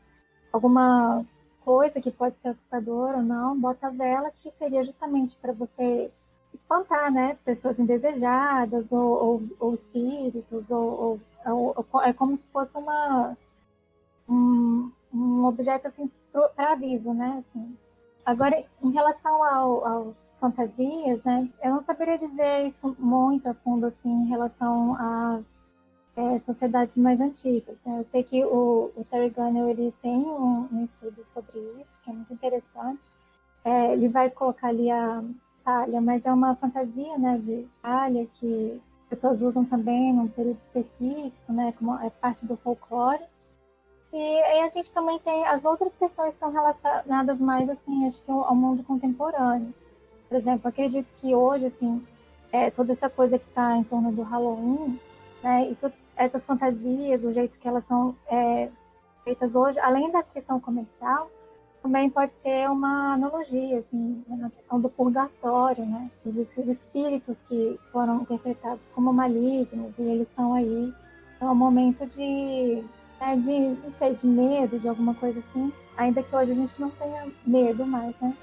alguma 0.52 1.24
coisa 1.64 2.00
que 2.00 2.10
pode 2.10 2.36
ser 2.38 2.48
assustadora 2.48 3.18
ou 3.18 3.22
não, 3.22 3.58
bota 3.58 3.88
a 3.88 3.90
vela, 3.90 4.30
que 4.30 4.50
seria 4.52 4.82
justamente 4.82 5.36
para 5.36 5.52
você 5.52 6.10
espantar, 6.54 7.12
né? 7.12 7.36
Pessoas 7.44 7.78
indesejadas, 7.78 8.92
ou, 8.92 9.10
ou, 9.24 9.42
ou 9.58 9.74
espíritos, 9.74 10.70
ou, 10.70 11.20
ou, 11.44 12.02
é 12.02 12.12
como 12.12 12.36
se 12.36 12.48
fosse 12.48 12.76
uma, 12.78 13.36
um, 14.28 14.90
um 15.12 15.44
objeto 15.44 15.88
assim 15.88 16.10
para 16.32 16.72
aviso, 16.72 17.12
né? 17.12 17.44
Assim. 17.46 17.76
Agora, 18.28 18.62
em 18.82 18.90
relação 18.90 19.42
ao, 19.42 19.86
aos 19.86 20.38
fantasias, 20.38 21.24
né? 21.24 21.48
Eu 21.64 21.70
não 21.70 21.82
saberia 21.82 22.18
dizer 22.18 22.66
isso 22.66 22.94
muito 22.98 23.48
a 23.48 23.54
fundo, 23.54 23.86
assim, 23.86 24.10
em 24.10 24.26
relação 24.26 24.94
às 24.96 25.44
é, 26.14 26.38
sociedades 26.38 26.94
mais 26.94 27.18
antigas. 27.22 27.74
Né? 27.86 28.00
Eu 28.00 28.06
sei 28.12 28.22
que 28.22 28.44
o, 28.44 28.92
o 28.94 29.04
Terry 29.10 29.30
Gunner 29.30 29.70
ele 29.70 29.94
tem 30.02 30.14
um, 30.14 30.68
um, 30.70 30.84
estudo 30.84 31.24
sobre 31.28 31.58
isso, 31.80 31.98
que 32.04 32.10
é 32.10 32.12
muito 32.12 32.30
interessante. 32.34 33.10
É, 33.64 33.94
ele 33.94 34.10
vai 34.10 34.28
colocar 34.28 34.68
ali 34.68 34.90
a 34.90 35.24
talha, 35.64 35.98
mas 35.98 36.22
é 36.26 36.30
uma 36.30 36.54
fantasia 36.54 37.16
né, 37.16 37.38
de 37.38 37.66
talha 37.80 38.26
que 38.34 38.78
pessoas 39.08 39.40
usam 39.40 39.64
também 39.64 40.12
num 40.12 40.28
período 40.28 40.60
específico, 40.60 41.50
né, 41.50 41.72
como 41.78 41.98
é 41.98 42.10
parte 42.10 42.44
do 42.44 42.58
folclore. 42.58 43.24
E 44.12 44.16
aí 44.16 44.60
a 44.60 44.68
gente 44.68 44.92
também 44.92 45.18
tem 45.18 45.46
as 45.46 45.64
outras 45.64 45.94
questões 45.94 46.28
que 46.28 46.34
estão 46.34 46.50
relacionadas 46.50 47.38
mais, 47.38 47.68
assim, 47.68 48.06
acho 48.06 48.22
que 48.22 48.30
ao 48.30 48.54
mundo 48.54 48.82
contemporâneo. 48.82 49.74
Por 50.28 50.36
exemplo, 50.36 50.68
acredito 50.68 51.12
que 51.18 51.34
hoje, 51.34 51.66
assim, 51.66 52.04
é, 52.50 52.70
toda 52.70 52.92
essa 52.92 53.10
coisa 53.10 53.38
que 53.38 53.46
está 53.46 53.76
em 53.76 53.84
torno 53.84 54.10
do 54.12 54.22
Halloween, 54.22 54.98
né, 55.42 55.68
isso, 55.68 55.92
essas 56.16 56.42
fantasias, 56.44 57.22
o 57.22 57.32
jeito 57.32 57.58
que 57.58 57.68
elas 57.68 57.84
são 57.86 58.14
é, 58.26 58.70
feitas 59.24 59.54
hoje, 59.54 59.78
além 59.80 60.10
da 60.10 60.22
questão 60.22 60.58
comercial, 60.58 61.30
também 61.82 62.10
pode 62.10 62.32
ser 62.42 62.68
uma 62.68 63.14
analogia, 63.14 63.78
assim, 63.78 64.24
na 64.26 64.50
questão 64.50 64.80
do 64.80 64.88
purgatório, 64.88 65.86
né? 65.86 66.10
Esses 66.26 66.66
espíritos 66.66 67.38
que 67.44 67.78
foram 67.92 68.22
interpretados 68.22 68.90
como 68.94 69.12
malignos 69.12 69.96
e 69.98 70.02
eles 70.02 70.28
estão 70.28 70.54
aí. 70.54 70.92
Então, 71.36 71.48
é 71.48 71.52
um 71.52 71.54
momento 71.54 72.04
de 72.06 72.84
né, 73.20 73.36
de, 73.36 73.52
não 73.52 73.92
sei, 73.98 74.14
de 74.14 74.26
medo, 74.26 74.78
de 74.78 74.88
alguma 74.88 75.14
coisa 75.14 75.40
assim. 75.40 75.72
Ainda 75.96 76.22
que 76.22 76.34
hoje 76.34 76.52
a 76.52 76.54
gente 76.54 76.80
não 76.80 76.90
tenha 76.90 77.26
medo 77.44 77.84
mais, 77.84 78.14
né? 78.20 78.36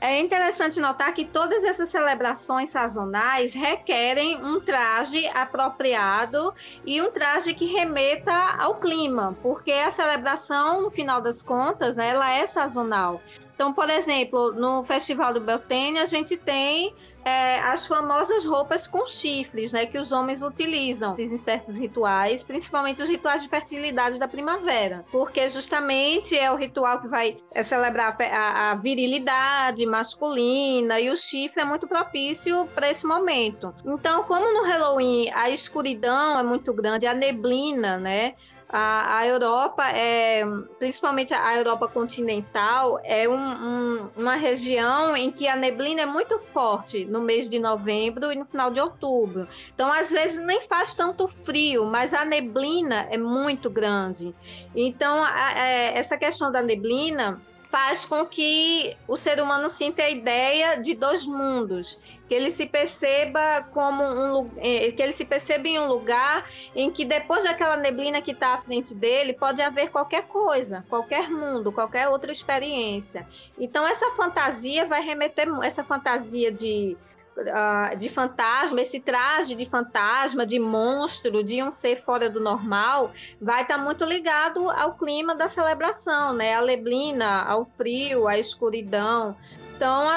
É 0.00 0.20
interessante 0.20 0.78
notar 0.78 1.14
que 1.14 1.24
todas 1.24 1.64
essas 1.64 1.88
celebrações 1.88 2.70
sazonais 2.70 3.54
requerem 3.54 4.36
um 4.36 4.60
traje 4.60 5.26
apropriado 5.28 6.54
e 6.84 7.00
um 7.00 7.10
traje 7.10 7.54
que 7.54 7.64
remeta 7.64 8.32
ao 8.58 8.74
clima, 8.76 9.36
porque 9.42 9.72
a 9.72 9.90
celebração, 9.90 10.82
no 10.82 10.90
final 10.90 11.20
das 11.20 11.42
contas, 11.42 11.96
né, 11.96 12.10
ela 12.10 12.30
é 12.30 12.46
sazonal. 12.46 13.22
Então, 13.54 13.72
por 13.72 13.88
exemplo, 13.88 14.52
no 14.52 14.84
Festival 14.84 15.32
do 15.32 15.40
Beltane, 15.40 15.98
a 15.98 16.04
gente 16.04 16.36
tem 16.36 16.94
é, 17.26 17.58
as 17.58 17.84
famosas 17.84 18.44
roupas 18.44 18.86
com 18.86 19.04
chifres, 19.04 19.72
né, 19.72 19.84
que 19.84 19.98
os 19.98 20.12
homens 20.12 20.42
utilizam 20.42 21.16
em 21.18 21.36
certos 21.36 21.76
rituais, 21.76 22.44
principalmente 22.44 23.02
os 23.02 23.08
rituais 23.08 23.42
de 23.42 23.48
fertilidade 23.48 24.16
da 24.16 24.28
primavera, 24.28 25.04
porque 25.10 25.48
justamente 25.48 26.38
é 26.38 26.52
o 26.52 26.54
ritual 26.54 27.00
que 27.00 27.08
vai 27.08 27.36
é, 27.52 27.64
celebrar 27.64 28.16
a, 28.20 28.70
a 28.70 28.74
virilidade 28.76 29.84
masculina 29.86 31.00
e 31.00 31.10
o 31.10 31.16
chifre 31.16 31.62
é 31.62 31.64
muito 31.64 31.88
propício 31.88 32.68
para 32.76 32.88
esse 32.88 33.04
momento. 33.04 33.74
Então, 33.84 34.22
como 34.22 34.52
no 34.52 34.62
Halloween 34.62 35.28
a 35.34 35.50
escuridão 35.50 36.38
é 36.38 36.44
muito 36.44 36.72
grande, 36.72 37.08
a 37.08 37.14
neblina, 37.14 37.98
né? 37.98 38.34
A, 38.68 39.18
a 39.18 39.26
Europa, 39.26 39.88
é, 39.90 40.44
principalmente 40.78 41.32
a 41.32 41.56
Europa 41.56 41.86
continental, 41.86 43.00
é 43.04 43.28
um, 43.28 43.34
um, 43.34 44.10
uma 44.16 44.34
região 44.34 45.16
em 45.16 45.30
que 45.30 45.46
a 45.46 45.54
neblina 45.54 46.02
é 46.02 46.06
muito 46.06 46.38
forte 46.38 47.04
no 47.04 47.20
mês 47.20 47.48
de 47.48 47.58
novembro 47.60 48.32
e 48.32 48.36
no 48.36 48.44
final 48.44 48.70
de 48.70 48.80
outubro. 48.80 49.46
Então, 49.72 49.92
às 49.92 50.10
vezes, 50.10 50.44
nem 50.44 50.62
faz 50.62 50.94
tanto 50.94 51.28
frio, 51.28 51.84
mas 51.84 52.12
a 52.12 52.24
neblina 52.24 53.06
é 53.10 53.16
muito 53.16 53.70
grande. 53.70 54.34
Então, 54.74 55.22
a, 55.22 55.28
a, 55.28 55.66
essa 55.68 56.16
questão 56.16 56.50
da 56.50 56.60
neblina 56.60 57.40
faz 57.70 58.04
com 58.04 58.24
que 58.24 58.96
o 59.06 59.16
ser 59.16 59.40
humano 59.40 59.68
sinta 59.68 60.02
a 60.02 60.10
ideia 60.10 60.76
de 60.76 60.94
dois 60.94 61.26
mundos 61.26 61.98
que 62.28 62.34
ele 62.34 62.50
se 62.52 62.66
perceba 62.66 63.62
como 63.72 64.02
um 64.02 64.50
eh, 64.58 64.92
que 64.92 65.02
ele 65.02 65.12
se 65.12 65.24
perceba 65.24 65.68
em 65.68 65.78
um 65.78 65.86
lugar 65.86 66.48
em 66.74 66.90
que 66.90 67.04
depois 67.04 67.44
daquela 67.44 67.76
neblina 67.76 68.20
que 68.20 68.32
está 68.32 68.54
à 68.54 68.58
frente 68.58 68.94
dele 68.94 69.32
pode 69.32 69.62
haver 69.62 69.90
qualquer 69.90 70.24
coisa, 70.24 70.84
qualquer 70.88 71.30
mundo, 71.30 71.72
qualquer 71.72 72.08
outra 72.08 72.32
experiência. 72.32 73.26
Então 73.58 73.86
essa 73.86 74.10
fantasia 74.12 74.86
vai 74.86 75.02
remeter 75.02 75.48
essa 75.62 75.84
fantasia 75.84 76.50
de 76.50 76.96
Uh, 77.38 77.94
de 77.98 78.08
fantasma, 78.08 78.80
esse 78.80 78.98
traje 78.98 79.54
de 79.54 79.66
fantasma, 79.66 80.46
de 80.46 80.58
monstro, 80.58 81.44
de 81.44 81.62
um 81.62 81.70
ser 81.70 82.02
fora 82.02 82.30
do 82.30 82.40
normal, 82.40 83.12
vai 83.38 83.60
estar 83.60 83.76
tá 83.76 83.84
muito 83.84 84.06
ligado 84.06 84.70
ao 84.70 84.94
clima 84.94 85.34
da 85.34 85.46
celebração, 85.46 86.32
né? 86.32 86.54
A 86.54 86.62
neblina, 86.62 87.42
ao 87.42 87.66
frio, 87.66 88.26
à 88.26 88.38
escuridão, 88.38 89.36
então, 89.76 90.10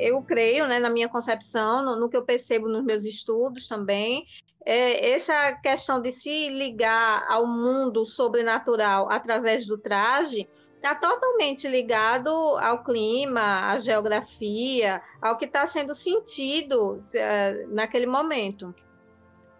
eu 0.00 0.22
creio, 0.22 0.66
né, 0.66 0.78
na 0.78 0.88
minha 0.88 1.08
concepção, 1.08 1.84
no, 1.84 1.96
no, 1.96 2.08
que 2.08 2.16
eu 2.16 2.24
percebo 2.24 2.66
nos 2.66 2.82
meus 2.82 3.04
estudos 3.04 3.68
também, 3.68 4.24
é, 4.64 5.10
essa 5.10 5.52
questão 5.62 6.00
de 6.00 6.10
se 6.10 6.48
ligar 6.48 7.26
ao 7.28 7.46
mundo 7.46 8.06
sobrenatural 8.06 9.10
através 9.10 9.66
do 9.66 9.76
traje 9.76 10.48
está 10.76 10.94
totalmente 10.94 11.68
ligado 11.68 12.30
ao 12.30 12.82
clima, 12.82 13.70
à 13.70 13.78
geografia, 13.78 15.02
ao 15.20 15.36
que 15.36 15.44
está 15.44 15.66
sendo 15.66 15.94
sentido 15.94 16.98
é, 17.14 17.66
naquele 17.68 18.06
momento. 18.06 18.74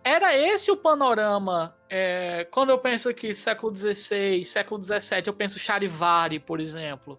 Era 0.02 0.36
esse 0.36 0.70
o 0.70 0.76
panorama. 0.76 1.74
É, 1.88 2.46
quando 2.50 2.70
eu 2.70 2.78
penso 2.78 3.09
aqui 3.09 3.34
século 3.34 3.74
XVI, 3.74 4.44
século 4.44 4.82
XVII, 4.82 5.22
eu 5.26 5.34
penso 5.34 5.59
Charivari, 5.59 6.38
por 6.38 6.61
exemplo 6.61 7.18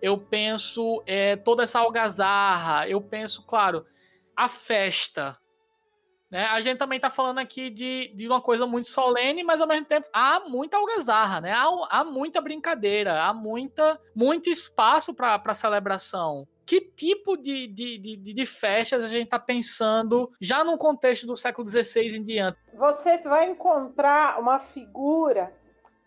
eu 0.00 0.18
penso 0.18 1.02
é, 1.06 1.36
toda 1.36 1.62
essa 1.62 1.80
algazarra, 1.80 2.88
eu 2.88 3.00
penso, 3.00 3.44
claro, 3.46 3.84
a 4.36 4.48
festa. 4.48 5.36
Né? 6.30 6.44
A 6.44 6.60
gente 6.60 6.78
também 6.78 6.96
está 6.96 7.10
falando 7.10 7.38
aqui 7.38 7.70
de, 7.70 8.12
de 8.14 8.26
uma 8.26 8.40
coisa 8.40 8.66
muito 8.66 8.88
solene, 8.88 9.42
mas 9.42 9.60
ao 9.60 9.66
mesmo 9.66 9.86
tempo 9.86 10.08
há 10.12 10.40
muita 10.40 10.76
algazarra, 10.76 11.40
né? 11.40 11.52
há, 11.52 11.68
há 11.90 12.04
muita 12.04 12.40
brincadeira, 12.40 13.22
há 13.24 13.34
muita, 13.34 14.00
muito 14.14 14.48
espaço 14.48 15.12
para 15.12 15.54
celebração. 15.54 16.46
Que 16.64 16.80
tipo 16.80 17.36
de, 17.36 17.66
de, 17.66 17.98
de, 17.98 18.16
de 18.16 18.46
festas 18.46 19.02
a 19.02 19.08
gente 19.08 19.24
está 19.24 19.40
pensando 19.40 20.30
já 20.40 20.62
no 20.62 20.78
contexto 20.78 21.26
do 21.26 21.34
século 21.34 21.66
XVI 21.68 22.16
em 22.16 22.22
diante? 22.22 22.60
Você 22.74 23.18
vai 23.18 23.50
encontrar 23.50 24.38
uma 24.38 24.60
figura 24.60 25.52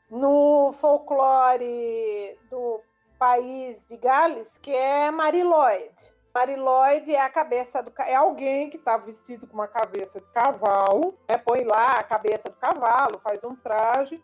no 0.10 0.74
folclore 0.80 2.38
do 2.50 2.80
país 3.24 3.82
de 3.88 3.96
Gales, 3.96 4.50
que 4.62 4.70
é 4.70 5.10
Mariloide. 5.10 5.96
Mariloide 6.36 7.16
é 7.16 7.22
a 7.22 7.30
cabeça 7.30 7.82
do 7.82 7.90
é 8.00 8.16
alguém 8.16 8.70
que 8.70 8.76
está 8.76 8.98
vestido 8.98 9.48
com 9.48 9.54
uma 9.54 9.68
cabeça 9.68 10.20
de 10.20 10.28
cavalo, 10.34 11.18
né? 11.30 11.38
põe 11.38 11.64
lá 11.64 11.86
a 12.00 12.04
cabeça 12.04 12.50
do 12.50 12.56
cavalo, 12.58 13.22
faz 13.24 13.42
um 13.46 13.56
traje 13.56 14.22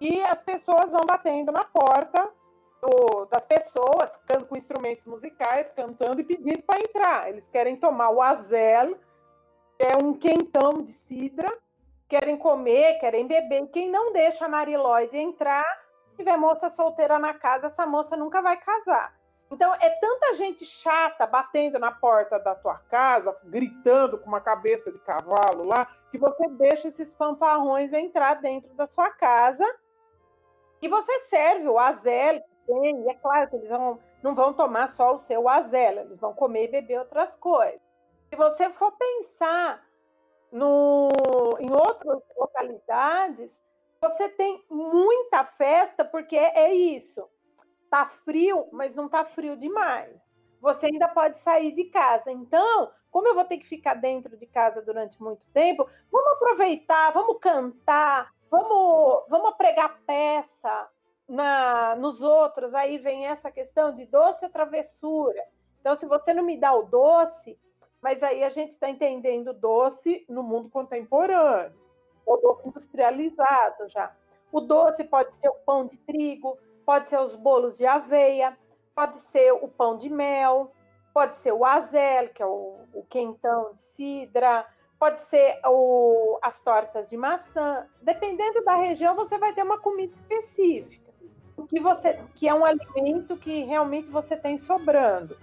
e 0.00 0.20
as 0.22 0.42
pessoas 0.42 0.90
vão 0.90 1.02
batendo 1.06 1.52
na 1.52 1.62
porta 1.62 2.28
do, 2.82 3.24
das 3.26 3.46
pessoas, 3.46 4.16
cantando 4.26 4.46
com 4.46 4.56
instrumentos 4.56 5.06
musicais, 5.06 5.70
cantando 5.70 6.20
e 6.20 6.24
pedindo 6.24 6.62
para 6.62 6.80
entrar. 6.80 7.28
Eles 7.28 7.48
querem 7.52 7.76
tomar 7.76 8.10
o 8.10 8.20
azel, 8.20 8.96
que 9.78 9.86
é 9.86 9.96
um 10.02 10.12
quentão 10.12 10.82
de 10.82 10.90
cidra, 10.90 11.56
querem 12.08 12.36
comer, 12.36 12.98
querem 12.98 13.28
beber. 13.28 13.68
Quem 13.68 13.88
não 13.88 14.12
deixa 14.12 14.46
a 14.46 14.48
Mariloide 14.48 15.16
entrar 15.16 15.85
tiver 16.16 16.36
moça 16.36 16.70
solteira 16.70 17.18
na 17.18 17.34
casa, 17.34 17.68
essa 17.68 17.86
moça 17.86 18.16
nunca 18.16 18.42
vai 18.42 18.56
casar. 18.56 19.14
Então, 19.50 19.72
é 19.74 19.90
tanta 19.90 20.34
gente 20.34 20.64
chata 20.64 21.24
batendo 21.26 21.78
na 21.78 21.92
porta 21.92 22.38
da 22.38 22.54
tua 22.54 22.78
casa, 22.90 23.36
gritando 23.44 24.18
com 24.18 24.26
uma 24.26 24.40
cabeça 24.40 24.90
de 24.90 24.98
cavalo 24.98 25.62
lá, 25.62 25.86
que 26.10 26.18
você 26.18 26.48
deixa 26.48 26.88
esses 26.88 27.14
fanfarrões 27.14 27.92
entrar 27.92 28.34
dentro 28.34 28.74
da 28.74 28.86
sua 28.86 29.10
casa 29.10 29.64
e 30.82 30.88
você 30.88 31.20
serve 31.28 31.68
o 31.68 31.78
azel 31.78 32.42
tem. 32.66 33.04
E 33.04 33.08
é 33.08 33.14
claro 33.14 33.48
que 33.48 33.56
eles 33.56 33.68
vão, 33.68 33.98
não 34.22 34.34
vão 34.34 34.52
tomar 34.52 34.88
só 34.94 35.14
o 35.14 35.18
seu 35.18 35.48
azel, 35.48 36.00
eles 36.00 36.18
vão 36.18 36.34
comer 36.34 36.64
e 36.64 36.72
beber 36.72 36.98
outras 36.98 37.34
coisas. 37.36 37.80
Se 38.28 38.36
você 38.36 38.68
for 38.70 38.92
pensar 38.92 39.82
no, 40.50 41.08
em 41.60 41.70
outras 41.72 42.20
localidades, 42.36 43.50
você 44.00 44.28
tem 44.28 44.64
muita 44.70 45.44
festa, 45.44 46.04
porque 46.04 46.36
é 46.36 46.72
isso 46.72 47.28
Tá 47.90 48.06
frio, 48.24 48.68
mas 48.72 48.94
não 48.94 49.08
tá 49.08 49.24
frio 49.24 49.56
demais. 49.56 50.14
Você 50.60 50.86
ainda 50.86 51.08
pode 51.08 51.38
sair 51.40 51.72
de 51.72 51.84
casa. 51.84 52.30
Então, 52.30 52.90
como 53.10 53.28
eu 53.28 53.34
vou 53.34 53.44
ter 53.44 53.58
que 53.58 53.66
ficar 53.66 53.94
dentro 53.94 54.36
de 54.36 54.46
casa 54.46 54.82
durante 54.82 55.22
muito 55.22 55.46
tempo, 55.48 55.88
vamos 56.10 56.32
aproveitar, 56.32 57.12
vamos 57.12 57.38
cantar, 57.40 58.32
vamos, 58.50 59.24
vamos 59.28 59.56
pregar 59.56 60.00
peça 60.04 60.88
na, 61.28 61.94
nos 61.96 62.20
outros. 62.20 62.74
Aí 62.74 62.98
vem 62.98 63.26
essa 63.26 63.50
questão 63.50 63.94
de 63.94 64.04
doce 64.06 64.44
ou 64.44 64.50
travessura. 64.50 65.42
Então, 65.80 65.94
se 65.94 66.06
você 66.06 66.34
não 66.34 66.42
me 66.42 66.58
dá 66.58 66.74
o 66.74 66.82
doce, 66.82 67.58
mas 68.02 68.22
aí 68.22 68.42
a 68.42 68.48
gente 68.48 68.72
está 68.72 68.90
entendendo 68.90 69.54
doce 69.54 70.26
no 70.28 70.42
mundo 70.42 70.68
contemporâneo, 70.68 71.78
o 72.26 72.36
doce 72.36 72.68
industrializado 72.68 73.88
já. 73.88 74.12
O 74.52 74.60
doce 74.60 75.04
pode 75.04 75.34
ser 75.36 75.48
o 75.48 75.54
pão 75.64 75.86
de 75.86 75.96
trigo, 75.98 76.58
pode 76.84 77.08
ser 77.08 77.20
os 77.20 77.34
bolos 77.34 77.76
de 77.76 77.86
aveia, 77.86 78.56
pode 78.94 79.16
ser 79.16 79.52
o 79.52 79.68
pão 79.68 79.96
de 79.96 80.08
mel, 80.08 80.72
pode 81.12 81.36
ser 81.36 81.52
o 81.52 81.64
azel, 81.64 82.28
que 82.30 82.42
é 82.42 82.46
o, 82.46 82.76
o 82.92 83.02
quentão 83.08 83.72
de 83.72 83.80
cidra, 83.80 84.66
pode 84.98 85.20
ser 85.20 85.58
o, 85.64 86.38
as 86.42 86.60
tortas 86.60 87.08
de 87.08 87.16
maçã. 87.16 87.86
Dependendo 88.02 88.64
da 88.64 88.76
região, 88.76 89.14
você 89.14 89.38
vai 89.38 89.52
ter 89.52 89.62
uma 89.62 89.78
comida 89.78 90.14
específica, 90.14 91.12
que, 91.68 91.80
você, 91.80 92.20
que 92.34 92.48
é 92.48 92.54
um 92.54 92.64
alimento 92.64 93.36
que 93.36 93.64
realmente 93.64 94.08
você 94.08 94.36
tem 94.36 94.58
sobrando. 94.58 95.36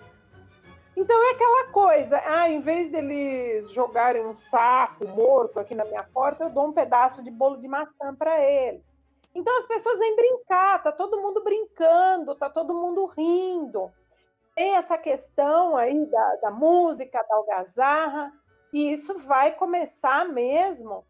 Então 0.95 1.23
é 1.23 1.31
aquela 1.31 1.71
coisa, 1.71 2.21
ah, 2.23 2.47
em 2.47 2.59
vez 2.59 2.91
deles 2.91 3.71
jogarem 3.71 4.25
um 4.25 4.35
saco 4.35 5.07
morto 5.07 5.59
aqui 5.59 5.73
na 5.73 5.85
minha 5.85 6.03
porta, 6.03 6.43
eu 6.43 6.49
dou 6.49 6.67
um 6.67 6.73
pedaço 6.73 7.23
de 7.23 7.31
bolo 7.31 7.57
de 7.57 7.67
maçã 7.67 8.13
para 8.15 8.39
eles. 8.39 8.83
Então 9.33 9.57
as 9.57 9.65
pessoas 9.65 9.97
vêm 9.97 10.15
brincar, 10.15 10.83
tá 10.83 10.91
todo 10.91 11.19
mundo 11.19 11.43
brincando, 11.43 12.35
tá 12.35 12.49
todo 12.49 12.75
mundo 12.75 13.05
rindo. 13.07 13.91
Tem 14.55 14.75
essa 14.75 14.97
questão 14.97 15.75
aí 15.75 16.05
da, 16.05 16.35
da 16.35 16.51
música, 16.51 17.25
da 17.27 17.35
algazarra, 17.35 18.31
e 18.71 18.91
isso 18.91 19.17
vai 19.19 19.51
começar 19.51 20.27
mesmo 20.29 21.03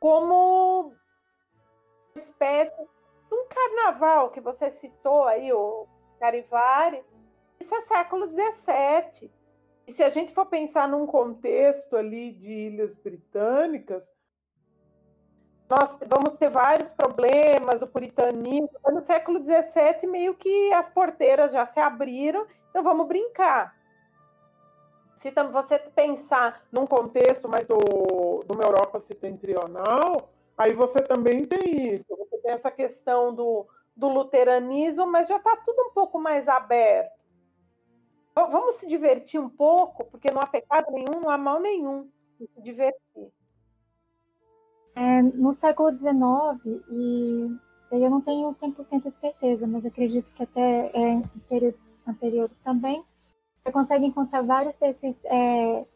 como 0.00 0.94
espécie 2.16 2.82
de 3.28 3.34
um 3.34 3.46
carnaval 3.46 4.30
que 4.30 4.40
você 4.40 4.70
citou 4.70 5.24
aí, 5.24 5.52
o 5.52 5.86
Carivari, 6.18 7.04
isso 7.60 7.74
é 7.74 7.80
século 7.82 8.26
XVII. 8.26 9.30
E 9.86 9.92
se 9.92 10.02
a 10.02 10.10
gente 10.10 10.34
for 10.34 10.46
pensar 10.46 10.86
num 10.86 11.06
contexto 11.06 11.96
ali 11.96 12.32
de 12.32 12.50
ilhas 12.50 12.98
britânicas, 12.98 14.06
nós 15.68 15.98
vamos 16.06 16.38
ter 16.38 16.50
vários 16.50 16.90
problemas 16.92 17.80
do 17.80 17.86
puritanismo. 17.86 18.70
No 18.86 19.04
século 19.04 19.42
XVII, 19.42 20.08
meio 20.08 20.34
que 20.34 20.72
as 20.72 20.88
porteiras 20.88 21.52
já 21.52 21.66
se 21.66 21.78
abriram, 21.78 22.46
então 22.70 22.82
vamos 22.82 23.06
brincar. 23.06 23.76
Se 25.16 25.30
você 25.30 25.78
pensar 25.78 26.62
num 26.70 26.86
contexto 26.86 27.48
mais 27.48 27.66
do, 27.66 28.44
de 28.44 28.52
uma 28.52 28.64
Europa 28.64 29.00
setentrional, 29.00 30.30
aí 30.56 30.72
você 30.72 31.00
também 31.00 31.44
tem 31.44 31.94
isso. 31.94 32.06
Você 32.08 32.38
tem 32.38 32.52
essa 32.52 32.70
questão 32.70 33.34
do, 33.34 33.66
do 33.96 34.08
luteranismo, 34.08 35.06
mas 35.06 35.28
já 35.28 35.36
está 35.36 35.56
tudo 35.56 35.82
um 35.82 35.90
pouco 35.90 36.18
mais 36.18 36.48
aberto. 36.48 37.17
Vamos 38.46 38.76
se 38.76 38.86
divertir 38.86 39.40
um 39.40 39.48
pouco, 39.48 40.04
porque 40.04 40.30
não 40.30 40.40
há 40.40 40.46
pecado 40.46 40.90
nenhum, 40.92 41.20
não 41.20 41.30
há 41.30 41.38
mal 41.38 41.60
nenhum 41.60 42.08
se 42.36 42.62
divertir. 42.62 43.32
É, 44.94 45.22
no 45.22 45.52
século 45.52 45.96
XIX, 45.96 46.82
e 46.90 47.56
eu 47.90 48.10
não 48.10 48.20
tenho 48.20 48.52
100% 48.54 49.10
de 49.10 49.18
certeza, 49.18 49.66
mas 49.66 49.84
acredito 49.84 50.32
que 50.32 50.42
até 50.42 50.90
é, 50.92 51.12
em 51.14 51.22
períodos 51.48 51.82
anteriores 52.06 52.58
também, 52.60 53.04
você 53.62 53.72
consegue 53.72 54.06
encontrar 54.06 54.42
vários 54.42 54.74
desses 54.76 55.16
é, 55.24 55.86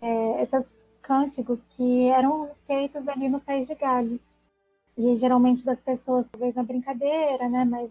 é, 0.00 0.42
esses 0.42 0.66
cânticos 1.02 1.64
que 1.70 2.08
eram 2.08 2.50
feitos 2.66 3.06
ali 3.08 3.28
no 3.28 3.40
País 3.40 3.66
de 3.66 3.74
Gales. 3.74 4.20
E 4.96 5.16
geralmente 5.16 5.64
das 5.64 5.82
pessoas, 5.82 6.28
talvez 6.30 6.54
na 6.54 6.62
brincadeira, 6.62 7.48
né? 7.48 7.64
Mas 7.64 7.90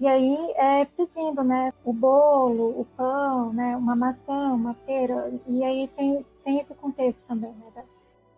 e 0.00 0.06
aí 0.06 0.52
é 0.56 0.84
pedindo, 0.84 1.42
né? 1.42 1.72
O 1.84 1.92
bolo, 1.92 2.80
o 2.80 2.86
pão, 2.96 3.52
né? 3.52 3.76
Uma 3.76 3.96
maçã, 3.96 4.52
uma 4.52 4.74
pera. 4.86 5.32
E 5.46 5.64
aí 5.64 5.88
tem, 5.96 6.24
tem 6.44 6.60
esse 6.60 6.74
contexto 6.74 7.24
também, 7.26 7.54
né? 7.74 7.84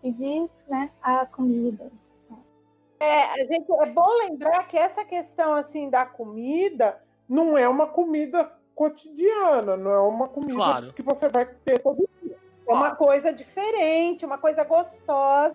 pedir 0.03 0.49
né, 0.69 0.91
a 1.03 1.27
comida. 1.27 1.91
É, 2.99 3.25
a 3.25 3.45
gente, 3.45 3.71
é 3.73 3.87
bom 3.87 4.09
lembrar 4.19 4.67
que 4.67 4.77
essa 4.77 5.05
questão 5.05 5.55
assim 5.55 5.89
da 5.89 6.05
comida 6.05 7.01
não 7.29 7.57
é 7.57 7.67
uma 7.67 7.87
comida 7.87 8.53
cotidiana, 8.75 9.77
não 9.77 9.91
é 9.91 10.01
uma 10.01 10.29
comida 10.29 10.55
claro. 10.55 10.93
que 10.93 11.03
você 11.03 11.29
vai 11.29 11.47
ter 11.47 11.79
todo 11.79 12.09
dia. 12.23 12.37
É 12.69 12.73
uma 12.73 12.95
coisa 12.95 13.33
diferente, 13.33 14.25
uma 14.25 14.39
coisa 14.39 14.65
gostosa, 14.65 15.55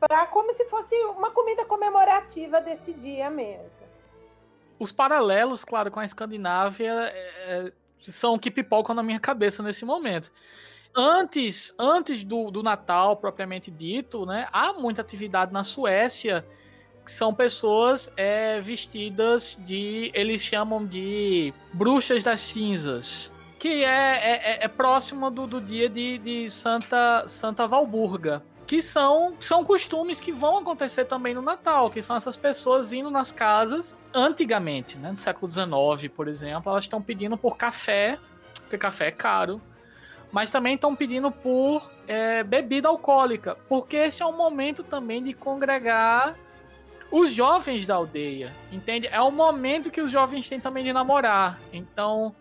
para 0.00 0.26
como 0.26 0.52
se 0.54 0.64
fosse 0.66 0.94
uma 1.16 1.30
comida 1.30 1.64
comemorativa 1.64 2.60
desse 2.60 2.92
dia 2.92 3.30
mesmo. 3.30 3.85
Os 4.78 4.92
paralelos, 4.92 5.64
claro, 5.64 5.90
com 5.90 6.00
a 6.00 6.04
Escandinávia 6.04 6.92
é, 6.92 7.66
é 7.66 7.72
são 7.98 8.34
o 8.34 8.38
que 8.38 8.50
pipocam 8.50 8.94
na 8.94 9.02
minha 9.02 9.18
cabeça 9.18 9.62
nesse 9.62 9.84
momento 9.84 10.30
antes, 10.96 11.74
antes 11.78 12.24
do, 12.24 12.50
do 12.50 12.62
Natal 12.62 13.16
propriamente 13.16 13.70
dito, 13.70 14.24
né, 14.24 14.48
há 14.50 14.72
muita 14.72 15.02
atividade 15.02 15.52
na 15.52 15.62
Suécia 15.62 16.44
que 17.04 17.12
são 17.12 17.32
pessoas 17.32 18.12
é, 18.16 18.58
vestidas 18.58 19.56
de. 19.60 20.10
Eles 20.12 20.40
chamam 20.42 20.84
de 20.84 21.54
bruxas 21.72 22.24
das 22.24 22.40
cinzas. 22.40 23.32
Que 23.60 23.84
é, 23.84 23.86
é, 23.86 24.32
é, 24.32 24.64
é 24.64 24.68
próximo 24.68 25.30
do, 25.30 25.46
do 25.46 25.60
dia 25.60 25.88
de, 25.88 26.18
de 26.18 26.50
Santa, 26.50 27.24
Santa 27.28 27.64
Valburga. 27.64 28.42
Que 28.66 28.82
são, 28.82 29.34
são 29.38 29.64
costumes 29.64 30.18
que 30.18 30.32
vão 30.32 30.58
acontecer 30.58 31.04
também 31.04 31.32
no 31.32 31.42
Natal, 31.42 31.88
que 31.88 32.02
são 32.02 32.16
essas 32.16 32.36
pessoas 32.36 32.92
indo 32.92 33.10
nas 33.10 33.30
casas 33.30 33.96
antigamente, 34.12 34.98
né, 34.98 35.10
no 35.10 35.16
século 35.16 35.48
XIX, 35.48 36.12
por 36.14 36.26
exemplo, 36.26 36.70
elas 36.70 36.84
estão 36.84 37.00
pedindo 37.00 37.36
por 37.36 37.56
café, 37.56 38.18
porque 38.62 38.76
café 38.76 39.08
é 39.08 39.12
caro 39.12 39.60
mas 40.36 40.50
também 40.50 40.74
estão 40.74 40.94
pedindo 40.94 41.30
por 41.30 41.90
é, 42.06 42.42
bebida 42.42 42.88
alcoólica, 42.88 43.56
porque 43.68 43.96
esse 43.96 44.22
é 44.22 44.26
um 44.26 44.36
momento 44.36 44.82
também 44.82 45.22
de 45.22 45.32
congregar 45.32 46.36
os 47.10 47.32
jovens 47.32 47.86
da 47.86 47.94
aldeia, 47.94 48.52
entende? 48.72 49.06
É 49.06 49.20
o 49.20 49.30
momento 49.30 49.90
que 49.90 50.00
os 50.00 50.10
jovens 50.10 50.48
têm 50.48 50.58
também 50.58 50.84
de 50.84 50.92
namorar. 50.92 51.60
Então, 51.72 52.34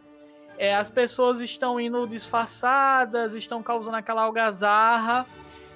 é, 0.57 0.75
as 0.75 0.89
pessoas 0.89 1.39
estão 1.39 1.79
indo 1.79 2.07
disfarçadas, 2.07 3.33
estão 3.33 3.61
causando 3.61 3.97
aquela 3.97 4.23
algazarra 4.23 5.25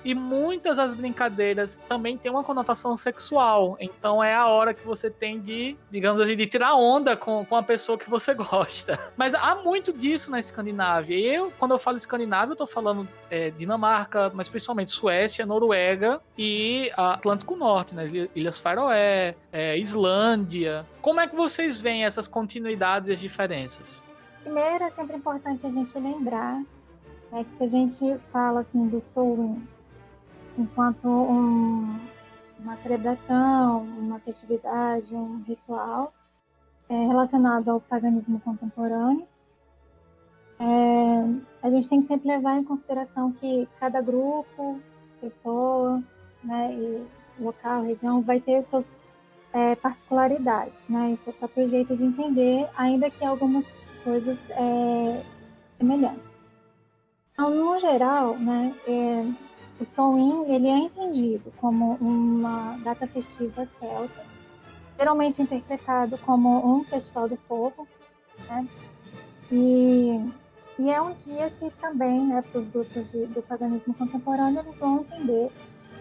e 0.04 0.16
muitas 0.16 0.78
das 0.78 0.94
brincadeiras 0.94 1.76
também 1.88 2.18
têm 2.18 2.32
uma 2.32 2.44
conotação 2.44 2.96
sexual. 2.96 3.78
Então 3.80 4.24
é 4.24 4.34
a 4.34 4.48
hora 4.48 4.74
que 4.74 4.86
você 4.86 5.10
tem 5.10 5.40
de, 5.40 5.78
digamos 5.92 6.22
assim, 6.22 6.36
de 6.36 6.48
tirar 6.48 6.76
onda 6.76 7.18
com, 7.18 7.46
com 7.46 7.56
a 7.56 7.64
pessoa 7.64 7.98
que 7.98 8.10
você 8.10 8.34
gosta. 8.36 9.00
Mas 9.18 9.34
há 9.34 9.56
muito 9.56 9.92
disso 9.92 10.32
na 10.32 10.40
Escandinávia. 10.40 11.16
E 11.16 11.26
eu, 11.26 11.52
quando 11.58 11.72
eu 11.72 11.80
falo 11.80 11.98
Escandinávia, 11.98 12.54
eu 12.54 12.58
tô 12.58 12.68
falando 12.68 13.08
é, 13.30 13.50
Dinamarca, 13.52 14.32
mas 14.34 14.50
principalmente 14.50 14.92
Suécia, 14.92 15.46
Noruega 15.46 16.22
e 16.38 16.92
Atlântico 16.96 17.56
Norte, 17.56 17.94
né? 17.94 18.10
Ilhas 18.36 18.58
Faroé, 18.58 19.36
é, 19.52 19.78
Islândia. 19.78 20.86
Como 21.02 21.20
é 21.20 21.28
que 21.28 21.36
vocês 21.36 21.80
veem 21.80 22.06
essas 22.06 22.28
continuidades 22.28 23.10
e 23.10 23.14
as 23.14 23.20
diferenças? 23.20 24.04
Primeiro, 24.44 24.84
é 24.84 24.90
sempre 24.90 25.18
importante 25.18 25.68
a 25.68 25.70
gente 25.70 25.98
lembrar 26.00 26.62
né, 27.32 27.44
que 27.44 27.56
se 27.56 27.64
a 27.64 27.68
gente 27.68 28.18
fala 28.28 28.62
assim 28.62 28.88
do 28.88 29.02
Soul 29.02 29.62
enquanto 30.60 31.08
um, 31.08 31.98
uma 32.60 32.76
celebração, 32.78 33.84
uma 33.84 34.20
festividade, 34.20 35.16
um 35.16 35.42
ritual 35.48 36.14
é, 36.90 37.06
relacionado 37.06 37.70
ao 37.70 37.80
paganismo 37.80 38.40
contemporâneo. 38.42 39.26
É, 40.60 41.66
a 41.66 41.70
gente 41.70 41.88
tem 41.88 42.02
que 42.02 42.08
sempre 42.08 42.28
levar 42.28 42.58
em 42.58 42.64
consideração 42.64 43.32
que 43.32 43.68
cada 43.80 44.02
grupo, 44.02 44.80
pessoa, 45.22 46.04
né, 46.44 46.74
e 46.74 47.08
local, 47.42 47.84
região 47.84 48.22
vai 48.22 48.42
ter 48.42 48.66
suas 48.66 48.86
é, 49.54 49.76
particularidades, 49.76 50.74
né, 50.90 51.12
e 51.12 51.18
seu 51.18 51.32
próprio 51.32 51.70
jeito 51.70 51.96
de 51.96 52.04
entender, 52.04 52.68
ainda 52.76 53.10
que 53.10 53.24
algumas 53.24 53.66
coisas 54.04 54.38
é, 54.50 55.24
semelhantes. 55.78 56.30
Então, 57.32 57.50
no 57.52 57.80
geral, 57.80 58.38
né, 58.38 58.76
é, 58.86 59.49
o 59.80 59.86
Samhain 59.86 60.54
ele 60.54 60.68
é 60.68 60.78
entendido 60.78 61.52
como 61.58 61.94
uma 62.02 62.78
data 62.84 63.08
festiva 63.08 63.68
celta, 63.80 64.26
geralmente 64.98 65.42
interpretado 65.42 66.18
como 66.20 66.80
um 66.80 66.84
festival 66.84 67.30
do 67.30 67.38
povo, 67.38 67.88
né? 68.48 68.68
E, 69.52 70.20
e 70.78 70.92
é 70.92 71.02
um 71.02 71.14
dia 71.14 71.50
que 71.50 71.70
também, 71.80 72.28
né, 72.28 72.42
para 72.42 72.60
os 72.60 72.68
grupos 72.68 73.12
de, 73.12 73.26
do 73.28 73.42
paganismo 73.42 73.94
contemporâneo, 73.94 74.60
eles 74.60 74.78
vão 74.78 75.00
entender 75.00 75.50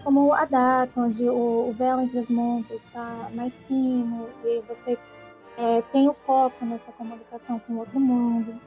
como 0.02 0.32
a 0.32 0.44
data 0.44 1.00
onde 1.00 1.28
o, 1.28 1.68
o 1.68 1.72
véu 1.72 2.00
entre 2.00 2.18
as 2.18 2.28
montas 2.28 2.84
está 2.84 3.30
mais 3.32 3.54
fino 3.66 4.28
e 4.44 4.60
você 4.62 4.98
é, 5.56 5.82
tem 5.92 6.08
o 6.08 6.14
foco 6.14 6.64
nessa 6.64 6.90
comunicação 6.92 7.58
com 7.60 7.74
o 7.74 7.78
outro 7.78 7.98
mundo. 7.98 8.60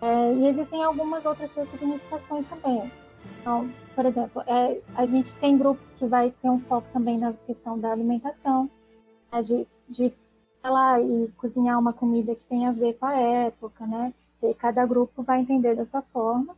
É, 0.00 0.32
e 0.34 0.46
existem 0.46 0.82
algumas 0.82 1.24
outras 1.24 1.50
significações 1.52 2.46
também. 2.48 2.90
Então, 3.40 3.70
por 3.94 4.04
exemplo, 4.04 4.42
é, 4.46 4.80
a 4.94 5.06
gente 5.06 5.34
tem 5.36 5.56
grupos 5.56 5.88
que 5.98 6.06
vai 6.06 6.30
ter 6.30 6.50
um 6.50 6.60
foco 6.60 6.86
também 6.92 7.18
na 7.18 7.32
questão 7.32 7.78
da 7.78 7.92
alimentação, 7.92 8.70
né, 9.32 9.42
de, 9.42 9.66
de 9.88 10.12
lá 10.62 11.00
e 11.00 11.28
cozinhar 11.36 11.78
uma 11.78 11.92
comida 11.92 12.34
que 12.34 12.42
tem 12.48 12.66
a 12.66 12.72
ver 12.72 12.94
com 12.94 13.06
a 13.06 13.14
época, 13.14 13.86
né? 13.86 14.12
E 14.42 14.52
cada 14.54 14.84
grupo 14.84 15.22
vai 15.22 15.40
entender 15.40 15.74
da 15.74 15.86
sua 15.86 16.02
forma. 16.02 16.56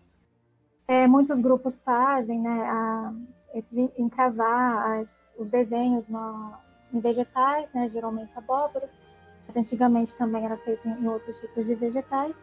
É, 0.86 1.06
muitos 1.06 1.40
grupos 1.40 1.80
fazem, 1.80 2.40
né, 2.40 2.62
a, 2.62 3.12
esse, 3.54 3.92
encravar 3.98 5.00
as, 5.00 5.16
os 5.38 5.48
desenhos 5.50 6.08
no, 6.08 6.54
em 6.92 7.00
vegetais, 7.00 7.70
né, 7.74 7.88
geralmente 7.88 8.36
abóboras, 8.36 8.90
mas 9.46 9.56
antigamente 9.56 10.16
também 10.16 10.44
era 10.44 10.56
feito 10.58 10.88
em 10.88 11.06
outros 11.06 11.38
tipos 11.40 11.66
de 11.66 11.74
vegetais. 11.74 12.34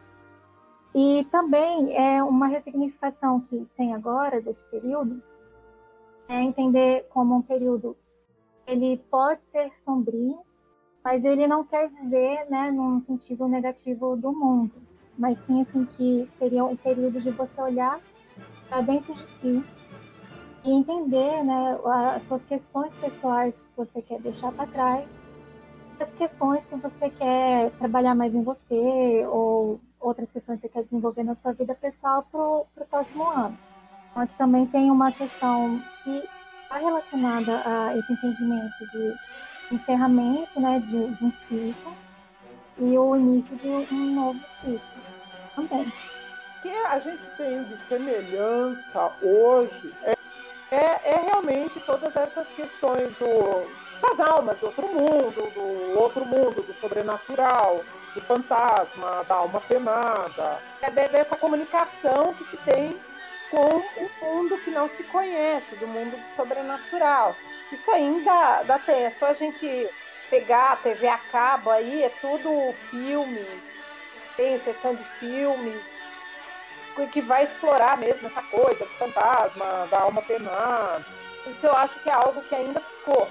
E 0.98 1.24
também 1.24 1.94
é 1.94 2.22
uma 2.22 2.46
ressignificação 2.46 3.38
que 3.38 3.66
tem 3.76 3.94
agora 3.94 4.40
desse 4.40 4.64
período 4.70 5.22
é 6.26 6.40
entender 6.40 7.06
como 7.10 7.36
um 7.36 7.42
período 7.42 7.94
ele 8.66 8.96
pode 9.10 9.42
ser 9.42 9.76
sombrio, 9.76 10.38
mas 11.04 11.22
ele 11.22 11.46
não 11.46 11.62
quer 11.62 11.90
dizer, 11.90 12.46
né, 12.48 12.70
num 12.70 13.02
sentido 13.02 13.46
negativo 13.46 14.16
do 14.16 14.32
mundo, 14.32 14.72
mas 15.18 15.36
sim 15.40 15.60
assim 15.60 15.84
que 15.84 16.26
seria 16.38 16.64
um 16.64 16.74
período 16.74 17.20
de 17.20 17.30
você 17.30 17.60
olhar 17.60 18.00
para 18.66 18.80
dentro 18.80 19.12
de 19.12 19.26
si 19.26 19.62
e 20.64 20.72
entender, 20.72 21.44
né, 21.44 21.78
as 22.14 22.22
suas 22.22 22.42
questões 22.46 22.96
pessoais 22.96 23.60
que 23.60 23.76
você 23.76 24.00
quer 24.00 24.18
deixar 24.22 24.50
para 24.50 24.66
trás, 24.66 25.06
as 26.00 26.10
questões 26.14 26.66
que 26.66 26.76
você 26.76 27.10
quer 27.10 27.70
trabalhar 27.72 28.14
mais 28.14 28.34
em 28.34 28.42
você 28.42 29.26
ou 29.28 29.78
outras 30.00 30.30
questões 30.32 30.60
que 30.60 30.68
você 30.68 30.72
quer 30.72 30.82
desenvolver 30.84 31.22
na 31.22 31.34
sua 31.34 31.52
vida 31.52 31.74
pessoal 31.74 32.26
para 32.30 32.40
o 32.40 32.86
próximo 32.88 33.28
ano. 33.28 33.58
Então, 34.10 34.22
aqui 34.22 34.36
também 34.36 34.66
tem 34.66 34.90
uma 34.90 35.12
questão 35.12 35.82
que 36.02 36.22
está 36.62 36.78
relacionada 36.78 37.62
a 37.64 37.96
esse 37.96 38.12
entendimento 38.12 38.86
de 38.92 39.14
encerramento 39.70 40.60
né, 40.60 40.80
de, 40.80 41.14
de 41.14 41.24
um 41.24 41.32
ciclo 41.32 41.96
e 42.78 42.96
o 42.96 43.16
início 43.16 43.56
de 43.56 43.68
um 43.68 44.14
novo 44.14 44.40
ciclo 44.60 44.80
também. 45.54 45.82
O 45.82 46.62
que 46.62 46.70
a 46.70 46.98
gente 46.98 47.22
tem 47.36 47.64
de 47.64 47.76
semelhança 47.86 49.12
hoje 49.22 49.94
é, 50.02 50.16
é, 50.70 51.00
é 51.04 51.16
realmente 51.30 51.78
todas 51.80 52.14
essas 52.16 52.46
questões 52.48 53.16
do, 53.18 53.66
das 54.00 54.20
almas 54.20 54.58
do 54.58 54.66
outro 54.66 54.86
mundo, 54.88 55.52
do 55.54 56.00
outro 56.00 56.24
mundo, 56.24 56.62
do 56.62 56.74
sobrenatural, 56.74 57.82
do 58.16 58.22
fantasma, 58.22 59.24
da 59.28 59.34
alma 59.34 59.60
penada, 59.60 60.58
é 60.80 60.90
dessa 60.90 61.36
comunicação 61.36 62.32
que 62.34 62.44
se 62.50 62.56
tem 62.58 62.98
com 63.50 63.76
o 63.76 64.10
mundo 64.24 64.58
que 64.64 64.70
não 64.70 64.88
se 64.88 65.04
conhece, 65.04 65.76
do 65.76 65.86
mundo 65.86 66.18
sobrenatural. 66.34 67.36
Isso 67.70 67.90
ainda 67.90 68.62
dá 68.62 68.78
tem, 68.78 69.04
é 69.04 69.10
só 69.18 69.26
a 69.26 69.34
gente 69.34 69.88
pegar 70.30 70.72
a 70.72 70.76
TV 70.76 71.06
a 71.06 71.18
cabo 71.18 71.70
aí, 71.70 72.02
é 72.02 72.08
tudo 72.20 72.74
filmes, 72.90 73.46
tem 74.36 74.58
sessão 74.60 74.94
de 74.94 75.04
filmes, 75.20 75.80
que 77.12 77.20
vai 77.20 77.44
explorar 77.44 77.98
mesmo 77.98 78.26
essa 78.26 78.42
coisa 78.42 78.84
do 78.84 78.90
fantasma, 78.94 79.86
da 79.90 80.00
alma 80.00 80.22
penada. 80.22 81.04
Isso 81.46 81.66
eu 81.66 81.72
acho 81.72 81.94
que 82.00 82.08
é 82.08 82.14
algo 82.14 82.42
que 82.42 82.54
ainda 82.54 82.80
ficou. 82.80 83.28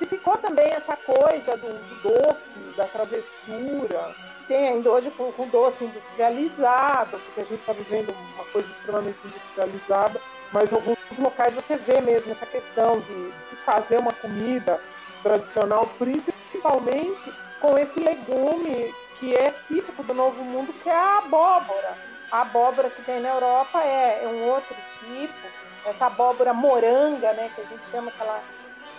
E 0.00 0.06
ficou 0.06 0.36
também 0.38 0.66
essa 0.72 0.96
coisa 0.96 1.56
do, 1.56 1.68
do 1.68 2.02
doce, 2.02 2.76
da 2.76 2.86
travessura, 2.86 4.14
tem 4.46 4.68
ainda 4.68 4.90
hoje 4.90 5.10
com, 5.10 5.32
com 5.32 5.48
doce 5.48 5.84
industrializado, 5.84 7.18
porque 7.18 7.40
a 7.40 7.44
gente 7.44 7.60
está 7.60 7.72
vivendo 7.72 8.14
uma 8.34 8.44
coisa 8.44 8.68
extremamente 8.68 9.18
industrializada, 9.24 10.20
mas 10.52 10.70
em 10.70 10.74
alguns 10.74 10.98
locais 11.18 11.54
você 11.54 11.76
vê 11.76 12.00
mesmo 12.00 12.32
essa 12.32 12.46
questão 12.46 13.00
de, 13.00 13.30
de 13.30 13.42
se 13.42 13.56
fazer 13.56 13.98
uma 13.98 14.12
comida 14.12 14.80
tradicional, 15.22 15.88
principalmente 15.98 17.32
com 17.60 17.78
esse 17.78 17.98
legume 17.98 18.94
que 19.18 19.34
é 19.34 19.52
típico 19.66 20.02
do 20.02 20.14
Novo 20.14 20.44
Mundo, 20.44 20.72
que 20.82 20.88
é 20.88 20.94
a 20.94 21.18
abóbora. 21.18 21.96
A 22.30 22.42
abóbora 22.42 22.90
que 22.90 23.02
tem 23.02 23.20
na 23.20 23.30
Europa 23.30 23.82
é, 23.82 24.24
é 24.24 24.28
um 24.28 24.48
outro 24.48 24.76
tipo, 25.00 25.48
essa 25.86 26.06
abóbora 26.06 26.52
moranga, 26.52 27.32
né, 27.32 27.50
que 27.54 27.60
a 27.60 27.64
gente 27.64 27.82
chama 27.90 28.10
que 28.10 28.22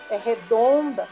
é 0.10 0.18
redonda. 0.18 1.08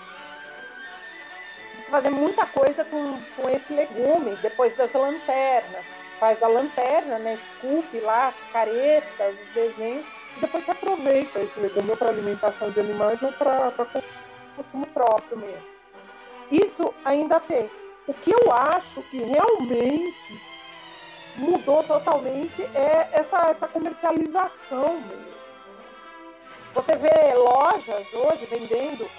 Se 1.84 1.92
fazer 1.92 2.10
muita 2.10 2.46
coisa 2.46 2.84
com, 2.86 3.20
com 3.36 3.50
esse 3.50 3.74
legume, 3.74 4.36
depois 4.42 4.76
das 4.76 4.92
lanternas. 4.94 5.86
Faz 6.20 6.42
a 6.42 6.48
lanterna, 6.48 7.20
né, 7.20 7.34
esculpe 7.34 8.00
lá 8.00 8.30
as 8.30 8.52
caretas, 8.54 9.36
os 9.38 9.54
desenhos, 9.54 10.06
e 10.38 10.40
depois 10.40 10.64
se 10.64 10.72
aproveita 10.72 11.40
esse 11.40 11.60
legume 11.60 11.96
para 11.96 12.10
alimentação 12.10 12.72
de 12.72 12.80
animais 12.80 13.22
ou 13.22 13.32
para 13.34 13.72
consumo 14.56 14.88
próprio 14.94 15.38
mesmo. 15.38 15.68
Isso 16.50 16.94
ainda 17.04 17.40
tem. 17.42 17.70
O 18.08 18.14
que 18.14 18.32
eu 18.32 18.52
acho 18.52 19.02
que 19.10 19.18
realmente 19.18 20.42
mudou 21.38 21.84
totalmente 21.84 22.62
é 22.74 23.10
essa, 23.12 23.50
essa 23.50 23.68
comercialização 23.68 25.02
mesmo. 25.02 25.35
Você 26.76 26.98
vê 26.98 27.34
lojas 27.34 28.06
hoje 28.14 28.46
vendendo 28.48 29.10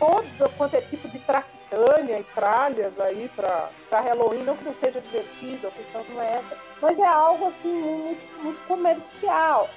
todo 0.00 0.50
quanto 0.56 0.74
é 0.74 0.80
tipo 0.80 1.08
de 1.08 1.20
traquitânia 1.20 2.18
e 2.18 2.24
tralhas 2.34 2.98
aí 2.98 3.30
para 3.36 3.70
Halloween, 3.92 4.42
não 4.42 4.56
que 4.56 4.64
não 4.64 4.74
seja 4.82 5.00
divertido, 5.00 5.68
a 5.68 5.70
questão 5.70 6.04
não 6.08 6.20
é 6.20 6.32
essa, 6.32 6.58
mas 6.80 6.98
é 6.98 7.06
algo 7.06 7.46
assim 7.46 7.72
muito, 7.72 8.42
muito 8.42 8.66
comercial. 8.66 9.70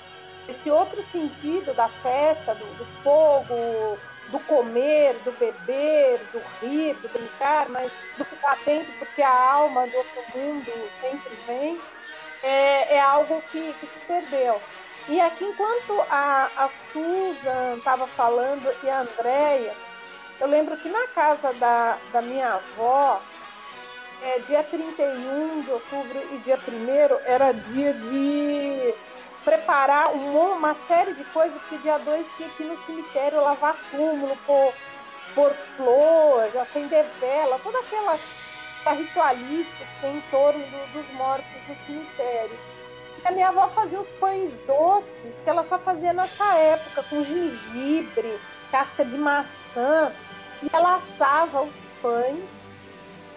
Esse 0.49 0.71
outro 0.71 1.03
sentido 1.11 1.75
da 1.75 1.87
festa, 1.87 2.55
do, 2.55 2.65
do 2.75 2.85
fogo, 3.03 3.99
do 4.29 4.39
comer, 4.47 5.13
do 5.23 5.31
beber, 5.33 6.19
do 6.33 6.41
rir, 6.59 6.95
do 6.95 7.09
brincar, 7.09 7.69
mas 7.69 7.91
do 8.17 8.25
ficar 8.25 8.53
atento 8.53 8.91
porque 8.97 9.21
a 9.21 9.51
alma 9.53 9.85
do 9.85 9.95
outro 9.95 10.23
mundo 10.33 10.71
sempre 10.99 11.35
vem, 11.45 11.79
é, 12.41 12.95
é 12.95 12.99
algo 12.99 13.43
que, 13.51 13.73
que 13.73 13.85
se 13.85 13.99
perdeu. 14.07 14.59
E 15.07 15.21
aqui, 15.21 15.45
enquanto 15.45 16.01
a, 16.09 16.49
a 16.57 16.69
Susan 16.91 17.77
estava 17.77 18.07
falando 18.07 18.73
e 18.83 18.89
a 18.89 19.01
Andrea, 19.01 19.75
eu 20.39 20.47
lembro 20.47 20.75
que 20.77 20.89
na 20.89 21.07
casa 21.09 21.53
da, 21.53 21.97
da 22.11 22.23
minha 22.23 22.55
avó, 22.55 23.21
é, 24.23 24.39
dia 24.39 24.63
31 24.63 25.61
de 25.61 25.69
outubro 25.69 26.19
e 26.33 26.37
dia 26.39 26.57
1 26.57 27.31
era 27.31 27.51
dia 27.51 27.93
de 27.93 28.95
preparar 29.43 30.11
uma, 30.11 30.55
uma 30.55 30.75
série 30.87 31.13
de 31.13 31.23
coisas, 31.25 31.61
que 31.69 31.77
dia 31.77 31.99
2 31.99 32.25
tinha 32.35 32.49
que 32.49 32.63
ir 32.63 32.65
no 32.65 32.85
cemitério 32.85 33.43
lavar 33.43 33.77
túmulo, 33.91 34.35
pôr, 34.47 34.73
pôr 35.35 35.53
flores, 35.77 36.55
acender 36.55 37.05
vela, 37.19 37.59
toda 37.59 37.77
aquela 37.77 38.17
ritualística 38.95 39.85
que 39.85 40.01
tem 40.01 40.15
em 40.15 40.21
torno 40.31 40.59
do, 40.59 40.93
dos 40.93 41.13
mortos 41.13 41.45
no 41.67 41.75
cemitério 41.85 42.74
a 43.25 43.31
minha 43.31 43.47
avó 43.47 43.67
fazia 43.69 43.99
os 43.99 44.09
pães 44.11 44.51
doces 44.67 45.39
que 45.43 45.49
ela 45.49 45.63
só 45.63 45.79
fazia 45.79 46.13
nessa 46.13 46.45
época, 46.57 47.03
com 47.09 47.23
gengibre, 47.23 48.39
casca 48.71 49.03
de 49.03 49.17
maçã. 49.17 50.11
E 50.61 50.69
ela 50.71 50.95
assava 50.95 51.63
os 51.63 51.75
pães 52.01 52.43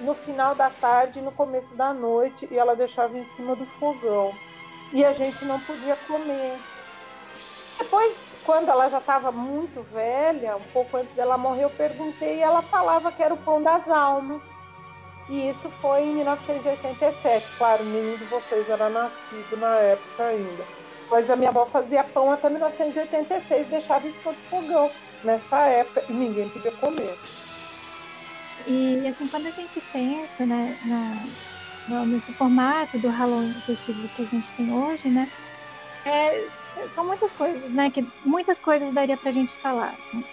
no 0.00 0.14
final 0.14 0.54
da 0.54 0.68
tarde 0.68 1.18
e 1.18 1.22
no 1.22 1.32
começo 1.32 1.74
da 1.74 1.92
noite 1.92 2.46
e 2.50 2.58
ela 2.58 2.76
deixava 2.76 3.18
em 3.18 3.24
cima 3.30 3.56
do 3.56 3.64
fogão. 3.78 4.32
E 4.92 5.04
a 5.04 5.14
gente 5.14 5.42
não 5.46 5.58
podia 5.60 5.96
comer. 6.06 6.58
Depois, 7.78 8.14
quando 8.44 8.68
ela 8.68 8.88
já 8.88 8.98
estava 8.98 9.32
muito 9.32 9.82
velha, 9.90 10.56
um 10.56 10.72
pouco 10.72 10.98
antes 10.98 11.14
dela 11.14 11.38
morrer, 11.38 11.64
eu 11.64 11.70
perguntei 11.70 12.36
e 12.36 12.42
ela 12.42 12.60
falava 12.60 13.10
que 13.10 13.22
era 13.22 13.32
o 13.32 13.38
pão 13.38 13.62
das 13.62 13.88
almas. 13.88 14.42
E 15.28 15.50
isso 15.50 15.70
foi 15.80 16.02
em 16.02 16.14
1987. 16.14 17.46
Claro, 17.58 17.84
nenhum 17.84 18.16
de 18.16 18.24
vocês 18.24 18.68
era 18.68 18.88
nascido 18.88 19.56
na 19.58 19.74
época 19.76 20.24
ainda. 20.24 20.64
Mas 21.10 21.30
a 21.30 21.36
minha 21.36 21.50
avó 21.50 21.66
fazia 21.66 22.04
pão 22.04 22.30
até 22.32 22.48
1986, 22.50 23.68
deixava 23.68 24.06
isso 24.06 24.18
todo 24.22 24.36
fogão 24.50 24.90
nessa 25.24 25.58
época 25.66 26.04
e 26.08 26.12
ninguém 26.12 26.48
podia 26.48 26.72
comer. 26.72 27.18
E 28.66 29.06
assim, 29.08 29.26
quando 29.28 29.46
a 29.46 29.50
gente 29.50 29.80
pensa 29.92 30.44
né, 30.44 30.78
na, 31.88 32.04
nesse 32.04 32.32
formato 32.34 32.98
do 32.98 33.08
Halloween 33.08 33.52
festivo 33.54 34.08
que 34.08 34.22
a 34.22 34.26
gente 34.26 34.52
tem 34.54 34.72
hoje, 34.72 35.08
né? 35.08 35.30
É, 36.04 36.46
são 36.94 37.04
muitas 37.06 37.32
coisas, 37.32 37.70
né? 37.70 37.90
Que 37.90 38.06
muitas 38.24 38.60
coisas 38.60 38.92
daria 38.92 39.16
para 39.16 39.30
a 39.30 39.32
gente 39.32 39.54
falar. 39.56 39.94
Assim. 40.08 40.24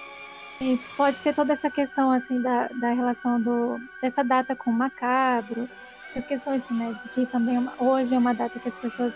E 0.62 0.80
pode 0.95 1.22
ter 1.22 1.34
toda 1.34 1.53
essa 1.53 1.70
questão 1.70 2.12
assim 2.12 2.41
da, 2.41 2.70
da 2.70 2.91
relação 2.91 3.41
do, 3.41 3.80
dessa 4.01 4.24
data 4.24 4.56
com 4.56 4.72
o 4.72 4.74
macabro, 4.74 5.70
as 6.16 6.26
questões 6.26 6.64
assim, 6.64 6.74
né, 6.76 6.93
de 6.93 7.10
que 7.10 7.26
também 7.26 7.58
é 7.58 7.84
hoje 7.84 8.16
é 8.16 8.18
uma 8.18 8.34
data 8.34 8.58
que 8.58 8.70
as 8.70 8.76
pessoas 8.76 9.14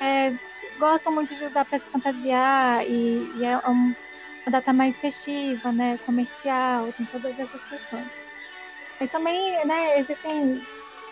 é, 0.00 0.34
gostam 0.78 1.12
muito 1.12 1.34
de 1.34 1.44
usar 1.44 1.64
para 1.64 1.78
se 1.78 1.88
fantasiar 1.88 2.84
e, 2.84 3.32
e 3.36 3.44
é 3.44 3.56
um, 3.66 3.94
uma 4.46 4.50
data 4.50 4.72
mais 4.72 4.96
festiva, 4.98 5.72
né, 5.72 5.98
comercial, 6.04 6.92
tem 6.92 7.06
todas 7.06 7.38
essas 7.38 7.62
questões. 7.68 8.06
Mas 9.00 9.10
também, 9.10 9.64
né, 9.66 9.98
existem 9.98 10.62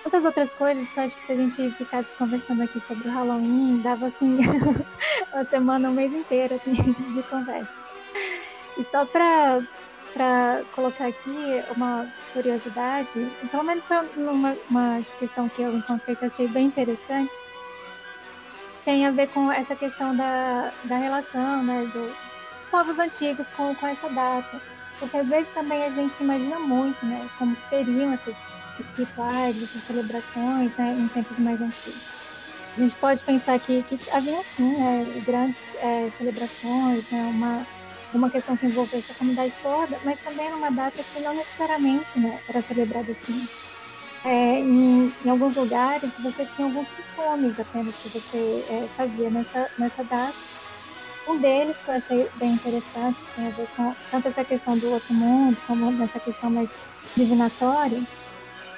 muitas 0.05 0.25
outras 0.25 0.53
coisas 0.53 0.89
que 0.91 0.99
eu 0.99 1.05
acho 1.05 1.17
que 1.17 1.27
se 1.27 1.33
a 1.33 1.37
gente 1.37 1.71
ficasse 1.77 2.15
conversando 2.17 2.63
aqui 2.63 2.81
sobre 2.87 3.09
o 3.09 3.11
Halloween, 3.11 3.81
dava 3.81 4.09
assim 4.09 4.39
uma 5.33 5.45
semana, 5.47 5.89
um 5.89 5.95
mês 5.95 6.13
inteiro 6.13 6.57
assim, 6.57 6.75
de 7.13 7.23
conversa. 7.25 7.82
E 8.79 8.85
só 8.85 9.05
para 9.05 9.63
para 10.13 10.63
colocar 10.75 11.07
aqui 11.07 11.63
uma 11.75 12.07
curiosidade, 12.33 13.31
pelo 13.51 13.65
menos 13.65 13.85
foi 13.85 13.97
uma, 14.17 14.57
uma 14.69 15.03
questão 15.19 15.49
que 15.49 15.63
eu 15.63 15.75
encontrei 15.75 16.15
que 16.15 16.23
eu 16.23 16.27
achei 16.27 16.47
bem 16.49 16.67
interessante, 16.67 17.35
tem 18.85 19.07
a 19.07 19.11
ver 19.11 19.29
com 19.29 19.51
essa 19.51 19.75
questão 19.75 20.15
da, 20.17 20.73
da 20.85 20.97
relação 20.97 21.63
né, 21.63 21.89
do, 21.93 22.15
dos 22.59 22.69
povos 22.69 22.99
antigos 22.99 23.49
com, 23.51 23.75
com 23.75 23.87
essa 23.87 24.09
data. 24.09 24.61
Porque 24.99 25.17
às 25.17 25.29
vezes 25.29 25.49
também 25.55 25.85
a 25.85 25.91
gente 25.91 26.23
imagina 26.23 26.59
muito 26.59 27.05
né, 27.05 27.29
como 27.39 27.57
seriam 27.69 28.13
esses 28.15 28.35
rituais, 28.97 29.63
essas 29.63 29.83
celebrações 29.85 30.77
né, 30.77 30.97
em 30.99 31.09
tempos 31.09 31.39
mais 31.39 31.61
antigos. 31.61 32.23
A 32.75 32.79
gente 32.79 32.95
pode 32.97 33.23
pensar 33.23 33.59
que, 33.59 33.83
que 33.83 33.99
havia 34.11 34.43
sim 34.43 34.77
né, 34.79 35.23
grandes 35.27 35.57
é, 35.77 36.11
celebrações, 36.19 37.11
né, 37.11 37.23
uma 37.35 37.67
uma 38.17 38.31
questão 38.31 38.57
que 38.57 38.67
envolvesse 38.67 39.11
a 39.11 39.15
comunidade 39.15 39.55
toda, 39.63 39.99
mas 40.05 40.19
também 40.21 40.51
numa 40.51 40.71
data 40.71 41.03
que 41.03 41.21
não 41.21 41.35
necessariamente 41.35 42.19
né, 42.19 42.39
era 42.49 42.63
celebrada 42.63 43.13
assim. 43.13 43.49
É, 44.25 44.61
em, 44.61 45.13
em, 45.25 45.29
alguns 45.29 45.57
lugares 45.57 46.09
você 46.23 46.45
tinha 46.47 46.67
alguns 46.69 46.89
costumes 46.91 47.59
apenas 47.59 47.95
que 47.97 48.09
você 48.09 48.65
é, 48.71 48.89
fazia 48.97 49.31
nessa, 49.31 49.71
nessa 49.79 50.05
data. 50.05 50.35
Um 51.27 51.39
deles 51.39 51.77
que 51.85 51.91
eu 51.91 51.95
achei 51.95 52.29
bem 52.37 52.51
interessante, 52.53 53.21
que 53.21 53.35
tem 53.37 53.47
a 53.47 53.51
ver 53.51 53.69
com 53.77 53.95
tanto 54.11 54.29
essa 54.29 54.45
questão 54.45 54.77
do 54.79 54.93
outro 54.93 55.15
mundo, 55.15 55.57
como 55.67 55.91
nessa 55.93 56.21
questão 56.21 56.51
mais 56.51 56.69
divinatória, 57.17 58.01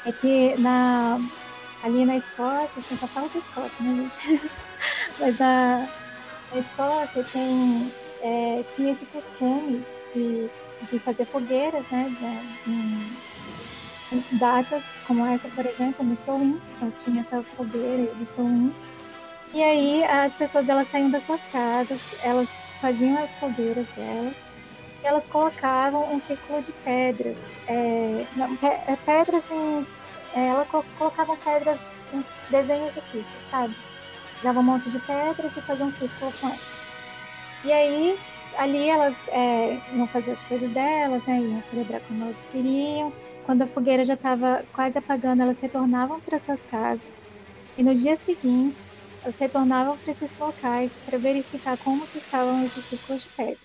é 0.07 0.12
que 0.12 0.55
na, 0.59 1.18
ali 1.82 2.05
na 2.05 2.16
Escócia, 2.16 2.70
você 2.76 2.97
só 2.97 3.07
fala 3.09 3.28
de 3.28 3.39
Escócia, 3.39 3.70
né, 3.80 4.09
gente? 4.11 4.51
Mas 5.18 5.39
na, 5.39 5.89
na 6.53 6.61
Escócia 6.61 7.24
tem 7.32 7.93
é, 8.25 8.64
tinha 8.68 8.93
esse 8.93 9.05
costume 9.07 9.85
de, 10.12 10.49
de 10.89 10.99
fazer 10.99 11.27
fogueiras, 11.27 11.85
né? 11.91 12.11
Em, 12.66 13.12
em 14.16 14.39
datas 14.39 14.83
como 15.07 15.27
essa, 15.27 15.47
por 15.49 15.66
exemplo, 15.66 16.05
no 16.05 16.16
Soin, 16.16 16.59
então 16.77 16.91
tinha 16.93 17.20
essa 17.20 17.43
fogueira 17.57 18.12
do 18.14 18.27
Soin. 18.27 18.75
E 19.53 19.62
aí 19.62 20.05
as 20.05 20.33
pessoas 20.33 20.68
elas 20.68 20.91
saíam 20.91 21.11
das 21.11 21.22
suas 21.25 21.43
casas, 21.49 22.25
elas 22.25 22.49
faziam 22.81 23.22
as 23.22 23.35
fogueiras 23.37 23.87
delas 23.95 24.35
e 25.03 25.07
elas 25.07 25.27
colocavam 25.27 26.14
um 26.14 26.20
círculo 26.22 26.62
de 26.62 26.72
pedras. 26.72 27.37
É, 27.68 28.27
não, 28.35 28.59
é, 28.62 28.97
pedras 29.05 29.45
em. 29.51 29.87
É, 30.35 30.49
ela 30.49 30.64
colocava 30.99 31.37
pedras 31.37 31.79
em 32.12 32.25
desenhos 32.51 32.95
de 32.95 33.01
círculo, 33.03 33.25
sabe? 33.51 33.77
Dava 34.43 34.61
um 34.61 34.64
monte 34.64 34.91
de 34.91 34.99
pedras 35.01 35.57
e 35.57 35.61
fazia 35.61 35.85
um 35.85 35.93
círculo 35.93 36.33
com 36.41 36.49
elas. 36.49 36.74
E 37.65 37.73
aí, 37.73 38.19
ali 38.59 38.89
elas 38.89 39.15
é, 39.29 39.79
iam 39.95 40.07
fazer 40.07 40.33
as 40.33 40.41
coisas 40.43 40.71
delas, 40.73 41.25
né? 41.25 41.41
Iam 41.41 41.62
celebrar 41.71 42.01
como 42.03 42.25
elas 42.25 42.37
queriam. 42.53 43.12
Quando 43.47 43.62
a 43.62 43.67
fogueira 43.67 44.05
já 44.05 44.15
estava 44.15 44.65
quase 44.73 44.99
apagando, 44.99 45.43
elas 45.43 45.61
retornavam 45.61 46.21
para 46.21 46.39
suas 46.39 46.62
casas. 46.65 47.01
E 47.77 47.83
no 47.83 47.95
dia 47.95 48.17
seguinte, 48.17 48.91
elas 49.23 49.39
retornavam 49.39 49.97
para 49.99 50.12
esses 50.12 50.39
locais 50.39 50.93
para 51.07 51.19
verificar 51.19 51.79
como 51.79 52.07
que 52.07 52.19
estavam 52.19 52.62
esses 52.62 52.85
círculos 52.85 53.23
de 53.23 53.29
pedra. 53.31 53.59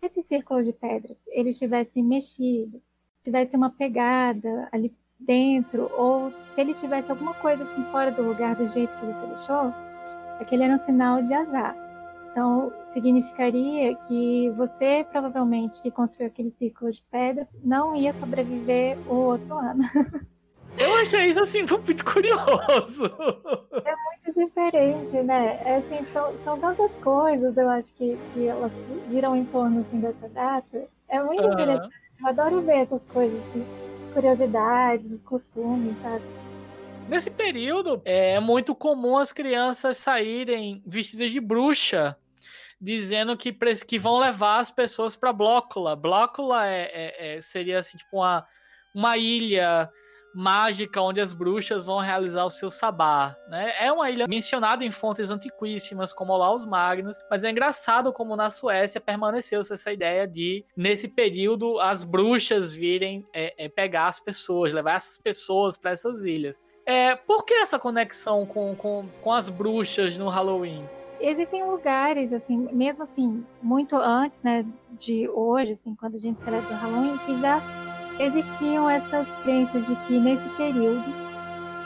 Se 0.00 0.06
esse 0.06 0.22
círculo 0.24 0.64
de 0.64 0.72
pedras 0.72 1.16
eles 1.28 1.58
tivessem 1.58 2.02
mexido, 2.02 2.82
tivesse 3.22 3.56
uma 3.56 3.70
pegada 3.70 4.68
ali 4.72 4.92
dentro, 5.18 5.88
ou 5.96 6.32
se 6.32 6.60
ele 6.60 6.74
tivesse 6.74 7.10
alguma 7.10 7.34
coisa 7.34 7.62
assim 7.62 7.84
fora 7.84 8.10
do 8.10 8.22
lugar 8.22 8.56
do 8.56 8.66
jeito 8.66 8.96
que 8.96 9.06
você 9.06 9.26
deixou, 9.26 9.72
aquele 10.40 10.64
era 10.64 10.74
um 10.74 10.78
sinal 10.78 11.22
de 11.22 11.32
azar. 11.32 11.91
Então, 12.32 12.72
significaria 12.92 13.94
que 13.94 14.48
você, 14.56 15.06
provavelmente, 15.10 15.82
que 15.82 15.90
construiu 15.90 16.28
aquele 16.28 16.50
círculo 16.50 16.90
de 16.90 17.02
pedras, 17.10 17.46
não 17.62 17.94
ia 17.94 18.14
sobreviver 18.14 18.96
o 19.06 19.14
outro 19.14 19.54
ano. 19.54 19.82
Eu 20.78 20.94
achei 20.94 21.26
isso, 21.26 21.40
assim, 21.40 21.62
muito 21.62 22.04
curioso. 22.04 23.04
É 23.84 23.94
muito 23.94 24.46
diferente, 24.46 25.16
né? 25.22 25.60
É, 25.64 25.76
assim, 25.76 26.06
são, 26.12 26.32
são 26.44 26.58
tantas 26.58 26.90
coisas, 27.02 27.56
eu 27.56 27.68
acho, 27.68 27.92
que, 27.94 28.16
que 28.32 28.46
elas 28.46 28.70
giram 29.10 29.34
em 29.36 29.44
torno 29.44 29.80
assim, 29.80 30.00
dessa 30.00 30.28
data. 30.28 30.84
É 31.08 31.20
muito 31.20 31.42
uhum. 31.42 31.52
interessante. 31.52 31.94
Eu 32.20 32.28
adoro 32.28 32.62
ver 32.62 32.76
essas 32.76 33.02
coisas, 33.12 33.38
assim, 33.48 33.66
curiosidades, 34.14 35.20
costumes, 35.24 35.94
sabe? 36.00 36.22
Nesse 37.08 37.30
período, 37.30 38.00
é 38.04 38.38
muito 38.38 38.74
comum 38.74 39.18
as 39.18 39.32
crianças 39.32 39.96
saírem 39.96 40.82
vestidas 40.86 41.32
de 41.32 41.40
bruxa 41.40 42.16
dizendo 42.82 43.36
que, 43.36 43.52
que 43.86 43.96
vão 43.96 44.18
levar 44.18 44.58
as 44.58 44.68
pessoas 44.68 45.14
para 45.14 45.32
Blócula. 45.32 45.94
Blócula 45.94 46.66
é, 46.66 46.90
é, 46.92 47.36
é, 47.36 47.40
seria 47.40 47.78
assim, 47.78 47.96
tipo 47.96 48.16
uma, 48.16 48.44
uma 48.92 49.16
ilha 49.16 49.88
mágica 50.34 51.00
onde 51.00 51.20
as 51.20 51.32
bruxas 51.32 51.84
vão 51.86 52.00
realizar 52.00 52.44
o 52.44 52.50
seu 52.50 52.70
sabá, 52.70 53.36
né? 53.48 53.72
É 53.78 53.92
uma 53.92 54.10
ilha 54.10 54.26
mencionada 54.26 54.82
em 54.82 54.90
fontes 54.90 55.30
antiquíssimas 55.30 56.12
como 56.12 56.36
Laos 56.36 56.64
Magnus, 56.64 57.18
mas 57.30 57.44
é 57.44 57.50
engraçado 57.50 58.12
como 58.12 58.34
na 58.34 58.50
Suécia 58.50 59.00
permaneceu 59.00 59.60
essa 59.60 59.92
ideia 59.92 60.26
de 60.26 60.64
nesse 60.76 61.06
período 61.06 61.78
as 61.78 62.02
bruxas 62.02 62.74
virem 62.74 63.24
é, 63.32 63.66
é, 63.66 63.68
pegar 63.68 64.06
as 64.06 64.18
pessoas, 64.18 64.72
levar 64.72 64.94
essas 64.94 65.18
pessoas 65.18 65.76
para 65.76 65.92
essas 65.92 66.24
ilhas. 66.24 66.60
É, 66.84 67.14
por 67.14 67.44
que 67.44 67.54
essa 67.54 67.78
conexão 67.78 68.44
com, 68.44 68.74
com, 68.74 69.08
com 69.22 69.32
as 69.32 69.48
bruxas 69.48 70.16
no 70.16 70.28
Halloween? 70.28 70.88
Existem 71.22 71.64
lugares, 71.64 72.32
assim, 72.32 72.56
mesmo 72.72 73.02
assim, 73.04 73.44
muito 73.62 73.96
antes, 73.96 74.40
né, 74.42 74.64
de 74.98 75.28
hoje, 75.28 75.72
assim, 75.72 75.94
quando 75.94 76.16
a 76.16 76.18
gente 76.18 76.42
celebra 76.42 76.74
o 76.74 76.78
Halloween, 76.78 77.18
que 77.18 77.34
já 77.34 77.60
existiam 78.18 78.88
essas 78.88 79.26
crenças 79.42 79.86
de 79.86 79.96
que 79.96 80.18
nesse 80.18 80.48
período 80.50 81.04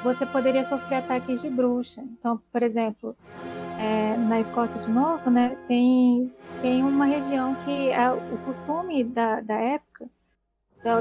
você 0.02 0.26
poderia 0.26 0.64
sofrer 0.64 0.96
ataques 0.96 1.40
de 1.40 1.50
bruxa. 1.50 2.02
Então, 2.18 2.40
por 2.52 2.62
exemplo, 2.62 3.16
é, 3.78 4.16
na 4.16 4.40
Escócia 4.40 4.78
de 4.78 4.90
novo, 4.90 5.30
né, 5.30 5.56
tem, 5.66 6.32
tem 6.62 6.82
uma 6.82 7.04
região 7.04 7.54
que 7.56 7.90
é 7.90 8.10
o 8.10 8.38
costume 8.44 9.04
da, 9.04 9.40
da 9.40 9.54
época 9.54 10.08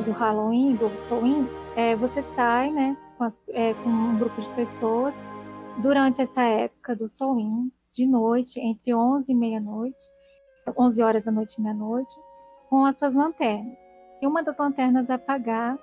do, 0.04 0.12
Halloween, 0.12 0.76
do 0.76 0.90
Samhain, 1.02 1.48
é, 1.76 1.96
você 1.96 2.24
sai, 2.34 2.72
né, 2.72 2.98
com, 3.18 3.26
as, 3.26 3.40
é, 3.50 3.74
com 3.76 3.90
um 3.90 4.18
grupo 4.18 4.42
de 4.42 4.50
pessoas 4.50 5.14
durante 5.78 6.22
essa 6.22 6.42
época 6.42 6.96
do 6.96 7.08
Samhain, 7.08 7.72
de 7.96 8.06
noite, 8.06 8.60
entre 8.60 8.94
11 8.94 9.32
e 9.32 9.36
meia-noite, 9.36 10.12
11 10.78 11.02
horas 11.02 11.26
da 11.26 11.32
noite 11.32 11.56
e 11.58 11.62
meia-noite, 11.62 12.14
com 12.70 12.86
as 12.86 12.98
suas 12.98 13.16
lanternas. 13.16 13.78
E 14.22 14.28
uma 14.28 14.44
das 14.44 14.58
lanternas 14.58 15.10
apagar 15.10 15.80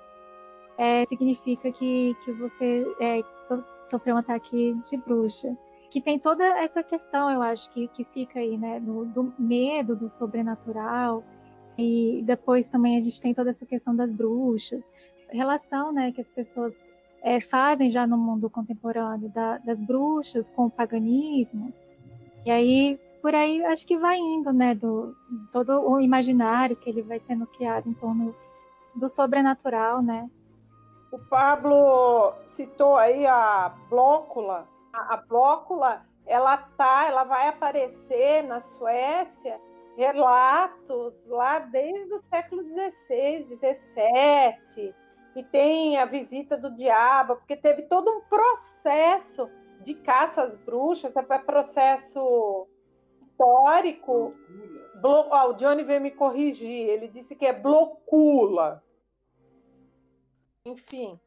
é, 0.77 1.05
significa 1.07 1.71
que, 1.71 2.15
que 2.23 2.31
você 2.33 2.85
é, 2.99 3.21
so, 3.47 3.63
sofreu 3.81 4.15
um 4.15 4.19
ataque 4.19 4.75
de 4.75 4.97
bruxa. 4.97 5.57
Que 5.89 6.01
tem 6.01 6.19
toda 6.19 6.43
essa 6.59 6.83
questão, 6.83 7.29
eu 7.31 7.41
acho, 7.41 7.69
que, 7.71 7.87
que 7.87 8.03
fica 8.03 8.39
aí, 8.39 8.57
né? 8.57 8.79
Do, 8.79 9.05
do 9.05 9.33
medo 9.37 9.95
do 9.95 10.09
sobrenatural. 10.09 11.23
E 11.77 12.21
depois 12.23 12.67
também 12.67 12.97
a 12.97 12.99
gente 12.99 13.21
tem 13.21 13.33
toda 13.33 13.49
essa 13.49 13.65
questão 13.65 13.95
das 13.95 14.11
bruxas. 14.11 14.83
Relação, 15.29 15.91
né? 15.91 16.11
Que 16.11 16.21
as 16.21 16.29
pessoas 16.29 16.89
é, 17.23 17.39
fazem 17.39 17.89
já 17.89 18.05
no 18.05 18.17
mundo 18.17 18.49
contemporâneo 18.49 19.29
da, 19.29 19.57
das 19.59 19.81
bruxas 19.81 20.51
com 20.51 20.65
o 20.65 20.71
paganismo 20.71 21.73
e 22.45 22.51
aí, 22.51 22.99
por 23.21 23.33
aí, 23.33 23.63
acho 23.65 23.85
que 23.85 23.97
vai 23.97 24.17
indo, 24.17 24.51
né, 24.51 24.75
do 24.75 25.15
todo 25.51 25.81
o 25.89 25.99
imaginário 25.99 26.75
que 26.75 26.89
ele 26.89 27.01
vai 27.01 27.19
sendo 27.19 27.47
criado 27.47 27.87
em 27.87 27.93
torno 27.93 28.35
do 28.95 29.09
sobrenatural, 29.09 30.01
né? 30.01 30.29
O 31.11 31.19
Pablo 31.19 32.33
citou 32.51 32.97
aí 32.97 33.25
a 33.25 33.73
blócula. 33.89 34.67
A, 34.91 35.13
a 35.13 35.17
blócula, 35.17 36.05
ela 36.25 36.57
tá, 36.57 37.05
ela 37.07 37.23
vai 37.23 37.47
aparecer 37.47 38.43
na 38.43 38.59
Suécia 38.59 39.59
relatos 39.95 41.13
lá 41.27 41.59
desde 41.59 42.13
o 42.13 42.21
século 42.29 42.63
XVI, 42.63 43.45
XVII, 43.57 44.93
e 45.35 45.43
tem 45.43 45.97
a 45.97 46.05
visita 46.05 46.57
do 46.57 46.71
diabo, 46.71 47.35
porque 47.35 47.55
teve 47.55 47.83
todo 47.83 48.09
um 48.09 48.21
processo 48.21 49.49
de 49.83 49.93
caça 49.95 50.43
às 50.43 50.55
bruxas, 50.55 51.15
é 51.15 51.37
processo 51.39 52.67
histórico. 53.21 54.33
Blo... 54.95 55.27
Oh, 55.29 55.49
o 55.49 55.53
Johnny 55.53 55.83
veio 55.83 56.01
me 56.01 56.11
corrigir, 56.11 56.87
ele 56.87 57.07
disse 57.07 57.35
que 57.35 57.45
é 57.45 57.53
blocula. 57.53 58.83
Enfim, 60.65 61.19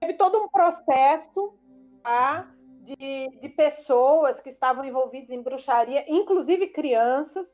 teve 0.00 0.14
todo 0.14 0.38
um 0.38 0.48
processo 0.48 1.54
tá, 2.02 2.46
de, 2.82 3.30
de 3.40 3.48
pessoas 3.48 4.38
que 4.40 4.50
estavam 4.50 4.84
envolvidas 4.84 5.30
em 5.30 5.40
bruxaria, 5.40 6.04
inclusive 6.08 6.66
crianças, 6.68 7.46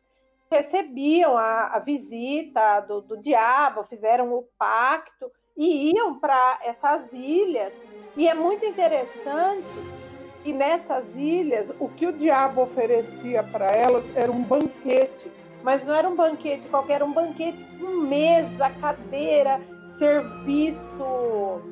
recebiam 0.50 1.36
a, 1.36 1.76
a 1.76 1.78
visita 1.78 2.80
do, 2.80 3.00
do 3.02 3.16
diabo, 3.18 3.84
fizeram 3.84 4.32
o 4.32 4.48
pacto 4.58 5.30
e 5.56 5.92
iam 5.92 6.18
para 6.18 6.58
essas 6.64 7.12
ilhas. 7.12 7.72
E 8.16 8.26
é 8.26 8.34
muito 8.34 8.64
interessante 8.64 9.97
que 10.42 10.52
nessas 10.52 11.04
ilhas 11.14 11.66
o 11.78 11.88
que 11.88 12.06
o 12.06 12.12
diabo 12.12 12.62
oferecia 12.62 13.42
para 13.42 13.66
elas 13.66 14.04
era 14.16 14.30
um 14.30 14.42
banquete, 14.42 15.30
mas 15.62 15.84
não 15.84 15.94
era 15.94 16.08
um 16.08 16.14
banquete 16.14 16.66
qualquer, 16.68 16.94
era 16.94 17.04
um 17.04 17.12
banquete 17.12 17.58
com 17.78 18.02
mesa, 18.02 18.70
cadeira, 18.80 19.60
serviço, 19.98 21.62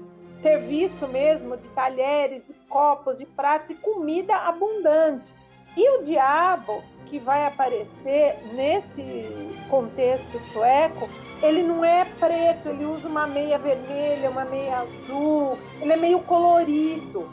serviço 0.43 1.09
mesmo 1.09 1.57
de 1.57 1.69
talheres, 1.69 2.43
de 2.47 2.55
copos, 2.69 3.17
de 3.17 3.25
pratos 3.25 3.71
e 3.71 3.75
comida 3.75 4.35
abundante. 4.37 5.25
E 5.77 5.99
o 5.99 6.05
diabo 6.05 6.83
que 7.07 7.19
vai 7.19 7.47
aparecer 7.47 8.37
nesse 8.55 9.55
contexto 9.69 10.41
sueco, 10.53 11.09
ele 11.43 11.62
não 11.62 11.85
é 11.85 12.05
preto, 12.19 12.69
ele 12.69 12.85
usa 12.85 13.07
uma 13.07 13.27
meia 13.27 13.59
vermelha, 13.59 14.31
uma 14.31 14.45
meia 14.45 14.79
azul, 14.79 15.57
ele 15.81 15.93
é 15.93 15.97
meio 15.97 16.21
colorido. 16.21 17.29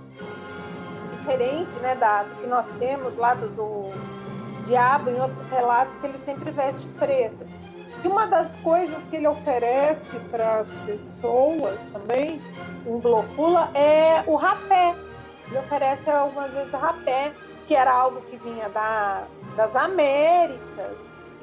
Diferente 1.24 1.72
né, 1.80 1.96
da, 1.96 2.24
do 2.24 2.36
que 2.36 2.48
nós 2.48 2.68
temos 2.80 3.16
lá 3.16 3.34
do, 3.34 3.48
do 3.48 3.90
diabo 4.66 5.10
em 5.10 5.22
outros 5.22 5.50
relatos, 5.50 5.96
que 5.96 6.06
ele 6.06 6.20
sempre 6.26 6.52
veste 6.52 6.86
preto. 7.00 7.46
E 8.04 8.08
uma 8.10 8.28
das 8.28 8.54
coisas 8.58 9.02
que 9.06 9.16
ele 9.16 9.28
oferece 9.28 10.20
para 10.30 10.60
as 10.60 10.70
pessoas 10.86 11.80
também, 11.94 12.42
em 12.86 13.00
Blocula, 13.00 13.70
é 13.74 14.22
o 14.28 14.36
rapé. 14.36 14.94
Ele 15.48 15.60
oferece 15.60 16.10
algumas 16.10 16.52
vezes 16.52 16.74
rapé, 16.74 17.32
que 17.68 17.74
era 17.74 17.94
algo 17.94 18.20
que 18.24 18.36
vinha 18.36 18.68
da, 18.68 19.24
das 19.56 19.74
Américas, 19.74 20.98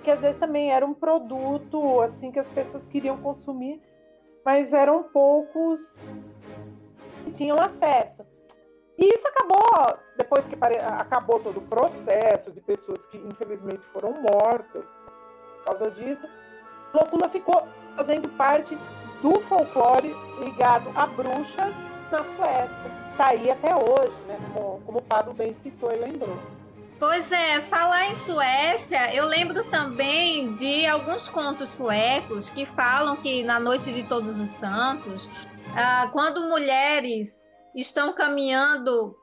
que 0.04 0.10
às 0.10 0.20
vezes 0.20 0.38
também 0.38 0.70
era 0.70 0.84
um 0.84 0.92
produto 0.92 2.02
assim 2.02 2.30
que 2.30 2.38
as 2.38 2.48
pessoas 2.48 2.86
queriam 2.86 3.16
consumir, 3.16 3.80
mas 4.44 4.74
eram 4.74 5.04
poucos 5.04 5.80
que 7.24 7.32
tinham 7.32 7.58
acesso. 7.58 8.29
E 9.00 9.14
isso 9.14 9.26
acabou, 9.28 9.98
depois 10.18 10.46
que 10.46 10.56
acabou 10.60 11.40
todo 11.40 11.56
o 11.56 11.62
processo 11.62 12.52
de 12.52 12.60
pessoas 12.60 13.00
que 13.06 13.16
infelizmente 13.16 13.80
foram 13.94 14.12
mortas 14.12 14.84
por 14.84 15.64
causa 15.64 15.90
disso, 15.92 16.28
Locula 16.92 17.30
ficou 17.30 17.66
fazendo 17.96 18.28
parte 18.36 18.76
do 19.22 19.40
folclore 19.40 20.14
ligado 20.38 20.90
a 20.94 21.06
bruxas 21.06 21.72
na 22.10 22.18
Suécia. 22.18 23.00
Está 23.12 23.30
aí 23.30 23.50
até 23.50 23.74
hoje, 23.74 24.16
né? 24.26 24.38
como, 24.52 24.80
como 24.84 24.98
o 24.98 25.02
Pablo 25.02 25.32
bem 25.32 25.54
citou 25.62 25.90
e 25.92 25.96
lembrou. 25.96 26.36
Pois 26.98 27.32
é, 27.32 27.62
falar 27.62 28.10
em 28.10 28.14
Suécia, 28.14 29.14
eu 29.14 29.24
lembro 29.24 29.64
também 29.64 30.54
de 30.56 30.84
alguns 30.86 31.30
contos 31.30 31.70
suecos 31.70 32.50
que 32.50 32.66
falam 32.66 33.16
que 33.16 33.42
na 33.42 33.58
noite 33.58 33.90
de 33.90 34.02
Todos 34.02 34.38
os 34.38 34.48
Santos, 34.50 35.26
ah, 35.74 36.10
quando 36.12 36.46
mulheres 36.50 37.40
estão 37.74 38.12
caminhando 38.12 39.16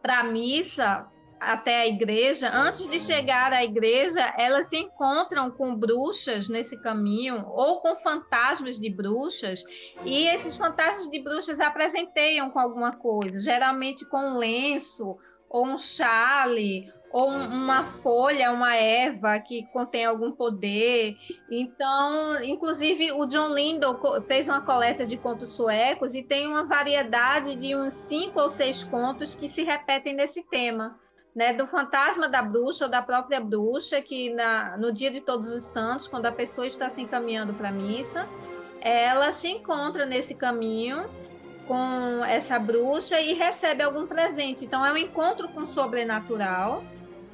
para 0.00 0.20
a 0.20 0.24
missa 0.24 1.08
até 1.42 1.80
a 1.80 1.88
igreja, 1.88 2.48
antes 2.54 2.88
de 2.88 3.00
chegar 3.00 3.52
à 3.52 3.64
igreja, 3.64 4.32
elas 4.38 4.68
se 4.68 4.76
encontram 4.76 5.50
com 5.50 5.74
bruxas 5.74 6.48
nesse 6.48 6.80
caminho 6.80 7.44
ou 7.48 7.80
com 7.80 7.96
fantasmas 7.96 8.78
de 8.78 8.88
bruxas, 8.88 9.64
e 10.04 10.28
esses 10.28 10.56
fantasmas 10.56 11.10
de 11.10 11.20
bruxas 11.20 11.58
apresenteiam 11.58 12.48
com 12.50 12.60
alguma 12.60 12.92
coisa, 12.92 13.40
geralmente 13.40 14.04
com 14.04 14.18
um 14.18 14.38
lenço 14.38 15.16
ou 15.48 15.66
um 15.66 15.76
chale, 15.76 16.88
ou 17.12 17.28
uma 17.28 17.84
folha, 17.84 18.50
uma 18.50 18.74
erva 18.74 19.38
que 19.38 19.66
contém 19.66 20.06
algum 20.06 20.32
poder. 20.32 21.16
Então, 21.50 22.42
inclusive, 22.42 23.12
o 23.12 23.26
John 23.26 23.54
Lindell 23.54 24.00
fez 24.22 24.48
uma 24.48 24.62
coleta 24.62 25.04
de 25.04 25.18
contos 25.18 25.50
suecos 25.50 26.14
e 26.14 26.22
tem 26.22 26.48
uma 26.48 26.64
variedade 26.64 27.54
de 27.54 27.76
uns 27.76 27.92
cinco 27.92 28.40
ou 28.40 28.48
seis 28.48 28.82
contos 28.82 29.34
que 29.34 29.48
se 29.48 29.62
repetem 29.62 30.14
nesse 30.14 30.42
tema. 30.48 30.98
Né, 31.34 31.54
do 31.54 31.66
fantasma 31.66 32.28
da 32.28 32.42
bruxa 32.42 32.84
ou 32.84 32.90
da 32.90 33.00
própria 33.00 33.40
bruxa, 33.40 34.02
que 34.02 34.28
na, 34.34 34.76
no 34.76 34.92
dia 34.92 35.10
de 35.10 35.18
Todos 35.18 35.48
os 35.48 35.64
Santos, 35.64 36.06
quando 36.06 36.26
a 36.26 36.32
pessoa 36.32 36.66
está 36.66 36.90
se 36.90 37.00
encaminhando 37.00 37.54
para 37.54 37.70
a 37.70 37.72
missa, 37.72 38.28
ela 38.82 39.32
se 39.32 39.48
encontra 39.48 40.04
nesse 40.04 40.34
caminho 40.34 41.08
com 41.66 42.22
essa 42.26 42.58
bruxa 42.58 43.18
e 43.18 43.32
recebe 43.32 43.82
algum 43.82 44.06
presente. 44.06 44.66
Então 44.66 44.84
é 44.84 44.92
um 44.92 44.96
encontro 44.98 45.48
com 45.48 45.60
o 45.60 45.66
sobrenatural 45.66 46.84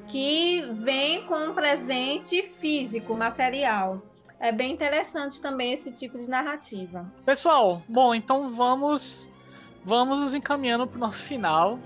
que 0.08 0.62
vem 0.72 1.24
com 1.24 1.36
um 1.36 1.54
presente 1.54 2.42
físico, 2.58 3.14
material. 3.14 4.02
É 4.40 4.52
bem 4.52 4.72
interessante 4.72 5.40
também 5.40 5.72
esse 5.72 5.90
tipo 5.92 6.18
de 6.18 6.28
narrativa. 6.28 7.10
Pessoal, 7.24 7.82
bom, 7.88 8.14
então 8.14 8.50
vamos 8.50 9.28
vamos 9.84 10.18
nos 10.18 10.34
encaminhando 10.34 10.86
para 10.86 10.96
o 10.96 11.00
nosso 11.00 11.26
final. 11.26 11.78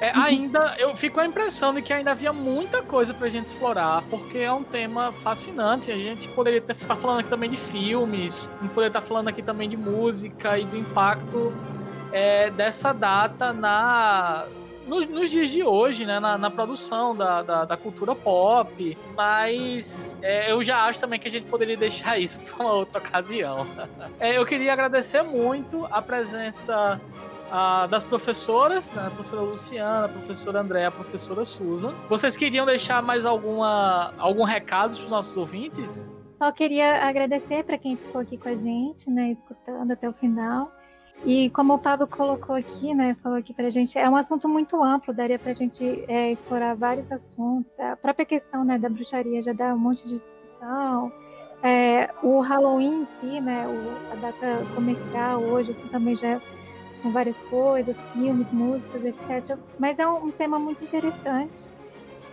É, 0.00 0.12
uhum. 0.16 0.22
ainda 0.24 0.74
eu 0.78 0.96
fico 0.96 1.14
com 1.14 1.20
a 1.20 1.26
impressão 1.26 1.72
de 1.72 1.80
que 1.80 1.92
ainda 1.92 2.10
havia 2.10 2.32
muita 2.32 2.82
coisa 2.82 3.14
para 3.14 3.28
a 3.28 3.30
gente 3.30 3.46
explorar, 3.46 4.02
porque 4.10 4.38
é 4.38 4.52
um 4.52 4.64
tema 4.64 5.12
fascinante. 5.12 5.92
A 5.92 5.96
gente 5.96 6.26
poderia 6.28 6.58
estar 6.58 6.74
tá 6.74 6.96
falando 6.96 7.20
aqui 7.20 7.30
também 7.30 7.48
de 7.48 7.56
filmes, 7.56 8.50
poderia 8.74 8.88
estar 8.88 9.00
tá 9.00 9.06
falando 9.06 9.28
aqui 9.28 9.42
também 9.42 9.68
de 9.68 9.76
música 9.76 10.58
e 10.58 10.64
do 10.64 10.76
impacto 10.76 11.52
é, 12.10 12.50
dessa 12.50 12.92
data 12.92 13.52
na 13.52 14.44
nos, 14.86 15.08
nos, 15.08 15.30
dias 15.30 15.50
de 15.50 15.62
hoje, 15.62 16.04
né, 16.04 16.18
na, 16.18 16.36
na 16.36 16.50
produção 16.50 17.14
da, 17.14 17.42
da, 17.42 17.64
da, 17.64 17.76
cultura 17.76 18.14
pop, 18.14 18.98
mas 19.16 20.18
é, 20.22 20.52
eu 20.52 20.62
já 20.62 20.84
acho 20.84 21.00
também 21.00 21.18
que 21.18 21.28
a 21.28 21.30
gente 21.30 21.46
poderia 21.46 21.76
deixar 21.76 22.18
isso 22.20 22.40
para 22.40 22.64
uma 22.64 22.72
outra 22.72 22.98
ocasião. 22.98 23.66
É, 24.18 24.38
eu 24.38 24.44
queria 24.46 24.72
agradecer 24.72 25.22
muito 25.22 25.86
a 25.90 26.00
presença 26.00 27.00
das 27.90 28.02
professoras, 28.02 28.92
né, 28.92 29.06
a 29.06 29.10
professora 29.10 29.42
Luciana, 29.42 30.04
a 30.06 30.08
professora 30.08 30.60
Andréa, 30.60 30.88
a 30.88 30.90
professora 30.90 31.44
Susan. 31.44 31.94
Vocês 32.08 32.36
queriam 32.36 32.64
deixar 32.64 33.02
mais 33.02 33.26
alguma, 33.26 34.14
algum 34.16 34.44
recado 34.44 34.94
para 34.94 35.04
os 35.04 35.10
nossos 35.10 35.36
ouvintes? 35.36 36.10
Só 36.38 36.50
queria 36.50 37.04
agradecer 37.04 37.62
para 37.62 37.76
quem 37.76 37.94
ficou 37.94 38.20
aqui 38.20 38.38
com 38.38 38.48
a 38.48 38.54
gente, 38.54 39.10
né, 39.10 39.30
escutando 39.30 39.90
até 39.90 40.08
o 40.08 40.12
final. 40.14 40.72
E 41.24 41.50
como 41.50 41.74
o 41.74 41.78
Pablo 41.78 42.06
colocou 42.06 42.56
aqui, 42.56 42.92
né, 42.92 43.14
falou 43.22 43.38
aqui 43.38 43.54
para 43.54 43.68
a 43.68 43.70
gente, 43.70 43.96
é 43.96 44.08
um 44.08 44.16
assunto 44.16 44.48
muito 44.48 44.82
amplo, 44.82 45.14
daria 45.14 45.38
para 45.38 45.52
a 45.52 45.54
gente 45.54 46.04
é, 46.08 46.32
explorar 46.32 46.74
vários 46.74 47.12
assuntos. 47.12 47.78
A 47.78 47.96
própria 47.96 48.26
questão 48.26 48.64
né, 48.64 48.76
da 48.76 48.88
bruxaria 48.88 49.40
já 49.40 49.52
dá 49.52 49.72
um 49.72 49.78
monte 49.78 50.02
de 50.02 50.20
discussão. 50.20 51.12
É, 51.62 52.10
o 52.24 52.40
Halloween 52.40 53.02
em 53.02 53.06
si, 53.20 53.40
né, 53.40 53.68
o, 53.68 54.12
a 54.12 54.16
data 54.16 54.66
comercial 54.74 55.40
hoje 55.42 55.70
assim, 55.70 55.86
também 55.88 56.16
já 56.16 56.26
é 56.26 56.40
com 57.02 57.12
várias 57.12 57.36
coisas, 57.42 57.96
filmes, 58.12 58.50
músicas, 58.50 59.04
etc. 59.04 59.56
Mas 59.78 60.00
é 60.00 60.06
um, 60.06 60.26
um 60.26 60.30
tema 60.32 60.58
muito 60.58 60.82
interessante. 60.82 61.70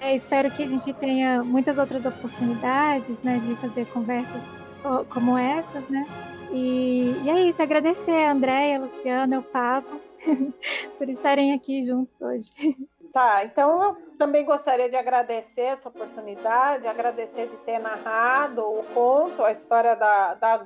É, 0.01 0.15
espero 0.15 0.49
que 0.49 0.63
a 0.63 0.67
gente 0.67 0.91
tenha 0.93 1.43
muitas 1.43 1.77
outras 1.77 2.05
oportunidades 2.05 3.21
né, 3.21 3.37
de 3.37 3.55
fazer 3.57 3.85
conversas 3.87 4.41
como 5.09 5.37
essas, 5.37 5.87
né? 5.89 6.07
E, 6.51 7.15
e 7.23 7.29
é 7.29 7.41
isso, 7.41 7.61
agradecer 7.61 8.25
a 8.25 8.31
Andréia, 8.31 8.77
a 8.77 8.81
Luciana, 8.81 9.39
o 9.39 9.43
Pablo, 9.43 10.01
por 10.97 11.09
estarem 11.09 11.53
aqui 11.53 11.83
juntos 11.83 12.13
hoje. 12.19 12.75
Tá, 13.11 13.43
então 13.43 13.83
eu 13.83 13.97
também 14.17 14.45
gostaria 14.45 14.87
de 14.87 14.95
agradecer 14.95 15.61
essa 15.61 15.89
oportunidade, 15.89 16.85
agradecer 16.85 17.47
de 17.47 17.57
ter 17.57 17.79
narrado 17.79 18.61
o 18.61 18.83
conto, 18.93 19.43
a 19.43 19.51
história 19.51 19.95
da, 19.95 20.35
da 20.35 20.63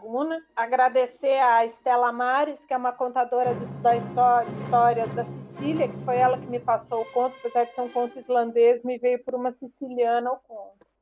agradecer 0.55 1.39
a 1.39 1.65
Estela 1.65 2.11
Mares, 2.11 2.59
que 2.65 2.73
é 2.73 2.77
uma 2.77 2.91
contadora 2.91 3.53
de, 3.53 3.63
história, 3.63 4.47
histórias 4.61 5.13
da 5.13 5.23
Sicília, 5.23 5.87
que 5.87 5.97
foi 6.03 6.17
ela 6.17 6.37
que 6.37 6.47
me 6.47 6.59
passou 6.59 7.01
o 7.01 7.11
conto, 7.13 7.35
apesar 7.39 7.63
de 7.63 7.73
ser 7.73 7.81
um 7.81 7.89
conto 7.89 8.19
islandês, 8.19 8.83
me 8.83 8.97
veio 8.97 9.23
por 9.23 9.35
uma 9.35 9.53
siciliana 9.53 10.31
o 10.31 10.37
conto. 10.37 10.92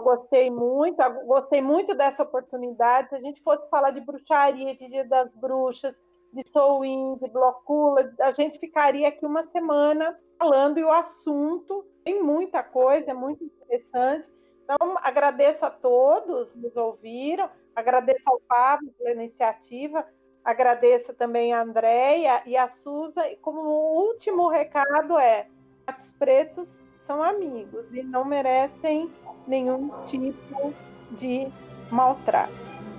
Gostei 0.00 0.50
muito, 0.50 0.96
gostei 1.26 1.60
muito 1.60 1.94
dessa 1.94 2.22
oportunidade. 2.22 3.08
Se 3.10 3.14
a 3.14 3.20
gente 3.20 3.42
fosse 3.42 3.68
falar 3.68 3.90
de 3.90 4.00
bruxaria, 4.00 4.74
de 4.74 4.88
Dia 4.88 5.04
das 5.04 5.32
Bruxas, 5.34 5.94
de 6.32 6.42
Soul 6.52 7.18
de 7.20 7.28
Blocula, 7.28 8.12
a 8.20 8.30
gente 8.30 8.58
ficaria 8.58 9.08
aqui 9.08 9.26
uma 9.26 9.44
semana 9.48 10.18
falando 10.38 10.78
e 10.78 10.84
o 10.84 10.92
assunto 10.92 11.84
tem 12.04 12.22
muita 12.22 12.62
coisa, 12.62 13.10
é 13.10 13.14
muito 13.14 13.44
interessante. 13.44 14.28
Então, 14.64 14.96
agradeço 15.02 15.66
a 15.66 15.70
todos 15.70 16.50
que 16.52 16.58
nos 16.58 16.76
ouviram, 16.76 17.50
agradeço 17.74 18.24
ao 18.26 18.40
Pablo 18.48 18.92
pela 18.96 19.12
iniciativa. 19.12 20.06
Agradeço 20.42 21.12
também 21.14 21.52
a 21.52 21.62
Andréia 21.62 22.42
e 22.46 22.56
a 22.56 22.66
Suza. 22.66 23.28
E 23.28 23.36
como 23.36 23.60
último 23.60 24.48
recado 24.48 25.18
é: 25.18 25.46
gatos 25.86 26.10
pretos 26.12 26.82
são 27.10 27.24
amigos 27.24 27.86
e 27.92 28.04
não 28.04 28.24
merecem 28.24 29.10
nenhum 29.44 29.90
tipo 30.06 30.72
de 31.18 31.48
maltrato. 31.90 32.52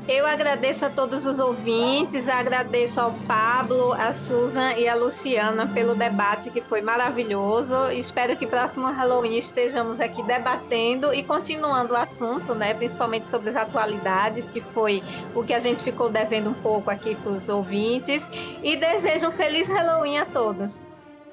Eu 0.05 0.25
agradeço 0.27 0.85
a 0.85 0.89
todos 0.89 1.25
os 1.25 1.39
ouvintes, 1.39 2.27
agradeço 2.27 2.99
ao 2.99 3.13
Pablo, 3.25 3.93
a 3.93 4.11
Susan 4.11 4.73
e 4.73 4.85
a 4.85 4.95
Luciana 4.95 5.65
pelo 5.65 5.95
debate 5.95 6.49
que 6.49 6.59
foi 6.59 6.81
maravilhoso. 6.81 7.89
Espero 7.91 8.35
que 8.35 8.45
próximo 8.45 8.87
Halloween 8.87 9.37
estejamos 9.37 10.01
aqui 10.01 10.21
debatendo 10.23 11.13
e 11.13 11.23
continuando 11.23 11.93
o 11.93 11.95
assunto, 11.95 12.53
né, 12.53 12.73
principalmente 12.73 13.27
sobre 13.27 13.51
as 13.51 13.55
atualidades, 13.55 14.49
que 14.49 14.59
foi 14.59 15.01
o 15.33 15.41
que 15.41 15.53
a 15.53 15.59
gente 15.59 15.81
ficou 15.81 16.09
devendo 16.09 16.49
um 16.49 16.55
pouco 16.55 16.91
aqui 16.91 17.15
para 17.15 17.31
os 17.31 17.47
ouvintes. 17.47 18.29
E 18.61 18.75
desejo 18.75 19.29
um 19.29 19.31
feliz 19.31 19.69
Halloween 19.69 20.17
a 20.17 20.25
todos. 20.25 20.90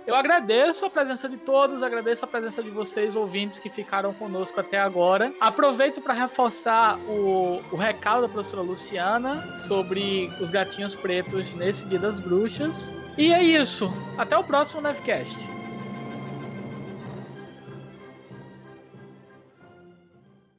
Eu 0.08 0.14
agradeço 0.14 0.86
a 0.86 0.90
presença 0.90 1.28
de 1.28 1.36
todos, 1.36 1.82
agradeço 1.82 2.24
a 2.24 2.28
presença 2.28 2.62
de 2.62 2.70
vocês, 2.70 3.14
ouvintes 3.14 3.58
que 3.58 3.68
ficaram 3.68 4.14
conosco 4.14 4.58
até 4.58 4.78
agora. 4.78 5.34
Aproveito 5.38 6.00
para 6.00 6.14
reforçar 6.14 6.98
o, 7.00 7.60
o 7.70 7.76
recado 7.76 8.22
da 8.22 8.28
professora 8.30 8.62
Luciana 8.62 9.54
sobre 9.58 10.32
os 10.40 10.50
gatinhos 10.50 10.94
pretos 10.94 11.52
nesse 11.52 11.84
Dia 11.84 11.98
das 11.98 12.18
Bruxas. 12.18 12.90
E 13.18 13.34
é 13.34 13.42
isso. 13.42 13.92
Até 14.16 14.34
o 14.38 14.42
próximo 14.42 14.80
Nevcast. 14.80 15.57